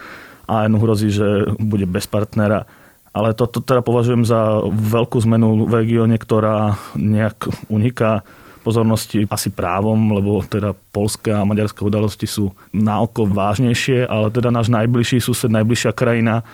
AN 0.48 0.80
hrozí, 0.80 1.12
že 1.12 1.52
bude 1.60 1.84
bez 1.84 2.08
partnera. 2.08 2.64
Ale 3.12 3.36
toto 3.36 3.60
teda 3.60 3.84
považujem 3.84 4.24
za 4.24 4.64
veľkú 4.66 5.20
zmenu 5.28 5.68
v 5.68 5.74
regióne, 5.84 6.16
ktorá 6.16 6.80
nejak 6.96 7.68
uniká 7.68 8.24
pozornosti 8.64 9.28
asi 9.28 9.52
právom, 9.52 10.00
lebo 10.16 10.40
teda 10.48 10.72
polské 10.96 11.36
a 11.36 11.44
maďarské 11.44 11.84
udalosti 11.84 12.24
sú 12.24 12.56
na 12.72 13.04
oko 13.04 13.28
vážnejšie, 13.28 14.08
ale 14.08 14.32
teda 14.32 14.50
náš 14.50 14.72
najbližší 14.72 15.20
sused, 15.20 15.52
najbližšia 15.52 15.92
krajina 15.92 16.48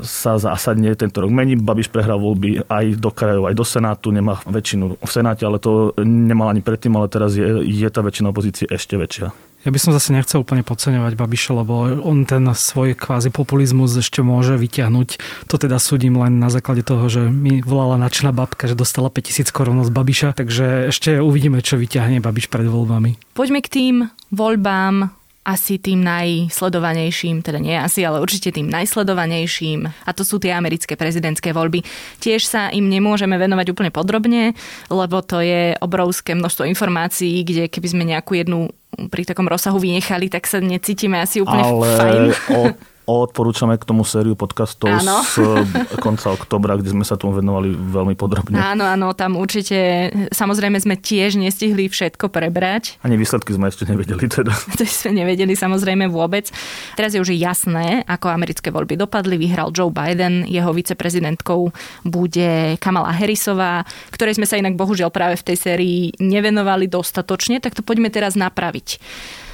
sa 0.00 0.40
zásadne 0.40 0.94
tento 0.96 1.20
rok 1.20 1.28
mení. 1.28 1.58
Babiš 1.58 1.92
prehral 1.92 2.16
voľby 2.16 2.64
aj 2.70 2.96
do 2.96 3.10
krajov, 3.12 3.50
aj 3.50 3.54
do 3.58 3.64
Senátu, 3.66 4.08
nemá 4.14 4.40
väčšinu 4.48 4.96
v 4.96 5.10
Senáte, 5.10 5.44
ale 5.44 5.60
to 5.60 5.92
nemal 6.02 6.48
ani 6.48 6.64
predtým, 6.64 6.96
ale 6.96 7.12
teraz 7.12 7.36
je, 7.36 7.44
je 7.66 7.88
tá 7.92 8.00
väčšina 8.00 8.32
opozície 8.32 8.64
ešte 8.70 8.96
väčšia. 8.96 9.52
Ja 9.62 9.70
by 9.70 9.78
som 9.78 9.94
zase 9.94 10.10
nechcel 10.10 10.42
úplne 10.42 10.66
podceňovať 10.66 11.14
Babiša, 11.14 11.54
lebo 11.54 11.86
on 12.02 12.26
ten 12.26 12.42
svoj 12.50 12.98
kvázi 12.98 13.30
populizmus 13.30 13.94
ešte 13.94 14.18
môže 14.18 14.58
vyťahnuť. 14.58 15.08
To 15.46 15.54
teda 15.54 15.78
súdim 15.78 16.18
len 16.18 16.42
na 16.42 16.50
základe 16.50 16.82
toho, 16.82 17.06
že 17.06 17.30
mi 17.30 17.62
volala 17.62 17.94
načná 17.94 18.34
babka, 18.34 18.66
že 18.66 18.74
dostala 18.74 19.06
5000 19.06 19.54
korun 19.54 19.78
z 19.86 19.90
Babiša, 19.94 20.34
takže 20.34 20.90
ešte 20.90 21.22
uvidíme, 21.22 21.62
čo 21.62 21.78
vyťahne 21.78 22.18
Babiš 22.18 22.50
pred 22.50 22.66
voľbami. 22.66 23.38
Poďme 23.38 23.62
k 23.62 23.68
tým 23.70 23.94
voľbám 24.34 25.21
asi 25.42 25.82
tým 25.82 26.06
najsledovanejším, 26.06 27.42
teda 27.42 27.58
nie 27.58 27.74
asi, 27.74 28.06
ale 28.06 28.22
určite 28.22 28.54
tým 28.54 28.70
najsledovanejším 28.70 29.90
a 29.90 30.10
to 30.14 30.22
sú 30.22 30.38
tie 30.38 30.54
americké 30.54 30.94
prezidentské 30.94 31.50
voľby. 31.50 31.82
Tiež 32.22 32.46
sa 32.46 32.70
im 32.70 32.86
nemôžeme 32.86 33.34
venovať 33.34 33.74
úplne 33.74 33.90
podrobne, 33.90 34.54
lebo 34.86 35.18
to 35.18 35.42
je 35.42 35.74
obrovské 35.82 36.38
množstvo 36.38 36.62
informácií, 36.70 37.42
kde 37.42 37.66
keby 37.66 37.88
sme 37.90 38.04
nejakú 38.06 38.38
jednu 38.38 38.70
pri 39.10 39.26
takom 39.26 39.48
rozsahu 39.50 39.82
vynechali, 39.82 40.30
tak 40.30 40.46
sa 40.46 40.62
necítime 40.62 41.18
asi 41.18 41.42
úplne 41.42 41.64
ale 41.64 41.88
fajn. 41.98 42.22
O 42.54 42.60
odporúčame 43.06 43.74
k 43.78 43.84
tomu 43.84 44.06
sériu 44.06 44.38
podcastov 44.38 44.90
áno. 44.90 45.26
z 45.26 45.42
eh, 45.42 45.98
konca 45.98 46.30
oktobra, 46.30 46.78
kde 46.78 46.94
sme 46.94 47.02
sa 47.02 47.18
tomu 47.18 47.34
venovali 47.34 47.74
veľmi 47.74 48.14
podrobne. 48.14 48.54
Áno, 48.58 48.86
áno, 48.86 49.10
tam 49.12 49.34
určite, 49.34 50.10
samozrejme 50.30 50.78
sme 50.78 50.94
tiež 50.94 51.34
nestihli 51.34 51.90
všetko 51.90 52.30
prebrať. 52.30 53.02
Ani 53.02 53.18
výsledky 53.18 53.50
sme 53.54 53.68
ešte 53.68 53.86
nevedeli 53.90 54.30
teda. 54.30 54.54
To 54.78 54.84
sme 54.86 55.22
nevedeli 55.22 55.54
samozrejme 55.58 56.06
vôbec. 56.10 56.48
Teraz 56.94 57.14
je 57.14 57.20
už 57.22 57.34
jasné, 57.34 58.06
ako 58.06 58.30
americké 58.30 58.70
voľby 58.70 58.94
dopadli. 58.98 59.38
Vyhral 59.38 59.74
Joe 59.74 59.90
Biden, 59.90 60.46
jeho 60.46 60.70
viceprezidentkou 60.70 61.70
bude 62.06 62.78
Kamala 62.78 63.14
Harrisová, 63.14 63.82
ktorej 64.14 64.38
sme 64.38 64.46
sa 64.46 64.58
inak 64.58 64.78
bohužiaľ 64.78 65.10
práve 65.10 65.38
v 65.38 65.46
tej 65.52 65.56
sérii 65.58 66.00
nevenovali 66.18 66.86
dostatočne, 66.86 67.58
tak 67.58 67.74
to 67.74 67.82
poďme 67.82 68.08
teraz 68.08 68.38
napraviť. 68.38 68.98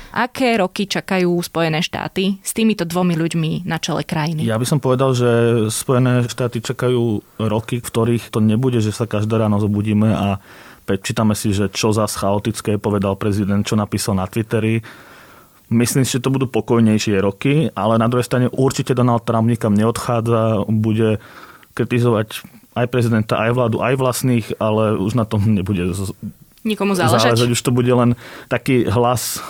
Aké 0.08 0.56
roky 0.56 0.88
čakajú 0.88 1.36
Spojené 1.44 1.84
štáty 1.84 2.40
s 2.40 2.56
týmito 2.56 2.88
dvomi 2.88 3.12
ľuďmi 3.12 3.68
na 3.68 3.76
čele 3.76 4.02
krajiny? 4.08 4.48
Ja 4.48 4.56
by 4.56 4.64
som 4.64 4.80
povedal, 4.80 5.12
že 5.12 5.30
Spojené 5.68 6.24
štáty 6.24 6.64
čakajú 6.64 7.20
roky, 7.36 7.84
v 7.84 7.86
ktorých 7.86 8.32
to 8.32 8.40
nebude, 8.40 8.80
že 8.80 8.92
sa 8.92 9.04
každé 9.04 9.36
ráno 9.36 9.60
zobudíme 9.60 10.08
a 10.08 10.40
prečítame 10.88 11.36
si, 11.36 11.52
že 11.52 11.68
čo 11.68 11.92
za 11.92 12.08
chaotické 12.08 12.80
povedal 12.80 13.20
prezident, 13.20 13.60
čo 13.60 13.76
napísal 13.76 14.16
na 14.16 14.24
Twitteri. 14.24 14.80
Myslím 15.68 16.08
si, 16.08 16.16
že 16.16 16.24
to 16.24 16.32
budú 16.32 16.48
pokojnejšie 16.48 17.20
roky, 17.20 17.68
ale 17.76 18.00
na 18.00 18.08
druhej 18.08 18.24
strane 18.24 18.48
určite 18.48 18.96
Donald 18.96 19.28
Trump 19.28 19.44
nikam 19.44 19.76
neodchádza, 19.76 20.64
bude 20.72 21.20
kritizovať 21.76 22.40
aj 22.72 22.86
prezidenta, 22.88 23.36
aj 23.36 23.52
vládu, 23.52 23.76
aj 23.84 23.94
vlastných, 24.00 24.46
ale 24.56 24.96
už 24.96 25.12
na 25.12 25.28
tom 25.28 25.44
nebude 25.44 25.92
nikomu 26.66 26.94
záležať. 26.94 27.36
záležať. 27.38 27.48
Už 27.54 27.62
to 27.62 27.70
bude 27.70 27.90
len 27.90 28.18
taký 28.50 28.88
hlas 28.88 29.40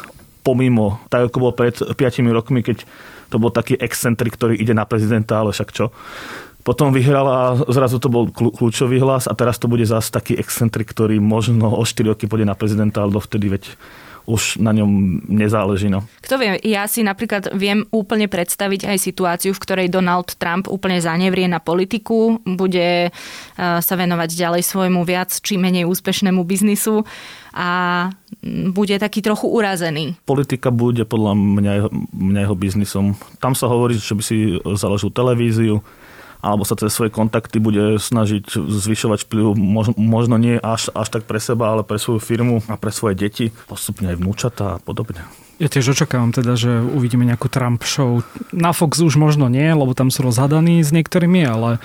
pomimo, 0.49 0.97
tak 1.13 1.29
ako 1.29 1.37
bol 1.37 1.53
pred 1.53 1.77
5 1.77 1.93
rokmi, 2.33 2.65
keď 2.65 2.89
to 3.29 3.37
bol 3.37 3.53
taký 3.53 3.77
excentrik, 3.77 4.33
ktorý 4.33 4.57
ide 4.57 4.73
na 4.73 4.89
prezidenta, 4.89 5.45
ale 5.45 5.53
však 5.53 5.69
čo. 5.77 5.93
Potom 6.65 6.93
vyhral 6.93 7.29
a 7.29 7.41
zrazu 7.69 8.01
to 8.01 8.09
bol 8.09 8.29
kľúčový 8.33 9.01
hlas 9.01 9.29
a 9.29 9.37
teraz 9.37 9.61
to 9.61 9.69
bude 9.69 9.85
zase 9.85 10.09
taký 10.09 10.37
excentrik, 10.41 10.89
ktorý 10.89 11.21
možno 11.21 11.69
o 11.69 11.85
4 11.85 12.17
roky 12.17 12.25
pôjde 12.25 12.49
na 12.49 12.57
prezidenta, 12.57 13.05
ale 13.05 13.13
dovtedy 13.13 13.53
veď 13.53 13.65
už 14.29 14.61
na 14.61 14.77
ňom 14.77 15.25
nezáleží. 15.25 15.89
No. 15.89 16.05
Kto 16.21 16.37
vie, 16.37 16.61
ja 16.69 16.85
si 16.85 17.01
napríklad 17.01 17.57
viem 17.57 17.89
úplne 17.89 18.29
predstaviť 18.29 18.93
aj 18.93 18.99
situáciu, 19.01 19.57
v 19.57 19.63
ktorej 19.65 19.89
Donald 19.89 20.37
Trump 20.37 20.69
úplne 20.69 21.01
zanevrie 21.01 21.49
na 21.49 21.65
politiku, 21.65 22.37
bude 22.45 23.09
e, 23.09 23.11
sa 23.57 23.95
venovať 23.97 24.29
ďalej 24.37 24.63
svojmu 24.69 25.01
viac 25.09 25.33
či 25.33 25.57
menej 25.57 25.89
úspešnému 25.89 26.45
biznisu 26.45 27.09
a 27.57 27.69
bude 28.71 28.95
taký 29.01 29.25
trochu 29.25 29.49
urazený. 29.49 30.21
Politika 30.29 30.69
bude 30.69 31.09
podľa 31.09 31.33
mňa, 31.33 31.73
mňa 32.13 32.41
jeho 32.45 32.57
biznisom. 32.57 33.05
Tam 33.41 33.57
sa 33.57 33.67
hovorí, 33.67 33.97
že 33.97 34.13
by 34.13 34.23
si 34.23 34.61
založil 34.77 35.09
televíziu, 35.09 35.81
alebo 36.39 36.63
sa 36.63 36.79
cez 36.79 36.95
svoje 36.95 37.11
kontakty 37.11 37.59
bude 37.59 37.99
snažiť 37.99 38.55
zvyšovať 38.55 39.27
vplyv 39.27 39.47
možno 39.99 40.37
nie 40.39 40.59
až, 40.59 40.91
až 40.95 41.09
tak 41.11 41.27
pre 41.27 41.43
seba, 41.43 41.75
ale 41.75 41.83
pre 41.83 41.99
svoju 41.99 42.23
firmu 42.23 42.63
a 42.71 42.79
pre 42.79 42.95
svoje 42.95 43.19
deti, 43.19 43.51
postupne 43.67 44.15
aj 44.15 44.19
vnúčata 44.23 44.79
a 44.79 44.81
podobne. 44.83 45.27
Ja 45.59 45.67
tiež 45.67 45.91
očakávam 45.91 46.31
teda, 46.31 46.55
že 46.55 46.71
uvidíme 46.79 47.27
nejakú 47.27 47.51
Trump 47.51 47.83
show. 47.83 48.23
Na 48.55 48.71
Fox 48.71 49.03
už 49.03 49.19
možno 49.19 49.51
nie, 49.51 49.67
lebo 49.67 49.91
tam 49.91 50.07
sú 50.07 50.23
rozhadaní 50.23 50.87
s 50.87 50.95
niektorými, 50.95 51.43
ale 51.43 51.83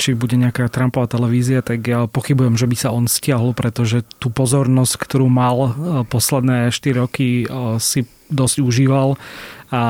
či 0.00 0.16
bude 0.16 0.40
nejaká 0.40 0.72
Trumpová 0.72 1.04
televízia, 1.04 1.60
tak 1.60 1.84
ja 1.84 2.08
pochybujem, 2.08 2.56
že 2.56 2.64
by 2.64 2.76
sa 2.76 2.88
on 2.88 3.04
stiahol, 3.04 3.52
pretože 3.52 4.00
tú 4.16 4.32
pozornosť, 4.32 4.96
ktorú 4.96 5.28
mal 5.28 5.76
posledné 6.08 6.72
4 6.72 7.02
roky 7.04 7.44
si 7.76 8.08
dosť 8.32 8.64
užíval 8.64 9.20
a 9.68 9.80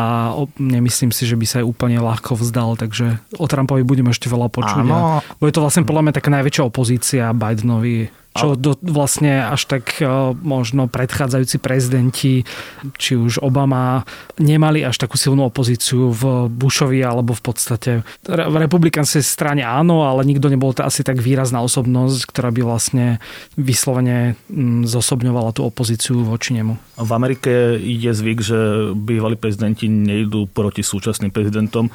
nemyslím 0.58 1.14
si, 1.14 1.22
že 1.22 1.38
by 1.38 1.46
sa 1.46 1.56
aj 1.62 1.66
úplne 1.66 2.02
ľahko 2.02 2.34
vzdal, 2.34 2.74
takže 2.74 3.22
o 3.38 3.46
Trumpovi 3.46 3.86
budeme 3.86 4.10
ešte 4.10 4.26
veľa 4.26 4.50
počuť. 4.50 4.82
Áno. 4.82 5.22
Bude 5.38 5.54
to 5.54 5.62
vlastne 5.62 5.86
podľa 5.86 6.10
mňa 6.10 6.12
taká 6.18 6.30
najväčšia 6.34 6.66
opozícia 6.66 7.30
Bidenovi 7.30 8.10
čo 8.32 8.56
do, 8.56 8.72
vlastne 8.80 9.44
až 9.44 9.68
tak 9.68 10.00
e, 10.00 10.08
možno 10.40 10.88
predchádzajúci 10.88 11.60
prezidenti, 11.60 12.48
či 12.96 13.12
už 13.20 13.44
Obama, 13.44 14.08
nemali 14.40 14.80
až 14.80 14.96
takú 14.96 15.20
silnú 15.20 15.44
opozíciu 15.52 16.08
v 16.08 16.48
Bushovi, 16.48 17.04
alebo 17.04 17.36
v 17.36 17.42
podstate 17.44 17.90
v 18.24 18.56
republikánskej 18.56 19.20
strane 19.20 19.62
áno, 19.62 20.08
ale 20.08 20.24
nikto 20.24 20.48
nebol 20.48 20.72
to 20.72 20.80
asi 20.80 21.04
tak 21.04 21.20
výrazná 21.20 21.60
osobnosť, 21.60 22.20
ktorá 22.32 22.48
by 22.48 22.60
vlastne 22.64 23.20
vyslovene 23.60 24.34
zosobňovala 24.88 25.52
tú 25.52 25.68
opozíciu 25.68 26.24
voči 26.24 26.56
nemu. 26.56 26.80
V 26.96 27.10
Amerike 27.12 27.76
je 27.76 28.12
zvyk, 28.12 28.38
že 28.40 28.58
bývalí 28.96 29.36
prezidenti 29.36 29.92
nejdú 29.92 30.48
proti 30.48 30.80
súčasným 30.80 31.28
prezidentom 31.28 31.92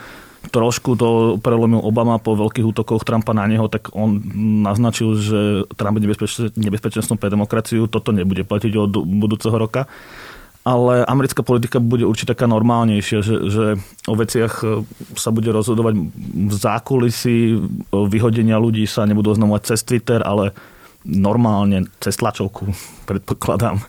trošku 0.50 0.96
to 0.96 1.38
prelomil 1.44 1.84
Obama 1.84 2.22
po 2.22 2.38
veľkých 2.38 2.66
útokoch 2.66 3.04
Trumpa 3.04 3.36
na 3.36 3.46
neho, 3.50 3.68
tak 3.68 3.92
on 3.92 4.22
naznačil, 4.64 5.18
že 5.20 5.40
Trump 5.76 6.00
je 6.00 6.08
nebezpečenstvom 6.56 7.20
pre 7.20 7.34
demokraciu. 7.34 7.90
Toto 7.90 8.16
nebude 8.16 8.48
platiť 8.48 8.74
od 8.78 8.92
budúceho 9.04 9.56
roka. 9.58 9.90
Ale 10.68 11.08
americká 11.08 11.48
politika 11.48 11.80
bude 11.80 12.04
určite 12.04 12.36
taká 12.36 12.44
normálnejšia, 12.44 13.24
že, 13.24 13.36
že 13.48 13.66
o 14.04 14.16
veciach 14.20 14.54
e, 14.68 14.84
sa 15.16 15.32
bude 15.32 15.48
rozhodovať 15.56 15.96
v 16.28 16.54
zákulisí, 16.54 17.56
vyhodenia 17.88 18.60
ľudí 18.60 18.84
sa 18.84 19.08
nebudú 19.08 19.32
oznamovať 19.32 19.64
cez 19.64 19.88
Twitter, 19.88 20.20
ale 20.20 20.52
normálne 21.06 21.86
cez 22.02 22.18
tlačovku, 22.18 22.74
predpokladám. 23.10 23.82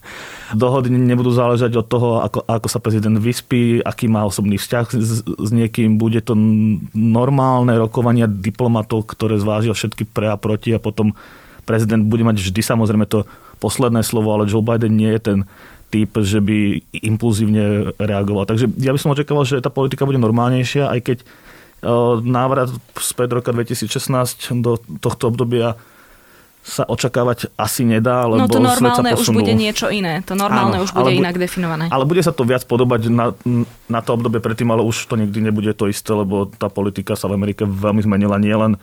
Dohody 0.53 0.93
nebudú 0.93 1.33
záležať 1.33 1.81
od 1.81 1.87
toho, 1.87 2.09
ako, 2.25 2.45
ako 2.45 2.69
sa 2.69 2.83
prezident 2.83 3.17
vyspí, 3.17 3.81
aký 3.81 4.09
má 4.09 4.25
osobný 4.25 4.57
vzťah 4.61 4.87
s, 4.93 5.25
s 5.25 5.51
niekým. 5.51 5.97
Bude 5.97 6.21
to 6.21 6.37
normálne 6.93 7.73
rokovania 7.77 8.29
diplomatov, 8.29 9.09
ktoré 9.09 9.41
zvážia 9.41 9.73
všetky 9.73 10.09
pre 10.09 10.33
a 10.33 10.37
proti 10.37 10.77
a 10.77 10.83
potom 10.83 11.17
prezident 11.69 12.05
bude 12.05 12.25
mať 12.25 12.41
vždy 12.41 12.61
samozrejme 12.65 13.05
to 13.05 13.29
posledné 13.61 14.01
slovo, 14.07 14.33
ale 14.33 14.49
Joe 14.49 14.65
Biden 14.65 14.97
nie 14.97 15.13
je 15.19 15.21
ten 15.21 15.39
typ, 15.89 16.13
že 16.21 16.41
by 16.41 16.85
impulzívne 16.93 17.97
reagoval. 17.97 18.45
Takže 18.45 18.69
ja 18.77 18.93
by 18.93 18.99
som 19.01 19.13
očakával, 19.13 19.45
že 19.49 19.65
tá 19.65 19.73
politika 19.73 20.05
bude 20.05 20.21
normálnejšia, 20.21 20.93
aj 20.93 21.01
keď 21.01 21.19
návrat 22.27 22.75
späť 22.99 23.39
roka 23.39 23.55
2016 23.55 24.51
do 24.59 24.83
tohto 24.99 25.31
obdobia 25.31 25.79
sa 26.63 26.85
očakávať 26.85 27.49
asi 27.57 27.83
nedá, 27.89 28.29
lebo 28.29 28.45
No 28.45 28.51
to 28.51 28.61
normálne 28.61 29.17
už 29.17 29.33
bude 29.33 29.57
niečo 29.57 29.89
iné. 29.89 30.21
To 30.29 30.37
normálne 30.37 30.79
Áno, 30.79 30.85
už 30.85 30.93
bude 30.93 31.17
inak 31.17 31.41
definované. 31.41 31.89
Ale 31.89 32.05
bude 32.05 32.21
sa 32.21 32.31
to 32.35 32.45
viac 32.45 32.69
podobať 32.69 33.09
na, 33.09 33.33
na 33.89 34.01
to 34.05 34.13
obdobie 34.13 34.45
predtým, 34.45 34.69
ale 34.69 34.85
už 34.85 35.09
to 35.09 35.17
nikdy 35.17 35.41
nebude 35.41 35.73
to 35.73 35.89
isté, 35.89 36.13
lebo 36.13 36.45
tá 36.45 36.69
politika 36.69 37.17
sa 37.17 37.25
v 37.31 37.41
Amerike 37.41 37.65
veľmi 37.65 38.05
zmenila 38.05 38.37
nielen 38.37 38.77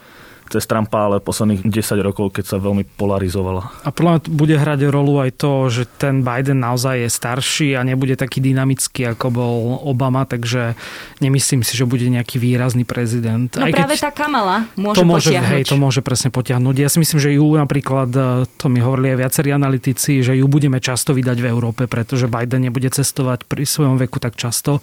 cez 0.50 0.64
Trumpa, 0.70 1.10
ale 1.10 1.18
posledných 1.24 1.66
10 1.66 1.74
rokov, 2.06 2.38
keď 2.38 2.56
sa 2.56 2.58
veľmi 2.62 2.86
polarizovala. 2.96 3.86
A 3.86 3.90
podľa 3.90 4.12
mňa 4.18 4.22
bude 4.30 4.56
hrať 4.56 4.80
rolu 4.94 5.18
aj 5.22 5.32
to, 5.42 5.52
že 5.74 5.84
ten 5.98 6.22
Biden 6.22 6.62
naozaj 6.62 7.06
je 7.06 7.10
starší 7.10 7.70
a 7.74 7.82
nebude 7.82 8.14
taký 8.14 8.40
dynamický, 8.42 9.16
ako 9.18 9.28
bol 9.34 9.54
Obama, 9.84 10.24
takže 10.30 10.78
nemyslím 11.20 11.66
si, 11.66 11.74
že 11.74 11.90
bude 11.90 12.06
nejaký 12.06 12.38
výrazný 12.38 12.86
prezident. 12.86 13.50
No 13.58 13.66
aj 13.66 13.74
práve 13.74 13.96
tá 13.98 14.14
Kamala 14.14 14.70
môže 14.78 14.98
to 15.02 15.04
môže, 15.04 15.30
potiahnuť. 15.34 15.52
Hej, 15.52 15.64
to 15.66 15.78
môže 15.82 16.02
presne 16.06 16.30
potiahnuť. 16.30 16.76
Ja 16.78 16.90
si 16.90 16.98
myslím, 17.02 17.20
že 17.20 17.30
ju 17.34 17.46
napríklad, 17.58 18.10
e, 18.14 18.22
to 18.46 18.66
mi 18.70 18.80
hovorili 18.80 19.18
aj 19.18 19.20
viacerí 19.20 19.50
analytici, 19.50 20.22
že 20.22 20.38
ju 20.38 20.46
budeme 20.46 20.78
často 20.78 21.18
vydať 21.18 21.38
v 21.42 21.50
Európe, 21.50 21.90
pretože 21.90 22.30
Biden 22.30 22.70
nebude 22.70 22.88
cestovať 22.88 23.50
pri 23.50 23.66
svojom 23.66 23.98
veku 23.98 24.22
tak 24.22 24.38
často, 24.38 24.80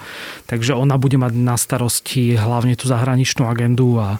takže 0.51 0.75
ona 0.75 0.99
bude 0.99 1.17
mať 1.17 1.33
na 1.39 1.55
starosti 1.55 2.35
hlavne 2.35 2.75
tú 2.75 2.91
zahraničnú 2.91 3.47
agendu 3.47 4.03
a 4.03 4.19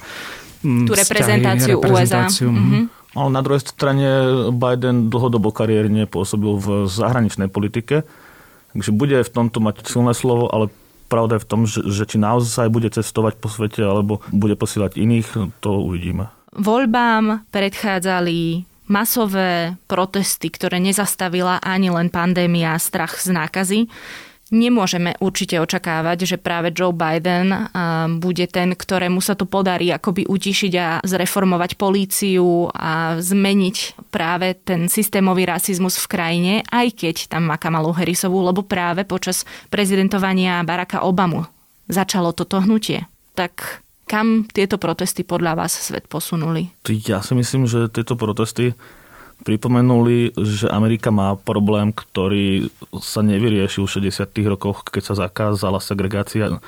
tú 0.63 0.93
reprezentáciu, 0.95 1.77
vzťahy, 1.77 1.83
reprezentáciu 1.83 2.49
USA. 2.49 2.63
Mm-hmm. 2.63 2.83
Ale 3.13 3.29
na 3.29 3.41
druhej 3.45 3.61
strane 3.61 4.09
Biden 4.57 5.13
dlhodobo 5.13 5.53
kariérne 5.53 6.09
pôsobil 6.09 6.57
v 6.57 6.89
zahraničnej 6.89 7.53
politike, 7.53 8.09
takže 8.73 8.91
bude 8.95 9.21
v 9.21 9.31
tomto 9.31 9.61
mať 9.61 9.85
silné 9.85 10.17
slovo, 10.17 10.49
ale 10.49 10.73
pravda 11.13 11.37
je 11.37 11.45
v 11.45 11.49
tom, 11.49 11.61
že, 11.69 11.85
že 11.93 12.09
či 12.09 12.17
naozaj 12.17 12.73
bude 12.73 12.89
cestovať 12.89 13.37
po 13.37 13.53
svete 13.53 13.85
alebo 13.85 14.25
bude 14.33 14.57
posielať 14.57 14.97
iných, 14.97 15.29
to 15.61 15.71
uvidíme. 15.77 16.33
Voľbám 16.57 17.49
predchádzali 17.53 18.65
masové 18.89 19.77
protesty, 19.89 20.49
ktoré 20.49 20.81
nezastavila 20.81 21.61
ani 21.61 21.93
len 21.93 22.09
pandémia 22.09 22.77
a 22.77 22.81
strach 22.81 23.21
z 23.21 23.33
nákazy. 23.33 23.81
Nemôžeme 24.53 25.17
určite 25.17 25.57
očakávať, 25.57 26.29
že 26.29 26.37
práve 26.37 26.77
Joe 26.77 26.93
Biden 26.93 27.73
bude 28.21 28.45
ten, 28.53 28.77
ktorému 28.77 29.25
sa 29.25 29.33
to 29.33 29.49
podarí 29.49 29.89
akoby 29.89 30.29
utišiť 30.29 30.73
a 30.77 31.01
zreformovať 31.01 31.81
políciu 31.81 32.69
a 32.69 33.17
zmeniť 33.17 33.77
práve 34.13 34.53
ten 34.61 34.93
systémový 34.93 35.49
rasizmus 35.49 35.97
v 35.97 36.07
krajine, 36.13 36.55
aj 36.69 37.01
keď 37.01 37.33
tam 37.33 37.49
má 37.49 37.57
Kamalu 37.57 37.97
Harrisovú, 37.97 38.45
lebo 38.45 38.61
práve 38.61 39.09
počas 39.09 39.49
prezidentovania 39.73 40.61
Baracka 40.69 41.01
Obamu 41.01 41.49
začalo 41.89 42.37
toto 42.37 42.61
hnutie. 42.61 43.09
Tak 43.33 43.81
kam 44.05 44.45
tieto 44.53 44.77
protesty 44.77 45.25
podľa 45.25 45.65
vás 45.65 45.73
svet 45.73 46.05
posunuli? 46.13 46.69
Ja 47.09 47.25
si 47.25 47.33
myslím, 47.33 47.65
že 47.65 47.89
tieto 47.89 48.21
protesty 48.21 48.77
pripomenuli, 49.43 50.33
že 50.39 50.71
Amerika 50.71 51.11
má 51.11 51.35
problém, 51.35 51.91
ktorý 51.91 52.71
sa 53.03 53.21
nevyriešil 53.21 53.85
v 53.85 54.11
60. 54.11 54.31
rokoch, 54.47 54.87
keď 54.87 55.03
sa 55.03 55.15
zakázala 55.29 55.83
segregácia 55.83 56.63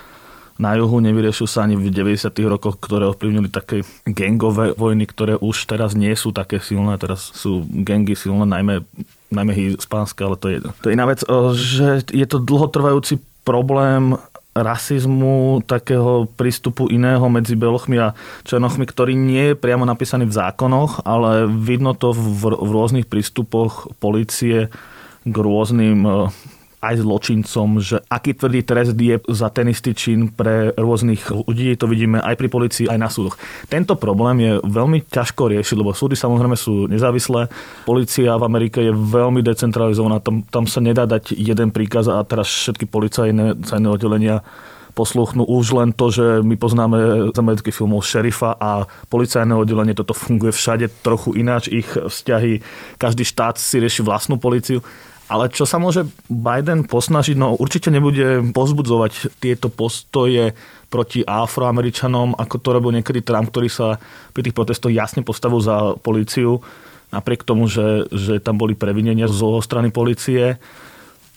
na 0.55 0.79
juhu, 0.79 1.03
nevyriešil 1.03 1.51
sa 1.51 1.67
ani 1.67 1.75
v 1.75 1.91
90. 1.91 2.31
rokoch, 2.47 2.79
ktoré 2.79 3.11
ovplyvnili 3.11 3.51
také 3.51 3.83
gangové 4.07 4.71
vojny, 4.75 5.07
ktoré 5.07 5.35
už 5.35 5.67
teraz 5.67 5.99
nie 5.99 6.15
sú 6.15 6.31
také 6.31 6.63
silné, 6.63 6.95
teraz 6.95 7.35
sú 7.35 7.67
gangy 7.67 8.15
silné, 8.15 8.47
najmä, 8.47 8.87
najmä 9.35 9.53
hispánske, 9.55 10.23
ale 10.23 10.39
to 10.39 10.47
je, 10.55 10.59
to 10.79 10.87
je 10.91 10.95
iná 10.95 11.11
vec, 11.11 11.27
že 11.59 12.07
je 12.15 12.27
to 12.27 12.39
dlhotrvajúci 12.39 13.19
problém 13.43 14.15
rasizmu, 14.55 15.67
takého 15.67 16.31
prístupu 16.39 16.87
iného 16.87 17.27
medzi 17.27 17.59
belochmi 17.59 17.99
a 17.99 18.15
černochmi, 18.47 18.87
ktorý 18.87 19.19
nie 19.19 19.53
je 19.53 19.59
priamo 19.59 19.83
napísaný 19.83 20.31
v 20.31 20.37
zákonoch, 20.39 21.03
ale 21.03 21.51
vidno 21.51 21.93
to 21.99 22.15
v, 22.15 22.55
v 22.55 22.71
rôznych 22.71 23.11
prístupoch 23.11 23.91
policie 23.99 24.71
k 25.27 25.37
rôznym 25.37 26.07
e, 26.07 26.13
aj 26.85 27.01
zločincom, 27.01 27.81
že 27.81 27.97
aký 28.13 28.37
tvrdý 28.37 28.61
trest 28.61 28.93
je 28.93 29.17
za 29.33 29.49
ten 29.49 29.73
istý 29.73 29.97
čin 29.97 30.29
pre 30.29 30.77
rôznych 30.77 31.33
ľudí, 31.33 31.73
to 31.81 31.89
vidíme 31.89 32.21
aj 32.21 32.37
pri 32.37 32.49
policii, 32.53 32.87
aj 32.93 32.99
na 33.01 33.09
súdoch. 33.09 33.41
Tento 33.73 33.97
problém 33.97 34.37
je 34.45 34.53
veľmi 34.61 35.09
ťažko 35.09 35.49
riešiť, 35.49 35.77
lebo 35.81 35.97
súdy 35.97 36.13
samozrejme 36.13 36.57
sú 36.61 36.85
nezávislé, 36.87 37.49
policia 37.89 38.37
v 38.37 38.47
Amerike 38.47 38.85
je 38.85 38.93
veľmi 38.93 39.41
decentralizovaná, 39.41 40.21
tam, 40.21 40.45
tam 40.45 40.69
sa 40.69 40.85
nedá 40.85 41.09
dať 41.09 41.33
jeden 41.33 41.73
príkaz 41.73 42.13
a 42.13 42.21
teraz 42.29 42.53
všetky 42.53 42.85
policajné 42.85 43.89
oddelenia 43.89 44.45
posluchnú 44.95 45.43
už 45.43 45.75
len 45.75 45.91
to, 45.91 46.07
že 46.09 46.27
my 46.47 46.55
poznáme 46.55 46.99
z 47.35 47.37
amerických 47.37 47.75
filmov 47.75 48.07
šerifa 48.07 48.55
a 48.55 48.87
policajné 49.11 49.53
oddelenie, 49.53 49.99
toto 49.99 50.15
funguje 50.15 50.55
všade 50.55 51.03
trochu 51.03 51.35
ináč, 51.35 51.67
ich 51.69 51.91
vzťahy, 51.91 52.63
každý 52.97 53.27
štát 53.27 53.59
si 53.59 53.83
rieši 53.83 54.07
vlastnú 54.07 54.39
policiu. 54.39 54.81
Ale 55.25 55.49
čo 55.49 55.65
sa 55.65 55.81
môže 55.81 56.05
Biden 56.29 56.85
posnažiť? 56.85 57.37
No 57.41 57.57
určite 57.57 57.89
nebude 57.89 58.45
pozbudzovať 58.53 59.41
tieto 59.41 59.73
postoje 59.73 60.53
proti 60.93 61.25
afroameričanom, 61.25 62.37
ako 62.37 62.57
to 62.61 62.69
robil 62.71 62.93
niekedy 62.93 63.25
Trump, 63.25 63.49
ktorý 63.49 63.73
sa 63.73 63.97
pri 64.37 64.45
tých 64.45 64.55
protestoch 64.55 64.93
jasne 64.93 65.25
postavil 65.25 65.65
za 65.65 65.97
políciu, 65.99 66.61
napriek 67.09 67.43
tomu, 67.43 67.67
že, 67.67 68.05
že 68.13 68.37
tam 68.39 68.61
boli 68.61 68.77
previnenia 68.77 69.27
zo 69.27 69.59
strany 69.65 69.89
policie 69.89 70.61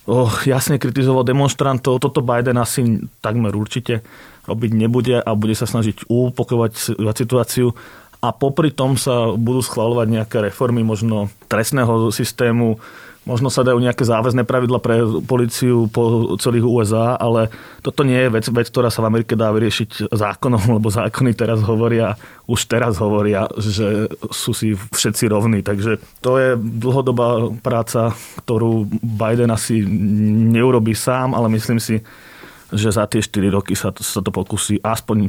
oh, 0.07 0.31
jasne 0.47 0.79
kritizoval 0.79 1.27
demonstrantov. 1.27 1.99
Toto 1.99 2.23
Biden 2.23 2.57
asi 2.57 3.03
takmer 3.19 3.53
určite 3.53 4.01
robiť 4.47 4.71
nebude 4.73 5.19
a 5.19 5.29
bude 5.35 5.53
sa 5.53 5.67
snažiť 5.67 6.07
upokojovať 6.07 6.95
situáciu 6.95 7.75
a 8.23 8.33
popri 8.33 8.73
tom 8.73 8.97
sa 8.97 9.35
budú 9.35 9.61
schvalovať 9.61 10.07
nejaké 10.09 10.38
reformy 10.41 10.81
možno 10.81 11.29
trestného 11.51 12.09
systému, 12.09 12.79
Možno 13.28 13.51
sa 13.51 13.67
dajú 13.67 13.84
nejaké 13.84 14.07
záväzné 14.07 14.47
pravidla 14.47 14.80
pre 14.80 15.03
policiu 15.28 15.91
po 15.91 16.36
celých 16.39 16.63
USA, 16.63 17.19
ale 17.19 17.51
toto 17.84 18.07
nie 18.07 18.15
je 18.15 18.32
vec, 18.32 18.45
vec, 18.47 18.67
ktorá 18.71 18.88
sa 18.88 19.03
v 19.03 19.11
Amerike 19.11 19.36
dá 19.36 19.51
vyriešiť 19.51 20.07
zákonom, 20.15 20.63
lebo 20.80 20.88
zákony 20.88 21.36
teraz 21.36 21.59
hovoria, 21.67 22.15
už 22.47 22.71
teraz 22.71 22.95
hovoria, 23.03 23.51
že 23.59 24.07
sú 24.32 24.55
si 24.55 24.80
všetci 24.80 25.28
rovní. 25.28 25.59
Takže 25.59 25.99
to 26.23 26.39
je 26.39 26.55
dlhodobá 26.55 27.51
práca, 27.59 28.15
ktorú 28.47 28.88
Biden 29.03 29.51
asi 29.51 29.84
neurobí 30.55 30.95
sám, 30.95 31.36
ale 31.36 31.51
myslím 31.51 31.84
si, 31.84 31.99
že 32.71 32.95
za 32.95 33.03
tie 33.11 33.19
4 33.19 33.51
roky 33.51 33.75
sa, 33.75 33.91
sa 33.91 34.23
to 34.23 34.32
pokusí 34.32 34.80
aspoň 34.80 35.28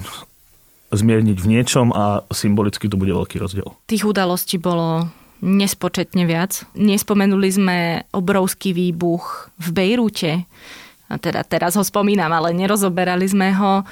zmierniť 0.88 1.38
v 1.38 1.50
niečom 1.50 1.92
a 1.92 2.24
symbolicky 2.32 2.88
to 2.88 2.96
bude 2.96 3.12
veľký 3.12 3.36
rozdiel. 3.42 3.76
Tých 3.84 4.08
udalostí 4.08 4.56
bolo 4.56 5.10
nespočetne 5.42 6.26
viac. 6.26 6.66
Nespomenuli 6.74 7.48
sme 7.50 7.78
obrovský 8.10 8.74
výbuch 8.74 9.50
v 9.58 9.68
Bejrúte. 9.70 10.32
A 11.08 11.14
teda 11.16 11.40
teraz 11.46 11.72
ho 11.78 11.84
spomínam, 11.84 12.28
ale 12.34 12.52
nerozoberali 12.52 13.24
sme 13.24 13.54
ho. 13.56 13.86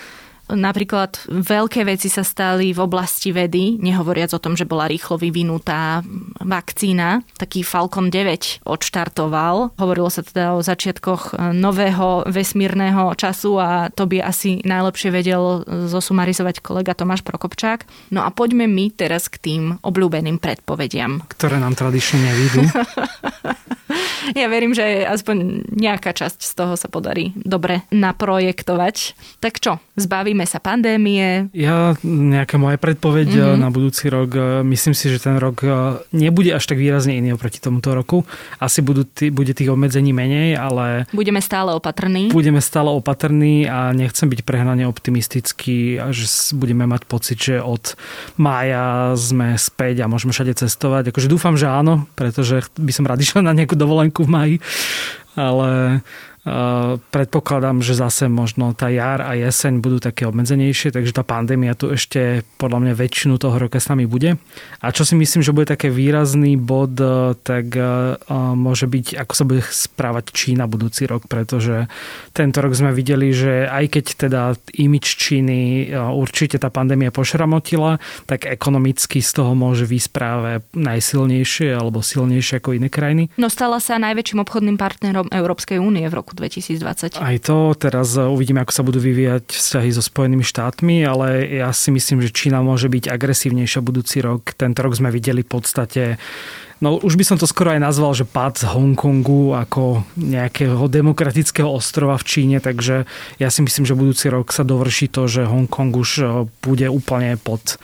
Napríklad 0.47 1.27
veľké 1.27 1.83
veci 1.83 2.07
sa 2.07 2.23
stali 2.23 2.71
v 2.71 2.81
oblasti 2.83 3.35
vedy, 3.35 3.83
nehovoriac 3.83 4.31
o 4.35 4.43
tom, 4.43 4.55
že 4.55 4.69
bola 4.69 4.87
rýchlo 4.87 5.19
vyvinutá 5.19 6.07
vakcína. 6.39 7.27
Taký 7.35 7.67
Falcon 7.67 8.15
9 8.15 8.63
odštartoval. 8.63 9.75
Hovorilo 9.75 10.07
sa 10.07 10.23
teda 10.23 10.55
o 10.55 10.63
začiatkoch 10.63 11.35
nového 11.51 12.31
vesmírneho 12.31 13.19
času 13.19 13.59
a 13.59 13.71
to 13.91 14.07
by 14.07 14.23
asi 14.23 14.63
najlepšie 14.63 15.11
vedel 15.11 15.67
zosumarizovať 15.67 16.63
kolega 16.63 16.95
Tomáš 16.95 17.27
Prokopčák. 17.27 18.13
No 18.15 18.23
a 18.23 18.31
poďme 18.31 18.71
my 18.71 18.95
teraz 18.95 19.27
k 19.27 19.43
tým 19.43 19.63
obľúbeným 19.83 20.39
predpovediam. 20.39 21.27
Ktoré 21.27 21.59
nám 21.59 21.75
tradične 21.75 22.23
nevidú. 22.23 22.63
ja 24.41 24.47
verím, 24.51 24.75
že 24.75 25.07
aspoň 25.07 25.67
nejaká 25.73 26.13
časť 26.13 26.39
z 26.43 26.53
toho 26.53 26.75
sa 26.75 26.91
podarí 26.91 27.33
dobre 27.39 27.87
naprojektovať. 27.95 29.17
Tak 29.41 29.63
čo, 29.63 29.79
zbavíme 29.97 30.36
sa 30.45 30.61
pandémie? 30.61 31.49
Ja 31.57 31.97
nejaká 32.05 32.61
moja 32.61 32.76
predpoveď 32.76 33.28
mm-hmm. 33.32 33.57
na 33.57 33.68
budúci 33.72 34.12
rok, 34.12 34.30
eh, 34.37 34.45
myslím 34.66 34.93
si, 34.93 35.09
že 35.09 35.22
ten 35.22 35.41
rok 35.41 35.64
eh, 35.64 36.03
nebude 36.12 36.53
až 36.53 36.68
tak 36.68 36.76
výrazne 36.76 37.16
iný 37.16 37.32
oproti 37.32 37.62
tomuto 37.62 37.97
roku. 37.97 38.28
Asi 38.61 38.84
budú 38.84 39.09
tý, 39.09 39.32
bude 39.32 39.57
tých 39.57 39.72
obmedzení 39.72 40.12
menej, 40.12 40.61
ale... 40.61 41.09
Budeme 41.16 41.41
stále 41.41 41.72
opatrní. 41.72 42.34
Budeme 42.34 42.61
stále 42.61 42.93
opatrní 42.93 43.70
a 43.70 43.97
nechcem 43.97 44.26
byť 44.26 44.43
prehnane 44.43 44.84
optimistický, 44.84 46.03
že 46.11 46.26
budeme 46.53 46.84
mať 46.84 47.07
pocit, 47.07 47.39
že 47.39 47.62
od 47.62 47.95
mája 48.37 49.14
sme 49.14 49.55
späť 49.57 50.03
a 50.03 50.11
môžeme 50.11 50.34
všade 50.34 50.59
cestovať. 50.59 51.14
Akože 51.14 51.30
dúfam, 51.30 51.55
že 51.55 51.70
áno, 51.70 52.11
pretože 52.18 52.66
by 52.74 52.93
som 52.93 53.07
rád 53.07 53.22
išiel 53.24 53.47
na 53.47 53.55
nejakú 53.55 53.78
dovolenku 53.78 54.26
v 54.26 54.32
maji, 54.34 54.57
ale 55.39 56.01
Predpokladám, 57.11 57.83
že 57.83 57.99
zase 57.99 58.31
možno 58.31 58.71
tá 58.71 58.87
jar 58.87 59.19
a 59.19 59.35
jeseň 59.35 59.83
budú 59.83 59.99
také 59.99 60.31
obmedzenejšie, 60.31 60.95
takže 60.95 61.11
tá 61.11 61.27
pandémia 61.27 61.75
tu 61.75 61.91
ešte 61.91 62.47
podľa 62.55 62.87
mňa 62.87 62.93
väčšinu 62.95 63.35
toho 63.35 63.59
roka 63.59 63.83
s 63.83 63.91
nami 63.91 64.07
bude. 64.07 64.39
A 64.79 64.87
čo 64.95 65.03
si 65.03 65.19
myslím, 65.19 65.43
že 65.43 65.51
bude 65.51 65.67
také 65.67 65.91
výrazný 65.91 66.55
bod, 66.55 66.95
e, 67.03 67.35
tak 67.43 67.75
e, 67.75 67.83
môže 68.55 68.87
byť, 68.87 69.19
ako 69.27 69.33
sa 69.35 69.43
bude 69.43 69.63
správať 69.67 70.31
Čína 70.31 70.71
budúci 70.71 71.11
rok, 71.11 71.27
pretože 71.27 71.91
tento 72.31 72.63
rok 72.63 72.79
sme 72.79 72.95
videli, 72.95 73.35
že 73.35 73.67
aj 73.67 73.99
keď 73.99 74.05
teda 74.15 74.43
imič 74.79 75.19
Číny 75.19 75.91
určite 75.99 76.63
tá 76.63 76.71
pandémia 76.71 77.11
pošramotila, 77.11 77.99
tak 78.31 78.47
ekonomicky 78.47 79.19
z 79.19 79.31
toho 79.35 79.59
môže 79.59 79.83
výsť 79.83 80.11
práve 80.15 80.51
najsilnejšie 80.79 81.75
alebo 81.75 82.07
silnejšie 82.07 82.63
ako 82.63 82.79
iné 82.79 82.87
krajiny. 82.87 83.35
No 83.35 83.51
stala 83.51 83.83
sa 83.83 83.99
najväčším 83.99 84.47
obchodným 84.47 84.79
partnerom 84.79 85.27
Európskej 85.35 85.83
únie 85.83 86.07
v 86.07 86.15
roku 86.15 86.36
2020. 86.37 87.16
Aj 87.16 87.37
to, 87.41 87.72
teraz 87.74 88.20
uvidíme, 88.20 88.61
ako 88.61 88.72
sa 88.76 88.84
budú 88.84 89.01
vyvíjať 89.01 89.49
vzťahy 89.49 89.91
so 89.91 90.05
Spojenými 90.05 90.45
štátmi, 90.45 91.03
ale 91.09 91.49
ja 91.64 91.72
si 91.72 91.89
myslím, 91.89 92.20
že 92.20 92.30
Čína 92.30 92.61
môže 92.61 92.93
byť 92.93 93.09
agresívnejšia 93.09 93.80
budúci 93.80 94.20
rok. 94.20 94.53
Tento 94.53 94.84
rok 94.84 94.93
sme 94.93 95.09
videli 95.09 95.41
v 95.41 95.51
podstate 95.51 96.03
No 96.77 97.01
už 97.01 97.16
by 97.16 97.24
som 97.24 97.41
to 97.41 97.49
skoro 97.49 97.72
aj 97.72 97.81
nazval, 97.81 98.12
že 98.12 98.29
pád 98.29 98.61
z 98.61 98.64
Hongkongu 98.68 99.57
ako 99.57 100.05
nejakého 100.20 100.85
demokratického 100.93 101.64
ostrova 101.64 102.20
v 102.20 102.29
Číne, 102.29 102.57
takže 102.61 103.09
ja 103.41 103.49
si 103.49 103.64
myslím, 103.64 103.89
že 103.89 103.97
budúci 103.97 104.29
rok 104.29 104.53
sa 104.53 104.61
dovrší 104.61 105.09
to, 105.09 105.24
že 105.24 105.49
Hongkong 105.49 105.97
už 105.97 106.11
e, 106.20 106.24
bude 106.61 106.87
úplne 106.93 107.41
pod 107.41 107.81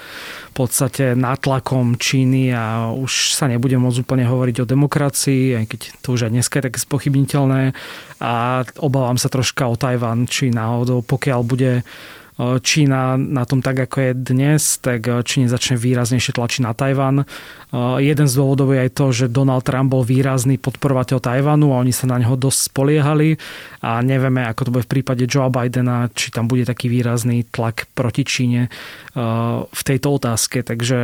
v 0.53 0.69
podstate 0.69 1.17
nátlakom 1.17 1.97
Číny 1.97 2.53
a 2.53 2.93
už 2.93 3.33
sa 3.33 3.49
nebude 3.49 3.81
môcť 3.81 4.05
úplne 4.05 4.29
hovoriť 4.29 4.61
o 4.61 4.69
demokracii, 4.69 5.57
aj 5.57 5.65
keď 5.65 5.81
to 6.05 6.13
už 6.13 6.29
aj 6.29 6.33
dneska 6.37 6.61
je 6.61 6.67
také 6.69 6.77
spochybniteľné. 6.85 7.73
A 8.21 8.61
obávam 8.77 9.17
sa 9.17 9.33
troška 9.33 9.73
o 9.73 9.81
Tajvan, 9.81 10.29
či 10.29 10.53
náhodou, 10.53 11.01
pokiaľ 11.01 11.41
bude 11.41 11.89
Čína 12.41 13.21
na 13.21 13.45
tom 13.45 13.61
tak, 13.61 13.77
ako 13.85 13.97
je 14.01 14.13
dnes, 14.17 14.81
tak 14.81 15.05
Číne 15.29 15.53
začne 15.53 15.77
výraznejšie 15.77 16.33
tlačiť 16.33 16.65
na 16.65 16.73
Tajvan. 16.73 17.29
Jeden 18.01 18.27
z 18.27 18.35
dôvodov 18.35 18.73
je 18.73 18.89
aj 18.89 18.91
to, 18.97 19.07
že 19.13 19.29
Donald 19.29 19.69
Trump 19.69 19.93
bol 19.93 20.01
výrazný 20.01 20.57
podporovateľ 20.57 21.21
Tajvanu 21.21 21.77
a 21.77 21.85
oni 21.85 21.93
sa 21.93 22.09
na 22.09 22.17
neho 22.17 22.33
dosť 22.33 22.73
spoliehali 22.73 23.37
a 23.85 24.01
nevieme, 24.01 24.49
ako 24.49 24.65
to 24.65 24.73
bude 24.73 24.89
v 24.89 24.93
prípade 24.97 25.29
Joea 25.29 25.53
Bidena, 25.53 26.09
či 26.09 26.33
tam 26.33 26.49
bude 26.49 26.65
taký 26.65 26.89
výrazný 26.89 27.45
tlak 27.53 27.93
proti 27.93 28.25
Číne 28.25 28.73
v 29.69 29.83
tejto 29.85 30.17
otázke. 30.17 30.65
Takže 30.65 30.99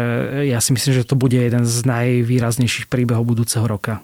ja 0.48 0.64
si 0.64 0.72
myslím, 0.72 0.92
že 0.96 1.04
to 1.04 1.12
bude 1.12 1.36
jeden 1.36 1.68
z 1.68 1.76
najvýraznejších 1.84 2.88
príbehov 2.88 3.28
budúceho 3.28 3.68
roka. 3.68 4.00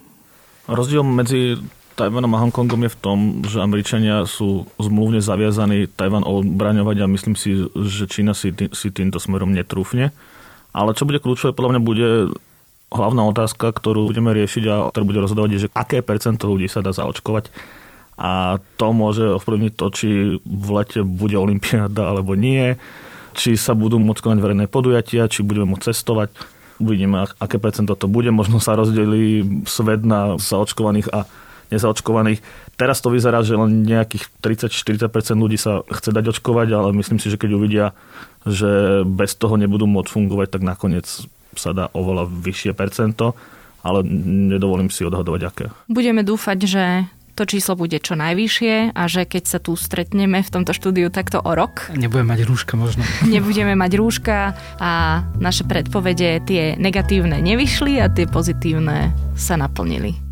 Rozdiel 0.69 1.01
medzi 1.05 1.57
Tajvanom 1.95 2.35
a 2.35 2.43
Hongkongom 2.43 2.83
je 2.85 2.95
v 2.95 3.01
tom, 3.01 3.19
že 3.47 3.63
Američania 3.63 4.27
sú 4.27 4.67
zmluvne 4.83 5.23
zaviazaní 5.23 5.87
Tajvan 5.87 6.27
obraňovať 6.27 6.97
a 7.01 7.13
myslím 7.15 7.39
si, 7.39 7.71
že 7.71 8.11
Čína 8.11 8.35
si, 8.35 8.51
si 8.51 8.89
týmto 8.91 9.23
smerom 9.23 9.55
netrúfne. 9.55 10.11
Ale 10.75 10.91
čo 10.99 11.07
bude 11.07 11.23
kľúčové, 11.23 11.55
podľa 11.55 11.79
mňa 11.79 11.83
bude 11.87 12.09
hlavná 12.91 13.23
otázka, 13.31 13.71
ktorú 13.71 14.11
budeme 14.11 14.35
riešiť 14.35 14.65
a 14.67 14.75
ktorú 14.91 15.05
bude 15.07 15.23
rozhodovať, 15.23 15.51
je, 15.55 15.63
že 15.67 15.73
aké 15.75 16.03
percento 16.03 16.51
ľudí 16.51 16.67
sa 16.67 16.83
dá 16.83 16.91
zaočkovať. 16.91 17.55
A 18.19 18.63
to 18.79 18.95
môže 18.95 19.27
ovplyvniť 19.39 19.73
to, 19.75 19.87
či 19.91 20.09
v 20.39 20.69
lete 20.71 21.03
bude 21.03 21.35
olimpiáda 21.35 22.15
alebo 22.15 22.39
nie, 22.39 22.79
či 23.35 23.59
sa 23.59 23.75
budú 23.75 23.99
môcť 23.99 24.23
konať 24.23 24.39
verejné 24.39 24.67
podujatia, 24.71 25.27
či 25.27 25.43
budeme 25.43 25.75
môcť 25.75 25.91
cestovať. 25.91 26.31
Uvidíme, 26.79 27.27
aké 27.39 27.59
percento 27.59 27.95
to 27.95 28.07
bude. 28.11 28.31
Možno 28.31 28.59
sa 28.59 28.79
rozdelí 28.79 29.47
svet 29.67 30.03
na 30.03 30.39
zaočkovaných 30.39 31.11
a 31.11 31.27
nezaočkovaných. 31.73 32.41
Teraz 32.75 32.99
to 32.99 33.13
vyzerá, 33.13 33.41
že 33.47 33.55
len 33.55 33.87
nejakých 33.87 34.29
30-40% 34.43 35.09
ľudí 35.39 35.57
sa 35.57 35.87
chce 35.87 36.11
dať 36.11 36.35
očkovať, 36.35 36.69
ale 36.75 36.89
myslím 36.99 37.23
si, 37.23 37.31
že 37.31 37.39
keď 37.39 37.51
uvidia, 37.55 37.87
že 38.45 39.03
bez 39.07 39.39
toho 39.39 39.55
nebudú 39.55 39.87
môcť 39.87 40.11
fungovať, 40.11 40.49
tak 40.59 40.63
nakoniec 40.67 41.07
sa 41.55 41.71
dá 41.71 41.87
oveľa 41.95 42.27
vyššie 42.27 42.75
percento, 42.75 43.39
ale 43.87 44.03
nedovolím 44.51 44.91
si 44.91 45.07
odhadovať 45.07 45.41
aké. 45.47 45.67
Budeme 45.87 46.27
dúfať, 46.27 46.59
že 46.67 46.85
to 47.35 47.45
číslo 47.51 47.75
bude 47.75 47.99
čo 47.99 48.15
najvyššie 48.15 48.95
a 48.95 49.03
že 49.11 49.27
keď 49.27 49.43
sa 49.45 49.59
tu 49.59 49.75
stretneme 49.75 50.41
v 50.41 50.53
tomto 50.55 50.71
štúdiu 50.71 51.11
takto 51.11 51.43
o 51.43 51.53
rok. 51.53 51.91
Nebudeme 51.91 52.31
mať 52.31 52.47
rúška 52.47 52.79
možno. 52.79 53.03
Nebudeme 53.27 53.75
mať 53.75 53.93
rúška 53.99 54.55
a 54.79 55.23
naše 55.43 55.67
predpovede 55.67 56.47
tie 56.47 56.79
negatívne 56.79 57.43
nevyšli 57.43 57.99
a 57.99 58.07
tie 58.07 58.31
pozitívne 58.31 59.11
sa 59.35 59.59
naplnili. 59.59 60.24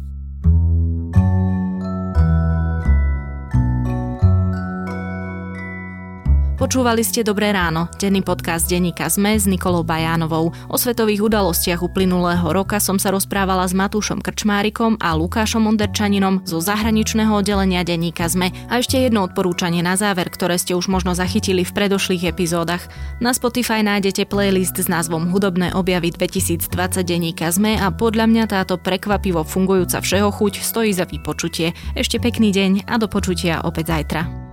Počúvali 6.62 7.02
ste 7.02 7.26
Dobré 7.26 7.50
ráno, 7.50 7.90
denný 7.98 8.22
podcast 8.22 8.70
denníka 8.70 9.10
ZME 9.10 9.34
s 9.34 9.50
Nikolou 9.50 9.82
Bajánovou. 9.82 10.54
O 10.70 10.78
svetových 10.78 11.26
udalostiach 11.26 11.82
uplynulého 11.82 12.46
roka 12.54 12.78
som 12.78 13.02
sa 13.02 13.10
rozprávala 13.10 13.66
s 13.66 13.74
Matúšom 13.74 14.22
Krčmárikom 14.22 14.94
a 15.02 15.10
Lukášom 15.18 15.66
Onderčaninom 15.66 16.46
zo 16.46 16.62
zahraničného 16.62 17.34
oddelenia 17.34 17.82
denníka 17.82 18.30
ZME. 18.30 18.54
A 18.70 18.78
ešte 18.78 18.94
jedno 18.94 19.26
odporúčanie 19.26 19.82
na 19.82 19.98
záver, 19.98 20.30
ktoré 20.30 20.54
ste 20.54 20.78
už 20.78 20.86
možno 20.86 21.18
zachytili 21.18 21.66
v 21.66 21.74
predošlých 21.74 22.30
epizódach. 22.30 22.86
Na 23.18 23.34
Spotify 23.34 23.82
nájdete 23.82 24.30
playlist 24.30 24.78
s 24.78 24.86
názvom 24.86 25.34
Hudobné 25.34 25.74
objavy 25.74 26.14
2020 26.14 26.70
denníka 27.02 27.50
ZME 27.50 27.82
a 27.82 27.90
podľa 27.90 28.30
mňa 28.30 28.44
táto 28.46 28.78
prekvapivo 28.78 29.42
fungujúca 29.42 29.98
všeho 29.98 30.30
chuť 30.30 30.62
stojí 30.62 30.94
za 30.94 31.10
vypočutie. 31.10 31.74
Ešte 31.98 32.22
pekný 32.22 32.54
deň 32.54 32.86
a 32.86 33.02
do 33.02 33.10
počutia 33.10 33.66
opäť 33.66 33.98
zajtra. 33.98 34.51